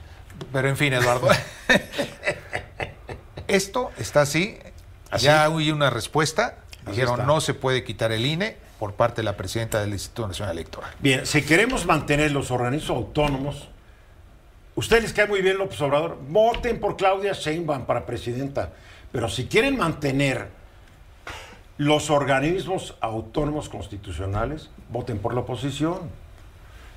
Pero 0.53 0.69
en 0.69 0.77
fin, 0.77 0.93
Eduardo. 0.93 1.29
Esto 3.49 3.91
está 3.99 4.23
así. 4.23 4.59
¿Así? 5.11 5.25
Ya 5.25 5.49
hubo 5.49 5.57
una 5.75 5.91
respuesta. 5.91 6.57
Dijeron 6.89 7.27
no 7.27 7.41
se 7.41 7.55
puede 7.55 7.85
quitar 7.85 8.13
el 8.13 8.25
INE 8.27 8.57
por 8.79 8.95
parte 8.95 9.17
de 9.17 9.25
la 9.25 9.37
presidenta 9.37 9.81
del 9.81 9.91
Instituto 9.93 10.29
Nacional 10.29 10.55
Electoral. 10.57 10.91
Bien, 11.01 11.27
si 11.27 11.43
queremos 11.43 11.85
mantener 11.87 12.31
los 12.33 12.51
organismos 12.51 12.97
autónomos, 12.97 13.69
ustedes 14.77 15.03
les 15.03 15.13
cae 15.13 15.27
muy 15.27 15.43
bien 15.43 15.59
López 15.59 15.81
Obrador, 15.81 16.19
voten 16.29 16.79
por 16.81 16.97
Claudia 16.97 17.33
Sheinbaum 17.33 17.85
para 17.87 18.07
presidenta. 18.07 18.71
Pero 19.11 19.29
si 19.29 19.47
quieren 19.47 19.77
mantener 19.79 20.49
los 21.79 22.11
organismos 22.11 22.97
autónomos 23.01 23.69
constitucionales, 23.69 24.69
voten 24.91 25.19
por 25.19 25.33
la 25.35 25.41
oposición. 25.41 26.11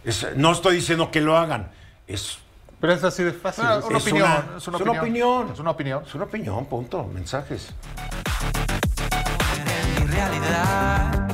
Es- 0.03 0.27
no 0.35 0.51
estoy 0.51 0.75
diciendo 0.77 1.11
que 1.11 1.21
lo 1.21 1.37
hagan, 1.37 1.69
es 2.07 2.39
Pero 2.79 2.93
es 2.93 3.03
así 3.03 3.23
de 3.23 3.31
fácil. 3.31 3.63
Es- 3.63 3.85
una 3.85 3.97
es 3.99 4.03
opinión, 4.03 4.27
una- 4.27 4.57
es 4.57 4.67
una 4.67 4.77
es 4.77 4.81
una 4.83 4.91
opinión. 4.91 4.97
opinión. 4.99 5.53
Es 5.53 5.59
una 5.59 5.69
opinión. 5.71 6.03
Es 6.03 6.15
una 6.15 6.23
opinión, 6.25 6.65
punto. 6.65 7.03
Mensajes. 7.05 7.69
Realidad, 10.11 11.29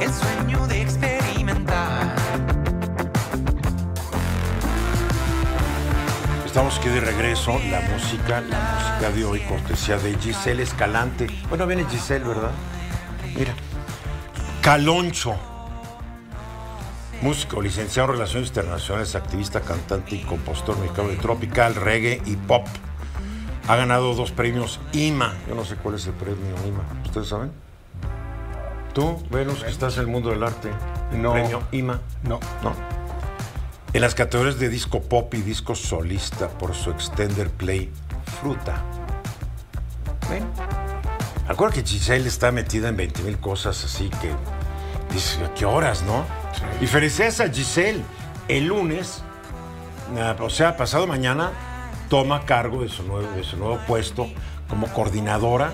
el 0.00 0.12
sueño 0.12 0.66
de 0.68 0.82
experimentar. 0.82 2.14
Estamos 6.46 6.78
aquí 6.78 6.88
de 6.88 7.00
regreso. 7.00 7.58
La 7.70 7.80
música, 7.80 8.40
la 8.40 8.78
música 8.78 9.10
de 9.10 9.24
hoy, 9.24 9.40
cortesía 9.40 9.98
de 9.98 10.16
Giselle 10.18 10.62
Escalante. 10.62 11.26
Bueno, 11.48 11.66
viene 11.66 11.84
Giselle, 11.86 12.24
¿verdad? 12.24 12.52
Mira. 13.36 13.54
Caloncho. 14.62 15.34
Músico, 17.22 17.60
licenciado 17.60 18.10
en 18.10 18.14
Relaciones 18.18 18.48
Internacionales, 18.48 19.14
activista, 19.14 19.60
cantante 19.60 20.14
y 20.14 20.20
compositor 20.20 20.78
mexicano 20.78 21.08
de 21.08 21.16
tropical, 21.16 21.74
reggae 21.74 22.22
y 22.24 22.36
pop. 22.36 22.66
Ha 23.66 23.76
ganado 23.76 24.14
dos 24.14 24.30
premios 24.30 24.78
IMA. 24.92 25.34
Yo 25.48 25.54
no 25.54 25.64
sé 25.64 25.76
cuál 25.76 25.94
es 25.94 26.06
el 26.06 26.12
premio 26.12 26.54
IMA. 26.66 26.84
¿Ustedes 27.04 27.28
saben? 27.28 27.63
Tú, 28.94 29.20
Venus, 29.28 29.64
que 29.64 29.70
estás 29.70 29.96
en 29.96 30.02
el 30.02 30.06
mundo 30.06 30.30
del 30.30 30.44
arte. 30.44 30.70
No. 31.12 31.32
premio 31.32 31.62
IMA. 31.72 32.00
No. 32.22 32.38
¿no? 32.62 32.72
En 33.92 34.00
las 34.00 34.14
categorías 34.14 34.58
de 34.58 34.68
disco 34.68 35.02
pop 35.02 35.34
y 35.34 35.42
disco 35.42 35.74
solista 35.74 36.48
por 36.48 36.74
su 36.74 36.90
extender 36.90 37.50
play 37.50 37.90
Fruta. 38.40 38.82
¿Ven? 40.30 40.44
Acuerdo 41.48 41.74
que 41.74 41.82
Giselle 41.82 42.26
está 42.26 42.52
metida 42.52 42.88
en 42.88 42.96
20 42.96 43.22
mil 43.22 43.38
cosas 43.38 43.84
así 43.84 44.08
que 44.20 44.32
dice, 45.12 45.44
¿a 45.44 45.52
qué 45.54 45.66
horas, 45.66 46.02
no? 46.02 46.24
Y 46.80 46.86
felicidades 46.86 47.40
a 47.40 47.48
Giselle. 47.48 48.02
El 48.46 48.66
lunes, 48.66 49.22
ah, 50.18 50.36
o 50.38 50.50
sea, 50.50 50.76
pasado 50.76 51.06
mañana, 51.06 51.50
toma 52.08 52.44
cargo 52.44 52.82
de 52.82 52.88
su 52.88 53.02
nuevo, 53.02 53.28
de 53.32 53.42
su 53.42 53.56
nuevo 53.56 53.78
puesto 53.86 54.28
como 54.68 54.86
coordinadora 54.88 55.72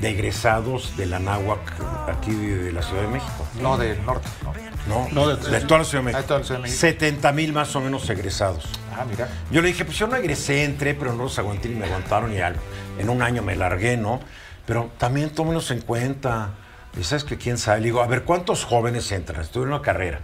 de 0.00 0.10
egresados 0.10 0.96
de 0.96 1.06
la 1.06 1.18
náhuac 1.18 1.60
aquí 2.08 2.32
de, 2.32 2.56
de 2.64 2.72
la 2.72 2.82
Ciudad 2.82 3.02
de 3.02 3.08
México. 3.08 3.46
No 3.60 3.76
del 3.76 4.04
norte. 4.04 4.28
No. 4.44 4.52
No, 4.86 5.08
No, 5.12 5.28
de, 5.36 5.50
de- 5.50 5.60
toda 5.66 5.78
la 5.80 5.84
Ciudad 5.84 6.02
de 6.04 6.06
México. 6.06 6.22
de 6.22 6.26
toda 6.28 6.38
la 6.40 6.44
Ciudad 6.46 6.58
de 6.60 6.62
México. 6.62 6.80
70 6.80 7.32
mil 7.32 7.52
más 7.52 7.74
o 7.76 7.80
menos 7.80 8.08
egresados. 8.08 8.64
Ah, 8.96 9.04
mira. 9.08 9.28
Yo 9.50 9.60
le 9.60 9.68
dije, 9.68 9.84
pues 9.84 9.98
yo 9.98 10.06
no 10.06 10.16
egresé, 10.16 10.64
entré, 10.64 10.94
pero 10.94 11.12
no 11.12 11.24
los 11.24 11.38
aguanté 11.38 11.68
y 11.68 11.74
me 11.74 11.86
aguantaron 11.86 12.32
y 12.32 12.38
al- 12.40 12.56
en 12.98 13.10
un 13.10 13.20
año 13.22 13.42
me 13.42 13.54
largué, 13.56 13.96
¿no? 13.96 14.20
Pero 14.66 14.90
también 14.98 15.30
tómenos 15.30 15.70
en 15.70 15.80
cuenta. 15.80 16.50
Y 16.98 17.04
sabes 17.04 17.24
que 17.24 17.36
quién 17.36 17.58
sabe, 17.58 17.80
le 17.80 17.84
digo, 17.86 18.00
a 18.02 18.06
ver, 18.06 18.22
¿cuántos 18.24 18.64
jóvenes 18.64 19.10
entran? 19.12 19.42
Estudian 19.42 19.68
una 19.72 19.82
carrera. 19.82 20.20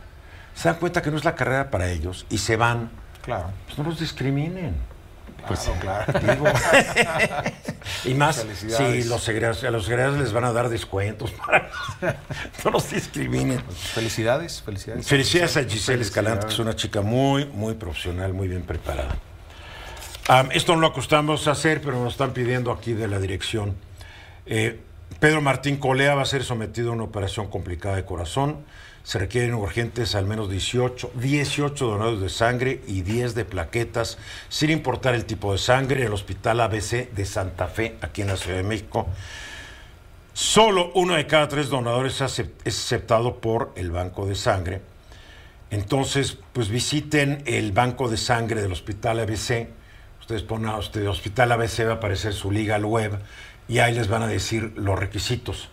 Se 0.55 0.69
dan 0.69 0.79
cuenta 0.79 1.03
que 1.03 1.11
no 1.11 1.17
es 1.19 1.25
la 1.25 1.35
carrera 1.35 1.71
para 1.71 1.89
ellos 1.91 2.27
y 2.31 2.39
se 2.39 2.57
van. 2.57 2.91
Claro. 3.23 3.51
Pues 3.67 3.77
no 3.79 3.85
los 3.85 3.99
discriminen. 4.01 4.75
Pues 5.47 5.71
claro. 5.81 6.13
Y 8.05 8.15
más, 8.15 8.47
si 8.55 9.05
los 9.05 9.29
a 9.29 9.71
los 9.71 9.89
les 9.89 10.33
van 10.33 10.45
a 10.45 10.53
dar 10.53 10.69
descuentos 10.69 11.31
para 11.33 11.71
no 12.65 12.71
los 12.71 12.91
discriminen. 12.91 13.63
Felicidades, 13.95 14.63
felicidades. 14.63 15.07
Felicidades 15.07 15.57
a 15.57 15.65
Giselle 15.65 16.03
Escalante, 16.03 16.47
que 16.47 16.53
es 16.53 16.59
una 16.59 16.75
chica 16.77 17.01
muy, 17.03 17.47
muy 17.47 17.75
profesional, 17.75 18.33
muy 18.33 18.49
bien 18.49 18.63
preparada. 18.63 19.17
Esto 20.53 20.75
no 20.75 20.81
lo 20.81 20.87
acostumbramos 20.89 21.47
a 21.49 21.53
hacer, 21.53 21.81
pero 21.83 22.03
nos 22.03 22.15
están 22.15 22.33
pidiendo 22.33 22.73
aquí 22.73 22.95
de 22.95 23.09
la 23.09 23.19
dirección. 23.19 23.75
Eh, 24.47 24.81
Pedro 25.21 25.41
Martín 25.41 25.77
Colea 25.77 26.15
va 26.15 26.23
a 26.23 26.27
ser 26.27 26.45
sometido 26.45 26.91
a 26.91 26.93
una 26.95 27.05
operación 27.05 27.49
complicada 27.49 27.97
de 27.97 28.05
corazón. 28.05 28.65
Se 29.05 29.19
requieren 29.19 29.55
urgentes 29.55 30.15
al 30.15 30.25
menos 30.25 30.51
18, 30.51 31.13
18 31.15 31.87
donados 31.87 32.23
de 32.23 32.31
sangre 32.31 32.81
y 32.87 33.03
10 33.03 33.35
de 33.35 33.45
plaquetas, 33.45 34.17
sin 34.49 34.71
importar 34.71 35.15
el 35.15 35.27
tipo 35.27 35.53
de 35.53 35.59
sangre, 35.59 36.05
el 36.05 36.13
Hospital 36.13 36.61
ABC 36.63 37.11
de 37.11 37.27
Santa 37.27 37.69
Fe, 37.69 37.97
aquí 38.01 38.23
en 38.23 38.29
la 38.29 38.37
Ciudad 38.39 38.57
de 38.57 38.63
México. 38.63 39.07
Solo 40.33 40.91
uno 40.95 41.15
de 41.15 41.27
cada 41.27 41.49
tres 41.49 41.69
donadores 41.69 42.21
es 42.23 42.51
aceptado 42.67 43.41
por 43.41 43.73
el 43.77 43.91
banco 43.91 44.27
de 44.27 44.35
sangre. 44.35 44.81
Entonces, 45.71 46.39
pues 46.55 46.71
visiten 46.71 47.43
el 47.45 47.73
banco 47.73 48.09
de 48.09 48.17
sangre 48.17 48.63
del 48.63 48.73
Hospital 48.73 49.21
ABC. 49.21 49.69
Ustedes 50.19 50.43
ponen 50.43 50.69
a 50.69 50.79
usted 50.79 51.07
Hospital 51.07 51.53
ABC, 51.53 51.87
va 51.87 51.93
a 51.93 51.95
aparecer 51.97 52.33
su 52.33 52.51
liga 52.51 52.77
al 52.77 52.87
web 52.87 53.19
y 53.69 53.81
ahí 53.81 53.95
les 53.95 54.09
van 54.09 54.23
a 54.23 54.27
decir 54.27 54.73
los 54.77 54.99
requisitos. 54.99 55.69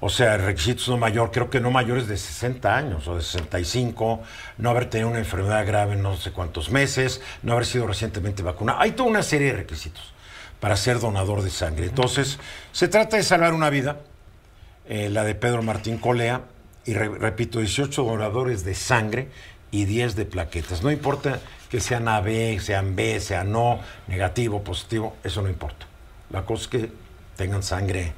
O 0.00 0.10
sea, 0.10 0.36
requisitos 0.36 0.88
no 0.88 0.98
mayor, 0.98 1.30
creo 1.30 1.48
que 1.48 1.58
no 1.58 1.70
mayores 1.70 2.06
de 2.06 2.16
60 2.18 2.76
años 2.76 3.08
o 3.08 3.16
de 3.16 3.22
65, 3.22 4.22
no 4.58 4.70
haber 4.70 4.90
tenido 4.90 5.08
una 5.08 5.18
enfermedad 5.18 5.66
grave 5.66 5.94
en 5.94 6.02
no 6.02 6.16
sé 6.16 6.32
cuántos 6.32 6.70
meses, 6.70 7.22
no 7.42 7.52
haber 7.52 7.64
sido 7.64 7.86
recientemente 7.86 8.42
vacunado. 8.42 8.78
Hay 8.80 8.92
toda 8.92 9.08
una 9.08 9.22
serie 9.22 9.48
de 9.48 9.58
requisitos 9.58 10.12
para 10.60 10.76
ser 10.76 11.00
donador 11.00 11.42
de 11.42 11.50
sangre. 11.50 11.86
Entonces, 11.86 12.38
se 12.72 12.88
trata 12.88 13.16
de 13.16 13.22
salvar 13.22 13.54
una 13.54 13.70
vida, 13.70 13.96
eh, 14.88 15.08
la 15.10 15.24
de 15.24 15.34
Pedro 15.34 15.62
Martín 15.62 15.96
Colea, 15.98 16.42
y 16.84 16.92
re- 16.94 17.08
repito, 17.18 17.58
18 17.60 18.04
donadores 18.04 18.64
de 18.64 18.74
sangre 18.74 19.28
y 19.70 19.86
10 19.86 20.14
de 20.14 20.26
plaquetas. 20.26 20.82
No 20.82 20.90
importa 20.90 21.40
que 21.70 21.80
sean 21.80 22.06
AB, 22.06 22.60
sean 22.60 22.94
B, 22.94 23.18
sean 23.20 23.50
no, 23.50 23.80
negativo, 24.08 24.62
positivo, 24.62 25.16
eso 25.24 25.42
no 25.42 25.48
importa. 25.48 25.86
La 26.30 26.42
cosa 26.44 26.62
es 26.62 26.68
que 26.68 26.92
tengan 27.36 27.62
sangre 27.62 28.12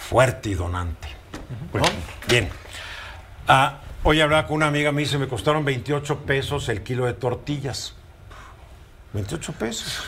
fuerte 0.00 0.50
y 0.50 0.54
donante. 0.54 1.08
¿no? 1.72 1.82
Bien. 2.28 2.48
Ah, 3.46 3.80
hoy 4.02 4.20
hablaba 4.20 4.46
con 4.46 4.56
una 4.56 4.66
amiga, 4.66 4.90
me 4.92 5.02
dice, 5.02 5.18
me 5.18 5.28
costaron 5.28 5.64
28 5.64 6.20
pesos 6.20 6.68
el 6.68 6.82
kilo 6.82 7.06
de 7.06 7.12
tortillas. 7.12 7.94
28 9.12 9.52
pesos. 9.52 10.04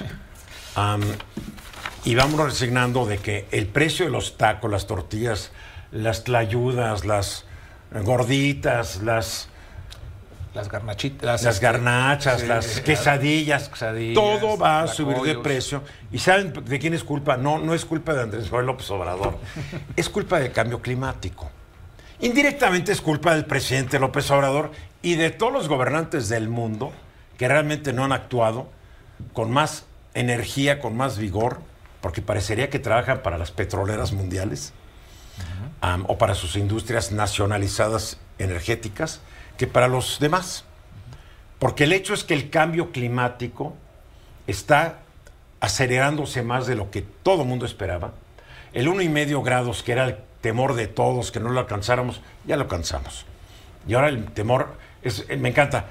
Y 2.04 2.14
vámonos 2.14 2.46
resignando 2.46 3.06
de 3.06 3.18
que 3.18 3.46
el 3.52 3.66
precio 3.66 4.06
de 4.06 4.10
los 4.10 4.36
tacos, 4.36 4.70
las 4.70 4.86
tortillas, 4.86 5.52
las 5.92 6.24
tlayudas, 6.24 7.04
las 7.04 7.44
gorditas, 7.92 9.02
las, 9.02 9.48
Las 10.54 10.68
garnachitas. 10.68 11.42
las 11.42 11.60
garnachas, 11.60 12.42
sí, 12.42 12.46
las 12.46 12.80
quesadillas, 12.80 13.70
quesadillas, 13.70 14.14
todo 14.14 14.58
va 14.58 14.82
a 14.82 14.86
subir 14.86 15.16
de 15.18 15.38
precio. 15.38 15.82
¿Y 16.10 16.18
saben 16.18 16.52
de 16.52 16.78
quién 16.78 16.92
es 16.92 17.04
culpa? 17.04 17.38
No, 17.38 17.58
no 17.58 17.72
es 17.72 17.86
culpa 17.86 18.12
de 18.12 18.22
Andrés 18.22 18.44
Manuel 18.44 18.66
López 18.66 18.90
Obrador. 18.90 19.38
es 19.96 20.08
culpa 20.10 20.38
del 20.38 20.52
cambio 20.52 20.82
climático. 20.82 21.50
Indirectamente 22.20 22.92
es 22.92 23.00
culpa 23.00 23.34
del 23.34 23.46
presidente 23.46 23.98
López 23.98 24.30
Obrador 24.30 24.72
y 25.00 25.14
de 25.14 25.30
todos 25.30 25.52
los 25.52 25.68
gobernantes 25.68 26.28
del 26.28 26.48
mundo 26.48 26.92
que 27.38 27.48
realmente 27.48 27.92
no 27.92 28.04
han 28.04 28.12
actuado 28.12 28.68
con 29.32 29.50
más 29.50 29.86
energía, 30.14 30.80
con 30.80 30.96
más 30.96 31.18
vigor, 31.18 31.60
porque 32.00 32.20
parecería 32.20 32.68
que 32.68 32.78
trabajan 32.78 33.22
para 33.22 33.38
las 33.38 33.50
petroleras 33.50 34.12
mundiales 34.12 34.72
o 36.06 36.18
para 36.18 36.34
sus 36.34 36.56
industrias 36.56 37.10
nacionalizadas 37.10 38.18
energéticas 38.38 39.20
que 39.62 39.68
para 39.68 39.86
los 39.86 40.18
demás. 40.18 40.64
Porque 41.60 41.84
el 41.84 41.92
hecho 41.92 42.14
es 42.14 42.24
que 42.24 42.34
el 42.34 42.50
cambio 42.50 42.90
climático 42.90 43.76
está 44.48 44.98
acelerándose 45.60 46.42
más 46.42 46.66
de 46.66 46.74
lo 46.74 46.90
que 46.90 47.02
todo 47.02 47.42
el 47.42 47.48
mundo 47.48 47.64
esperaba. 47.64 48.10
El 48.72 48.88
uno 48.88 49.02
y 49.02 49.08
medio 49.08 49.40
grados, 49.40 49.84
que 49.84 49.92
era 49.92 50.06
el 50.06 50.16
temor 50.40 50.74
de 50.74 50.88
todos, 50.88 51.30
que 51.30 51.38
no 51.38 51.50
lo 51.50 51.60
alcanzáramos, 51.60 52.20
ya 52.44 52.56
lo 52.56 52.62
alcanzamos. 52.62 53.24
Y 53.86 53.94
ahora 53.94 54.08
el 54.08 54.24
temor, 54.32 54.74
es, 55.00 55.26
eh, 55.28 55.36
me 55.36 55.50
encanta, 55.50 55.90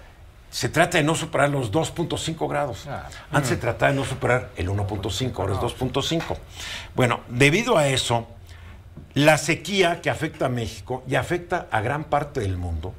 se 0.49 0.67
trata 0.67 0.97
de 0.97 1.05
no 1.05 1.15
superar 1.15 1.49
los 1.49 1.71
2.5 1.71 2.49
grados. 2.49 2.87
Ah. 2.89 3.07
Antes 3.31 3.51
se 3.51 3.55
trataba 3.55 3.93
de 3.93 3.99
no 3.99 4.03
superar 4.03 4.49
el 4.57 4.67
1.5, 4.67 5.39
ahora 5.39 5.53
es 5.53 5.59
2.5. 5.59 6.35
Bueno, 6.93 7.21
debido 7.29 7.77
a 7.77 7.87
eso, 7.87 8.27
la 9.13 9.37
sequía 9.37 10.01
que 10.01 10.09
afecta 10.09 10.47
a 10.47 10.49
México 10.49 11.05
y 11.07 11.15
afecta 11.15 11.69
a 11.71 11.79
gran 11.79 12.03
parte 12.03 12.41
del 12.41 12.57
mundo 12.57 12.93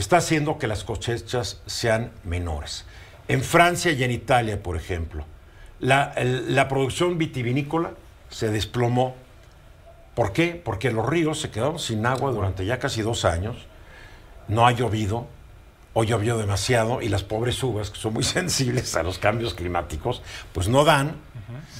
está 0.00 0.18
haciendo 0.18 0.58
que 0.58 0.66
las 0.66 0.84
cosechas 0.84 1.60
sean 1.66 2.12
menores. 2.24 2.84
En 3.28 3.42
Francia 3.42 3.92
y 3.92 4.02
en 4.04 4.10
Italia, 4.10 4.62
por 4.62 4.76
ejemplo, 4.76 5.24
la, 5.80 6.12
el- 6.16 6.54
la 6.54 6.68
producción 6.68 7.18
vitivinícola 7.18 7.92
se 8.30 8.50
desplomó. 8.50 9.14
¿Por 10.14 10.32
qué? 10.32 10.60
Porque 10.64 10.90
los 10.90 11.06
ríos 11.06 11.40
se 11.40 11.50
quedaron 11.50 11.78
sin 11.78 12.04
agua 12.06 12.30
durante 12.32 12.64
ya 12.66 12.78
casi 12.78 13.02
dos 13.02 13.24
años. 13.24 13.56
No 14.48 14.66
ha 14.66 14.72
llovido, 14.72 15.26
o 15.94 16.04
llovió 16.04 16.38
demasiado, 16.38 17.02
y 17.02 17.08
las 17.08 17.22
pobres 17.22 17.62
uvas, 17.62 17.90
que 17.90 17.98
son 17.98 18.14
muy 18.14 18.24
sensibles 18.24 18.96
a 18.96 19.02
los 19.02 19.18
cambios 19.18 19.54
climáticos, 19.54 20.22
pues 20.52 20.68
no 20.68 20.84
dan. 20.84 21.16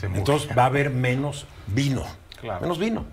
Entonces 0.03 0.49
va 0.57 0.63
a 0.65 0.67
haber 0.67 0.91
menos 0.91 1.47
vino. 1.67 2.05
Claro. 2.41 2.61
Menos 2.61 2.79
vino. 2.79 3.05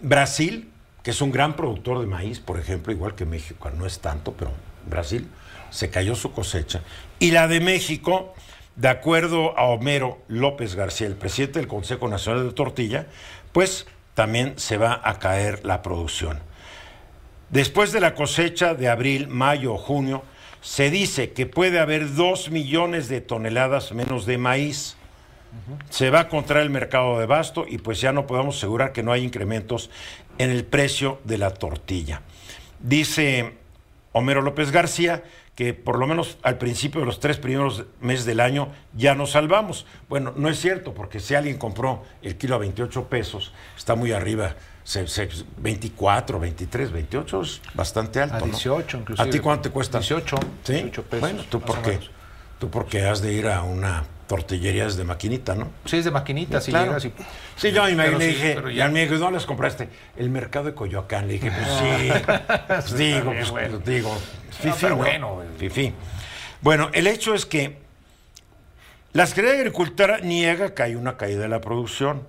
Brasil, 0.00 0.70
que 1.02 1.10
es 1.10 1.20
un 1.20 1.30
gran 1.30 1.56
productor 1.56 2.00
de 2.00 2.06
maíz, 2.06 2.40
por 2.40 2.58
ejemplo, 2.58 2.92
igual 2.92 3.14
que 3.14 3.24
México, 3.24 3.70
no 3.70 3.86
es 3.86 4.00
tanto, 4.00 4.32
pero 4.32 4.50
Brasil 4.86 5.28
se 5.70 5.90
cayó 5.90 6.14
su 6.14 6.32
cosecha. 6.32 6.82
Y 7.18 7.30
la 7.30 7.48
de 7.48 7.60
México, 7.60 8.34
de 8.76 8.88
acuerdo 8.88 9.58
a 9.58 9.64
Homero 9.64 10.18
López 10.28 10.74
García, 10.74 11.06
el 11.06 11.16
presidente 11.16 11.58
del 11.58 11.68
Consejo 11.68 12.08
Nacional 12.08 12.46
de 12.46 12.52
Tortilla, 12.52 13.06
pues 13.52 13.86
también 14.14 14.54
se 14.58 14.76
va 14.76 15.00
a 15.04 15.18
caer 15.18 15.64
la 15.64 15.82
producción. 15.82 16.40
Después 17.50 17.92
de 17.92 18.00
la 18.00 18.14
cosecha 18.14 18.74
de 18.74 18.88
abril, 18.88 19.28
mayo 19.28 19.74
o 19.74 19.78
junio, 19.78 20.22
se 20.60 20.90
dice 20.90 21.32
que 21.32 21.46
puede 21.46 21.78
haber 21.78 22.14
dos 22.14 22.50
millones 22.50 23.08
de 23.08 23.20
toneladas 23.20 23.92
menos 23.92 24.26
de 24.26 24.38
maíz. 24.38 24.96
Se 25.88 26.10
va 26.10 26.20
a 26.20 26.28
contraer 26.28 26.64
el 26.64 26.70
mercado 26.70 27.18
de 27.18 27.26
basto 27.26 27.64
y 27.66 27.78
pues 27.78 28.00
ya 28.00 28.12
no 28.12 28.26
podemos 28.26 28.58
asegurar 28.58 28.92
que 28.92 29.02
no 29.02 29.12
hay 29.12 29.24
incrementos 29.24 29.88
en 30.38 30.50
el 30.50 30.64
precio 30.64 31.20
de 31.24 31.38
la 31.38 31.50
tortilla. 31.50 32.22
Dice 32.80 33.54
Homero 34.12 34.42
López 34.42 34.70
García 34.70 35.22
que 35.54 35.74
por 35.74 35.98
lo 35.98 36.06
menos 36.06 36.38
al 36.42 36.56
principio 36.56 37.00
de 37.00 37.06
los 37.06 37.18
tres 37.18 37.36
primeros 37.38 37.84
meses 38.00 38.24
del 38.24 38.38
año 38.38 38.68
ya 38.96 39.16
nos 39.16 39.32
salvamos. 39.32 39.86
Bueno, 40.08 40.32
no 40.36 40.48
es 40.48 40.60
cierto, 40.60 40.94
porque 40.94 41.18
si 41.18 41.34
alguien 41.34 41.58
compró 41.58 42.04
el 42.22 42.36
kilo 42.36 42.54
a 42.54 42.58
28 42.58 43.08
pesos, 43.08 43.52
está 43.76 43.96
muy 43.96 44.12
arriba. 44.12 44.54
Se- 44.84 45.08
se- 45.08 45.28
24, 45.56 46.38
23, 46.38 46.92
28 46.92 47.42
es 47.42 47.60
bastante 47.74 48.20
alto. 48.20 48.36
A 48.36 48.40
¿no? 48.40 48.46
18 48.46 48.98
inclusive. 48.98 49.28
¿A 49.28 49.30
ti 49.32 49.40
cuánto 49.40 49.62
te 49.62 49.70
cuesta? 49.70 49.98
18, 49.98 50.36
¿Sí? 50.62 50.72
18 50.74 51.02
pesos, 51.02 51.20
Bueno, 51.20 51.44
tú 51.50 51.60
porque, 51.60 51.98
tú 52.60 52.70
porque 52.70 53.02
has 53.04 53.20
de 53.20 53.32
ir 53.32 53.48
a 53.48 53.64
una 53.64 54.04
tortillería 54.28 54.84
desde 54.84 55.02
maquinita, 55.02 55.56
¿no? 55.56 55.70
Sí, 55.86 55.96
es 55.96 56.04
de 56.04 56.10
maquinita, 56.12 56.60
si 56.60 56.70
Claro. 56.70 56.86
llegas 56.98 57.04
y... 57.06 57.12
Sí, 57.56 57.72
yo 57.72 57.82
me 57.84 57.96
Pero 57.96 58.18
le 58.18 58.24
sí, 58.26 58.30
dije, 58.34 58.58
y 58.70 58.74
ya- 58.76 58.84
al 58.84 58.92
me 58.92 59.00
dijo, 59.00 59.18
¿dónde 59.18 59.38
las 59.38 59.46
compraste? 59.46 59.88
El 60.16 60.30
mercado 60.30 60.66
de 60.66 60.74
Coyoacán. 60.74 61.26
Le 61.26 61.32
dije, 61.34 61.50
pues 61.50 61.66
sí. 61.66 62.32
Pues 62.68 62.96
digo, 62.96 63.32
pues 63.32 63.50
bueno. 63.50 63.78
digo. 63.78 64.16
Fifí, 64.50 64.76
pero 64.80 64.90
¿no? 64.96 65.02
bueno. 65.02 65.42
Fifí. 65.58 65.92
Bueno, 66.60 66.90
el 66.92 67.06
hecho 67.08 67.34
es 67.34 67.46
que 67.46 67.78
la 69.12 69.26
Secretaría 69.26 69.54
de 69.54 69.60
Agricultura 69.62 70.18
niega 70.20 70.74
que 70.74 70.82
hay 70.82 70.94
una 70.94 71.16
caída 71.16 71.40
de 71.42 71.48
la 71.48 71.60
producción. 71.60 72.22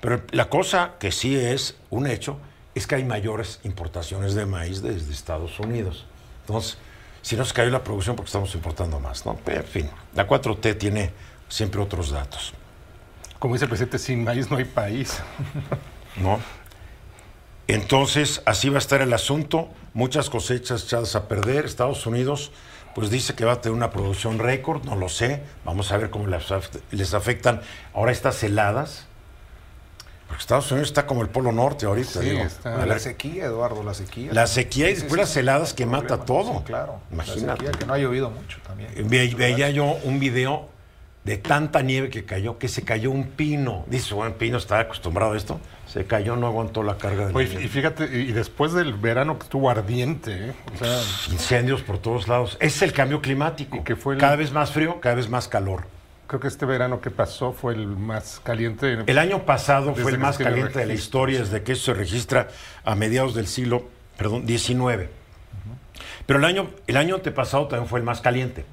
Pero 0.00 0.22
la 0.32 0.48
cosa 0.48 0.92
que 0.98 1.12
sí 1.12 1.36
es 1.36 1.76
un 1.90 2.06
hecho 2.06 2.38
es 2.74 2.86
que 2.86 2.96
hay 2.96 3.04
mayores 3.04 3.60
importaciones 3.64 4.34
de 4.34 4.46
maíz 4.46 4.82
desde 4.82 5.12
Estados 5.12 5.58
Unidos. 5.60 6.06
Entonces, 6.46 6.78
si 7.24 7.36
no 7.36 7.44
se 7.46 7.54
cayó 7.54 7.70
la 7.70 7.82
producción 7.82 8.16
porque 8.16 8.28
estamos 8.28 8.54
importando 8.54 9.00
más, 9.00 9.24
¿no? 9.24 9.38
Pero, 9.46 9.62
en 9.62 9.66
fin, 9.66 9.90
la 10.14 10.28
4T 10.28 10.76
tiene 10.76 11.10
siempre 11.48 11.80
otros 11.80 12.10
datos. 12.10 12.52
Como 13.38 13.54
dice 13.54 13.64
el 13.64 13.70
presidente, 13.70 13.98
sin 13.98 14.24
maíz 14.24 14.50
no 14.50 14.58
hay 14.58 14.66
país. 14.66 15.22
¿no? 16.16 16.38
Entonces, 17.66 18.42
así 18.44 18.68
va 18.68 18.76
a 18.76 18.78
estar 18.78 19.00
el 19.00 19.14
asunto. 19.14 19.70
Muchas 19.94 20.28
cosechas 20.28 20.84
echadas 20.84 21.16
a 21.16 21.26
perder. 21.26 21.64
Estados 21.64 22.06
Unidos, 22.06 22.52
pues 22.94 23.08
dice 23.08 23.34
que 23.34 23.46
va 23.46 23.52
a 23.52 23.60
tener 23.62 23.74
una 23.74 23.90
producción 23.90 24.38
récord, 24.38 24.84
no 24.84 24.94
lo 24.94 25.08
sé. 25.08 25.42
Vamos 25.64 25.92
a 25.92 25.96
ver 25.96 26.10
cómo 26.10 26.26
les 26.26 27.14
afectan 27.14 27.62
ahora 27.94 28.12
estas 28.12 28.42
heladas. 28.42 29.06
Porque 30.26 30.40
Estados 30.40 30.70
Unidos 30.72 30.88
está 30.88 31.06
como 31.06 31.22
el 31.22 31.28
Polo 31.28 31.52
Norte 31.52 31.86
ahorita, 31.86 32.20
Sí, 32.20 32.30
digo. 32.30 32.42
está. 32.42 32.86
La 32.86 32.98
sequía, 32.98 33.44
Eduardo, 33.44 33.82
la 33.82 33.94
sequía. 33.94 34.32
La 34.32 34.46
sequía 34.46 34.88
y 34.90 34.94
después 34.94 35.12
es 35.12 35.18
las 35.18 35.36
heladas 35.36 35.74
que 35.74 35.86
mata 35.86 36.24
todo. 36.24 36.58
Sí, 36.58 36.64
claro. 36.64 37.00
Imagínate. 37.12 37.46
La 37.46 37.52
sequía, 37.56 37.70
que 37.72 37.86
no 37.86 37.92
ha 37.94 37.98
llovido 37.98 38.30
mucho 38.30 38.58
también. 38.66 38.90
Ve- 39.08 39.34
veía 39.36 39.70
yo 39.70 39.84
un 40.04 40.18
video 40.18 40.68
de 41.24 41.38
tanta 41.38 41.80
nieve 41.82 42.10
que 42.10 42.24
cayó, 42.24 42.58
que 42.58 42.68
se 42.68 42.82
cayó 42.82 43.10
un 43.10 43.24
pino. 43.28 43.84
Dice, 43.86 44.12
bueno, 44.14 44.30
el 44.32 44.36
pino 44.36 44.58
estaba 44.58 44.80
acostumbrado 44.82 45.32
a 45.32 45.36
esto. 45.36 45.60
Se 45.86 46.04
cayó, 46.06 46.36
no 46.36 46.46
aguantó 46.46 46.82
la 46.82 46.96
carga 46.98 47.26
de 47.26 47.34
Oye, 47.34 47.48
nieve. 47.48 47.64
y 47.64 47.68
fíjate, 47.68 48.04
y 48.04 48.32
después 48.32 48.72
del 48.72 48.94
verano 48.94 49.38
que 49.38 49.44
estuvo 49.44 49.70
ardiente, 49.70 50.48
¿eh? 50.48 50.52
o 50.74 50.78
sea, 50.84 51.00
Incendios 51.32 51.82
por 51.82 51.98
todos 51.98 52.28
lados. 52.28 52.56
Es 52.60 52.82
el 52.82 52.92
cambio 52.92 53.20
climático. 53.22 53.84
Que 53.84 53.94
fue 53.94 54.14
el- 54.14 54.20
Cada 54.20 54.36
vez 54.36 54.52
más 54.52 54.70
frío, 54.72 55.00
cada 55.00 55.14
vez 55.14 55.28
más 55.28 55.48
calor. 55.48 55.86
Creo 56.34 56.40
que 56.40 56.48
este 56.48 56.66
verano 56.66 57.00
que 57.00 57.12
pasó 57.12 57.52
fue 57.52 57.74
el 57.74 57.86
más 57.86 58.40
caliente. 58.42 58.98
El 59.06 59.18
año 59.18 59.46
pasado 59.46 59.94
fue 59.94 60.10
el 60.10 60.18
más 60.18 60.36
caliente 60.36 60.80
de 60.80 60.86
la 60.86 60.94
historia, 60.94 61.38
desde 61.38 61.62
que 61.62 61.72
eso 61.72 61.84
se 61.84 61.94
registra 61.94 62.48
a 62.84 62.96
mediados 62.96 63.36
del 63.36 63.46
siglo, 63.46 63.86
perdón, 64.16 64.44
19. 64.44 65.10
Pero 66.26 66.38
el 66.40 66.44
año, 66.44 66.70
el 66.88 66.96
año 66.96 67.14
antepasado 67.14 67.68
también 67.68 67.88
fue 67.88 68.00
el 68.00 68.04
más 68.04 68.20
caliente. 68.20 68.64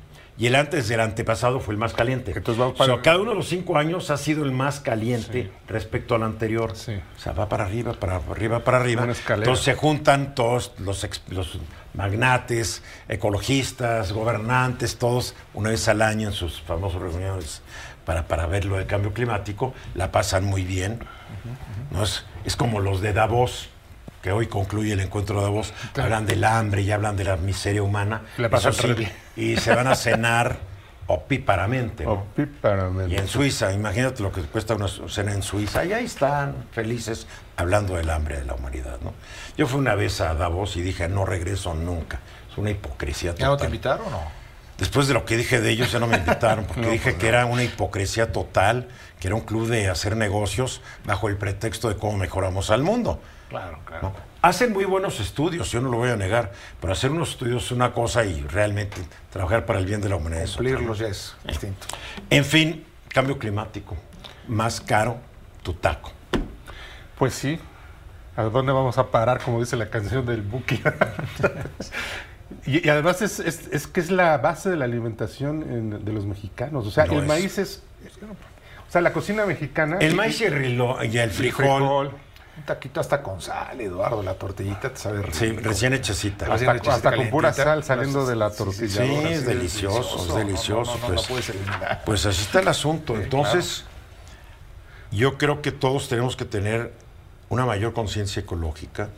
Y 0.42 0.48
el 0.48 0.56
antes 0.56 0.88
del 0.88 1.00
antepasado 1.02 1.60
fue 1.60 1.76
el 1.76 1.78
más 1.78 1.94
caliente. 1.94 2.34
Entonces 2.36 2.58
vamos 2.60 2.74
O 2.74 2.84
sea, 2.84 2.94
para- 2.96 3.04
cada 3.04 3.20
uno 3.20 3.30
de 3.30 3.38
los 3.38 3.48
cinco 3.48 3.78
años 3.78 4.10
ha 4.10 4.18
sido 4.18 4.44
el 4.44 4.52
más 4.52 4.80
caliente 4.80 5.52
respecto 5.68 6.16
al 6.16 6.24
anterior. 6.24 6.76
Sí. 6.76 7.00
O 7.16 7.20
sea, 7.20 7.34
va 7.34 7.48
para 7.48 7.66
arriba, 7.66 7.94
para 7.94 8.16
arriba, 8.16 8.64
para 8.64 8.80
arriba. 8.80 9.04
Una. 9.04 9.14
Entonces 9.36 9.64
se 9.64 9.76
juntan 9.76 10.34
todos 10.34 10.72
los, 10.80 11.08
magnates, 11.94 12.82
ecologistas, 13.08 14.14
gobernantes, 14.14 14.98
todos 14.98 15.36
una 15.54 15.70
vez 15.70 15.88
al 15.88 16.02
año 16.02 16.30
en 16.30 16.34
sus 16.34 16.60
famosas 16.60 17.00
reuniones 17.04 17.62
para, 18.04 18.28
para 18.28 18.48
ver 18.48 18.66
lo 18.66 18.78
del 18.78 18.88
cambio 18.88 19.14
climático. 19.14 19.76
La 19.94 20.12
pasan 20.12 20.44
muy 20.44 20.64
bien. 20.64 21.02
¿no? 21.92 22.02
Es, 22.02 22.26
es 22.46 22.56
como 22.56 22.80
los 22.80 23.00
de 23.02 23.14
Davos, 23.14 23.70
que 24.24 24.32
hoy 24.32 24.48
concluye 24.48 24.94
el 24.94 25.02
encuentro 25.02 25.36
de 25.38 25.44
Davos. 25.44 25.72
Hablan 25.96 26.26
del 26.26 26.44
hambre 26.46 26.82
y 26.82 26.90
hablan 26.92 27.16
de 27.16 27.26
la 27.26 27.38
miseria 27.38 27.84
humana. 27.84 28.24
La 28.40 28.50
pasan 28.50 28.96
bien. 28.96 29.12
Y 29.36 29.58
se 29.58 29.74
van 29.74 29.88
a 29.88 29.96
cenar 29.96 30.58
opíparamente. 31.08 32.06
¿no? 32.06 32.14
Opíparamente. 32.14 33.14
Y 33.14 33.18
en 33.18 33.28
Suiza, 33.28 33.72
imagínate 33.74 34.24
lo 34.24 34.32
que 34.32 34.42
cuesta 34.44 34.76
una 34.76 34.88
cena 34.88 35.34
en 35.34 35.44
Suiza, 35.44 35.84
y 35.86 35.94
ahí 35.94 36.06
están 36.06 36.56
felices 36.72 37.28
hablando 37.58 37.96
del 37.96 38.10
hambre 38.10 38.40
de 38.40 38.46
la 38.46 38.54
humanidad, 38.54 38.98
¿no? 39.04 39.14
Yo 39.58 39.68
fui 39.68 39.80
una 39.80 39.96
vez 39.96 40.22
a 40.22 40.34
Davos 40.34 40.78
y 40.78 40.82
dije, 40.82 41.08
no 41.10 41.26
regreso 41.26 41.74
nunca. 41.74 42.20
Es 42.50 42.58
una 42.58 42.70
hipocresía 42.70 43.36
¿Ya 43.36 43.48
no 43.48 43.54
te 43.54 43.64
total. 43.64 43.68
invitaron 43.68 44.08
o 44.08 44.10
no? 44.10 44.42
Después 44.78 45.08
de 45.08 45.14
lo 45.14 45.26
que 45.26 45.38
dije 45.38 45.62
de 45.62 45.70
ellos, 45.70 45.92
ya 45.92 46.00
no 46.00 46.08
me 46.08 46.18
invitaron, 46.18 46.66
porque 46.66 46.90
dije 46.92 47.16
que 47.16 47.28
era 47.28 47.46
una 47.46 47.64
hipocresía 47.64 48.32
total, 48.32 48.88
que 49.20 49.28
era 49.28 49.36
un 49.36 49.42
club 49.42 49.68
de 49.68 49.90
hacer 49.90 50.18
negocios 50.18 50.82
bajo 51.06 51.30
el 51.30 51.38
pretexto 51.38 51.88
de 51.90 51.98
cómo 51.98 52.18
mejoramos 52.18 52.72
al 52.72 52.82
mundo. 52.82 53.22
Claro, 53.50 53.80
claro. 53.86 54.10
¿no? 54.10 54.31
Hacen 54.42 54.74
muy 54.74 54.86
buenos 54.86 55.20
estudios, 55.20 55.72
yo 55.72 55.82
no 55.82 55.90
lo 55.92 55.98
voy 55.98 56.10
a 56.10 56.16
negar, 56.16 56.52
pero 56.80 56.94
hacer 56.94 57.12
unos 57.12 57.30
estudios 57.32 57.66
es 57.66 57.72
una 57.72 57.94
cosa 57.94 58.26
y 58.26 58.42
realmente 58.42 58.98
trabajar 59.32 59.66
para 59.68 59.78
el 59.78 59.86
bien 59.86 60.02
de 60.02 60.10
la 60.10 60.16
humanidad 60.16 60.44
es 60.44 60.54
otra. 60.56 60.64
Cumplirlos 60.64 60.98
ya 61.00 61.08
es 61.08 61.36
distinto. 61.48 61.86
En 62.30 62.44
fin, 62.44 62.84
cambio 63.10 63.38
climático, 63.38 63.96
más 64.48 64.82
caro 64.82 65.18
tu 65.62 65.74
taco. 65.74 66.12
Pues 67.20 67.36
sí. 67.36 67.60
¿A 68.36 68.44
dónde 68.44 68.72
vamos 68.72 68.98
a 68.98 69.12
parar, 69.12 69.42
como 69.44 69.60
dice 69.60 69.76
la 69.76 69.90
canción 69.92 70.26
del 70.26 70.42
Buki? 70.42 70.82
y, 72.66 72.86
y 72.86 72.90
además 72.90 73.22
es, 73.22 73.40
es- 73.40 73.68
es 73.72 73.86
que 73.86 74.00
es 74.00 74.10
la 74.10 74.38
base 74.40 74.72
de 74.72 74.78
la 74.78 74.86
alimentación 74.86 75.62
en- 75.64 76.04
de 76.04 76.12
los 76.14 76.26
mexicanos. 76.26 76.88
O 76.88 76.92
sea, 76.92 77.04
el 77.04 77.14
es. 77.20 77.28
maíz 77.28 77.58
es... 77.60 77.84
O 78.88 78.92
sea, 78.92 79.02
la 79.02 79.14
cocina 79.14 79.46
mexicana... 79.46 79.98
El 80.00 80.16
maíz 80.16 80.42
y 80.42 80.46
el, 80.46 80.54
rilo- 80.56 80.98
y 81.06 81.18
el 81.18 81.30
frijol, 81.30 82.12
Un 82.62 82.66
taquito 82.68 83.00
hasta 83.00 83.24
con 83.24 83.42
sal, 83.42 83.82
Eduardo, 83.82 84.22
la 84.22 84.36
tortillita 84.36 84.94
te 84.94 84.98
sabe 85.00 85.24
rico. 85.24 85.36
sí, 85.36 85.50
recién 85.54 85.94
hechecita. 85.94 86.46
Recién 86.46 86.70
Hasta, 86.70 86.78
hechecita, 86.78 87.10
hasta 87.10 87.16
con 87.16 87.30
pura 87.32 87.52
sal 87.54 87.84
saliendo 87.84 88.24
de 88.28 88.36
la 88.36 88.52
Sí, 88.52 88.56
sí, 88.56 88.64
tortilla. 88.64 89.04
Sí, 89.04 89.16
es 89.34 89.46
de 89.48 89.56
delicioso, 89.56 90.28
es 90.28 90.36
delicioso. 90.36 90.92
No, 90.92 90.98
no, 90.98 91.02
no, 91.02 91.08
pues. 91.08 91.22
no 91.24 91.28
puedes 91.28 91.50
eliminar. 91.50 92.02
Pues 92.06 92.26
así 92.28 92.44
está 92.44 92.60
el 92.60 92.68
asunto. 92.68 93.16
Entonces, 93.16 93.86
yo 95.10 95.40
creo 95.40 95.64
que 95.64 95.72
todos 95.72 96.08
tenemos 96.08 96.36
que 96.36 96.46
tener 96.46 96.94
una 97.50 97.66
mayor 97.66 97.94
conciencia 97.94 98.42
ecológica. 98.44 99.10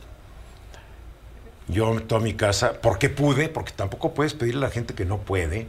Yo 1.68 2.00
toda 2.00 2.22
mi 2.22 2.32
casa, 2.32 2.80
¿por 2.80 2.98
qué 2.98 3.10
pude? 3.10 3.50
Porque 3.50 3.72
tampoco 3.72 4.14
puedes 4.14 4.32
pedirle 4.32 4.64
a 4.64 4.68
la 4.68 4.74
gente 4.74 4.94
que 4.94 5.04
no 5.04 5.18
puede. 5.18 5.66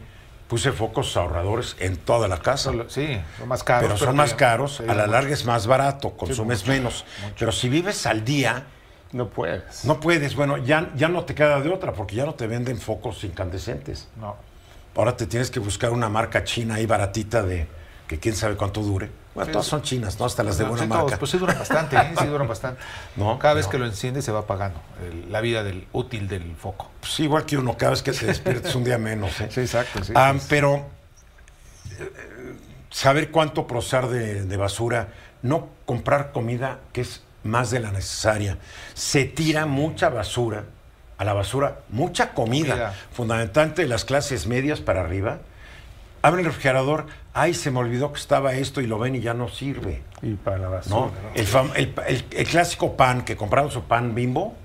Puse 0.47 0.71
focos 0.71 1.17
ahorradores 1.17 1.75
en 1.79 1.97
toda 1.97 2.27
la 2.27 2.37
casa. 2.37 2.71
Sí, 2.87 3.19
son 3.39 3.47
más 3.47 3.63
caros. 3.63 3.83
pero 3.87 3.97
son 3.97 4.15
más 4.15 4.33
caros, 4.35 4.79
a 4.79 4.93
la 4.93 5.07
larga 5.07 5.33
es 5.33 5.43
más 5.45 5.65
barato, 5.65 6.11
consumes 6.11 6.67
menos. 6.67 7.03
Pero 7.39 7.51
si 7.51 7.67
vives 7.67 8.05
al 8.05 8.23
día, 8.23 8.63
No 9.11 9.27
puedes. 9.29 9.85
no 9.85 9.99
puedes, 9.99 10.35
bueno, 10.35 10.57
ya, 10.57 10.91
ya 10.95 11.07
no 11.07 11.25
te 11.25 11.33
queda 11.33 11.59
de 11.61 11.69
otra, 11.71 11.93
porque 11.93 12.15
ya 12.15 12.25
no 12.25 12.35
te 12.35 12.45
venden 12.45 12.77
focos 12.79 13.23
incandescentes. 13.23 14.07
No. 14.19 14.35
Ahora 14.95 15.17
te 15.17 15.25
tienes 15.25 15.49
que 15.49 15.59
buscar 15.59 15.91
una 15.91 16.09
marca 16.09 16.43
china 16.43 16.75
ahí 16.75 16.85
baratita 16.85 17.41
de 17.41 17.67
que 18.07 18.19
quién 18.19 18.35
sabe 18.35 18.55
cuánto 18.55 18.81
dure. 18.81 19.09
Bueno, 19.36 19.51
todas 19.51 19.67
son 19.67 19.81
chinas, 19.81 20.17
¿no? 20.19 20.25
Hasta 20.25 20.43
las 20.43 20.57
de 20.57 20.63
buena 20.63 20.83
sí, 20.83 20.89
todos, 20.89 21.03
marca. 21.03 21.19
pues 21.19 21.29
sí 21.31 21.38
duran 21.38 21.59
bastante, 21.59 21.97
¿eh? 21.97 22.13
sí 22.17 22.25
duran 22.25 22.47
bastante. 22.47 22.81
No, 23.17 23.38
Cada 23.38 23.53
vez 23.55 23.67
que 23.67 23.77
lo 23.77 23.86
enciendes 23.86 24.23
se 24.25 24.31
va 24.31 24.39
apagando 24.39 24.79
el- 25.05 25.31
la 25.31 25.41
vida 25.41 25.61
del 25.63 25.88
útil 25.91 26.27
del 26.29 26.55
foco. 26.55 26.89
Pues 27.01 27.19
igual 27.19 27.45
que 27.45 27.57
uno, 27.57 27.77
cada 27.77 27.91
vez 27.91 28.01
que 28.01 28.13
te 28.13 28.25
despiertes 28.25 28.73
un 28.75 28.83
día 28.86 28.97
menos. 28.97 29.39
¿eh? 29.41 29.49
Sí, 29.51 29.59
exacto, 29.61 30.03
sí. 30.03 30.13
Ah, 30.15 30.33
pero 30.49 30.86
eh, 31.99 32.55
saber 32.89 33.31
cuánto 33.31 33.67
procesar 33.67 34.07
de, 34.07 34.43
de 34.45 34.57
basura, 34.57 35.09
no 35.41 35.69
comprar 35.86 36.31
comida 36.31 36.79
que 36.93 37.01
es 37.01 37.21
más 37.43 37.71
de 37.71 37.79
la 37.79 37.91
necesaria. 37.91 38.57
Se 38.93 39.25
tira 39.25 39.65
mucha 39.65 40.09
basura, 40.09 40.63
a 41.17 41.23
la 41.25 41.33
basura, 41.33 41.79
mucha 41.89 42.31
comida, 42.33 42.69
Comida. 42.73 42.93
fundamentalmente 43.13 43.81
de 43.83 43.88
las 43.88 44.05
clases 44.05 44.47
medias 44.47 44.79
para 44.81 45.01
arriba. 45.01 45.39
Abre 46.21 46.41
el 46.41 46.47
refrigerador, 46.47 47.05
ay, 47.36 47.53
se 47.53 47.69
me 47.69 47.79
olvidó 47.79 48.11
que 48.13 48.19
estaba 48.19 48.53
esto 48.53 48.81
y 48.81 48.88
lo 48.88 48.97
ven 48.97 49.15
y 49.15 49.19
ya 49.21 49.33
no 49.33 49.47
sirve. 49.49 50.01
Y 50.21 50.33
para 50.33 50.57
la 50.57 50.69
basura. 50.69 50.95
¿no? 50.95 51.05
¿no? 51.07 51.11
El, 51.36 51.45
fam- 51.47 51.71
el- 51.75 51.93
el- 52.07 52.25
el 52.31 52.47
clásico 52.47 52.95
pan 52.97 53.23
que 53.23 53.36
compramos 53.36 53.73
su 53.73 53.83
pan 53.83 54.15
bimbo, 54.15 54.55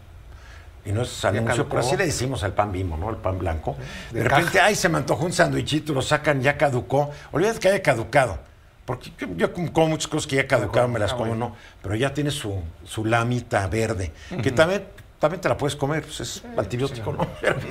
y 0.85 0.93
no 0.93 1.03
es 1.03 1.25
anuncio, 1.27 1.69
pero 1.69 1.81
así 1.81 1.97
le 1.97 2.07
decimos 2.07 2.43
al 2.43 2.55
pan 2.55 2.73
bimbo, 2.73 2.97
¿no? 2.97 3.11
El 3.11 3.17
pan 3.17 3.39
blanco. 3.39 3.77
De, 4.13 4.21
De 4.23 4.29
repente, 4.29 4.53
caja. 4.53 4.67
ay, 4.67 4.75
se 4.77 4.89
me 4.89 4.97
antojó 4.99 5.27
un 5.27 5.33
sándwichito, 5.33 5.93
lo 5.93 6.01
sacan, 6.01 6.41
ya 6.41 6.57
caducó. 6.57 7.11
Olvídate 7.33 7.59
que 7.61 7.69
haya 7.69 7.83
caducado. 7.83 8.39
Porque 8.87 9.13
yo, 9.19 9.27
yo 9.37 9.53
como 9.53 9.89
muchas 9.89 10.09
cosas 10.09 10.27
que 10.27 10.37
ya 10.37 10.47
caducaron, 10.47 10.91
me 10.93 10.99
las 10.99 11.13
Ah, 11.13 11.17
como, 11.17 11.29
bueno. 11.31 11.51
no. 11.51 11.57
Pero 11.83 11.97
ya 11.97 12.15
tiene 12.15 12.31
su, 12.31 12.63
su 12.85 13.05
lamita 13.05 13.67
verde, 13.67 14.13
que 14.43 14.53
también, 14.53 14.85
también 15.21 15.41
te 15.41 15.49
la 15.49 15.57
puedes 15.57 15.77
comer, 15.77 16.03
pues 16.03 16.19
es 16.21 16.43
antibiótico, 16.57 17.13
¿no? 17.13 17.27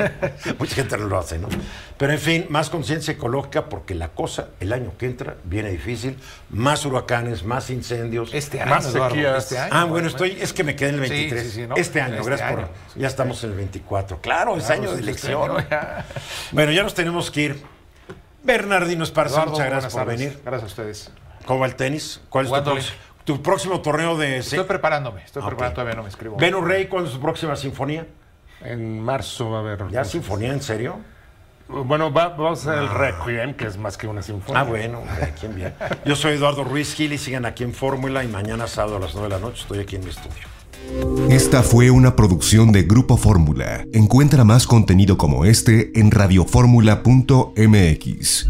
Mucha 0.60 0.76
gente 0.76 0.98
no 0.98 1.08
lo 1.08 1.18
hace, 1.20 1.38
¿no? 1.40 1.50
Pero 1.98 2.14
en 2.14 2.20
fin, 2.20 2.46
más 2.50 2.70
conciencia 2.70 3.12
ecológica 3.16 3.68
porque 3.68 3.96
la 3.96 4.10
cosa, 4.10 4.50
el 4.60 4.72
año 4.72 4.94
que 4.98 5.08
entra, 5.08 5.36
viene 5.44 5.72
difícil. 5.72 6.16
Más 6.52 6.86
huracanes, 6.86 7.44
más 7.44 7.70
incendios. 7.72 8.34
Este 8.34 8.62
año, 8.62 8.70
Más 8.70 8.86
Eduardo, 8.86 9.16
sequías. 9.16 9.44
este 9.44 9.58
año. 9.58 9.72
Ah, 9.74 9.84
bueno, 9.86 10.08
estoy, 10.08 10.38
es 10.40 10.54
que 10.54 10.64
me 10.64 10.76
quedé 10.76 10.90
en 10.90 10.96
el 11.00 11.06
Sí, 11.06 11.10
23. 11.10 11.44
sí, 11.44 11.50
sí, 11.52 11.68
¿no? 11.68 11.76
Este 11.76 12.02
año, 12.02 12.16
Este 12.18 12.28
gracias 12.30 12.50
año. 12.52 12.68
por. 12.94 13.02
Ya 13.02 13.08
estamos 13.08 13.44
en 13.44 13.50
el 13.52 13.56
24. 13.58 14.22
Claro, 14.22 14.56
es 14.56 14.70
año 14.70 14.84
de 14.84 14.88
este 15.00 15.02
elección. 15.02 15.52
año 15.58 15.68
ya. 15.70 16.06
Bueno, 16.52 16.72
ya 16.72 16.84
nos 16.84 16.94
tenemos 16.94 17.32
que 17.32 17.42
ir. 17.42 17.62
Bernardino 18.44 19.04
Esparza, 19.04 19.34
Eduardo, 19.36 19.52
muchas 19.54 19.68
gracias 19.70 19.94
por 19.94 20.02
tardes. 20.04 20.20
venir. 20.20 20.40
Gracias 20.46 20.64
a 20.64 20.68
ustedes. 20.68 21.12
¿Cómo 21.46 21.62
va 21.62 21.66
el 21.66 21.76
tenis? 21.76 22.22
¿Cuál 22.30 22.46
es 22.46 22.50
tu, 22.50 22.56
Jugándole. 22.56 22.82
próximo- 22.82 23.09
tu 23.26 23.42
próximo 23.42 23.82
torneo 23.82 24.18
de 24.18 24.38
Estoy 24.38 24.64
preparándome, 24.64 25.24
estoy 25.24 25.44
Ah, 25.44 25.48
preparando, 25.48 25.76
todavía 25.76 25.96
no 25.96 26.04
me 26.04 26.10
escribo. 26.10 26.38
Venus 26.38 26.64
Rey? 26.66 26.88
¿Cuándo 26.88 27.10
es 27.10 27.16
su 27.16 27.22
próxima 27.22 27.56
sinfonía? 27.56 28.08
En 28.64 29.00
marzo 29.02 29.52
va 29.52 29.58
a 29.58 29.60
haber. 29.62 29.88
¿Ya 29.90 30.04
sinfonía 30.04 30.52
en 30.52 30.62
serio? 30.62 30.98
Bueno, 31.70 32.12
va- 32.12 32.30
vamos 32.30 32.66
a 32.66 32.72
hacer 32.72 32.84
el 32.84 32.90
Requiem, 32.90 33.54
que 33.54 33.68
es 33.68 33.78
más 33.78 33.96
que 33.96 34.08
una 34.08 34.24
sinfonía. 34.24 34.62
Ah, 34.62 34.64
bueno, 34.64 35.02
¿quién 35.40 35.56
bien? 35.56 35.74
Yo 36.04 36.16
soy 36.16 36.34
Eduardo 36.34 36.64
Ruiz 36.64 36.96
Gil 36.96 37.14
y 37.14 37.18
sigan 37.20 37.46
aquí 37.46 37.64
en 37.64 37.74
Fórmula 37.74 38.24
y 38.24 38.28
mañana 38.28 38.66
sábado 38.68 38.98
a 38.98 39.00
las 39.00 39.14
9 39.14 39.30
de 39.30 39.36
la 39.36 39.40
noche 39.40 39.62
estoy 39.62 39.80
aquí 39.80 39.96
en 39.98 40.04
mi 40.04 40.10
estudio. 40.10 40.48
Esta 41.30 41.62
fue 41.62 41.92
una 41.92 42.16
producción 42.16 42.72
de 42.72 42.84
Grupo 42.84 43.18
Fórmula. 43.18 43.84
Encuentra 43.94 44.44
más 44.44 44.66
contenido 44.66 45.18
como 45.18 45.46
este 45.46 45.92
en 46.00 46.10
radioformula.mx. 46.10 48.50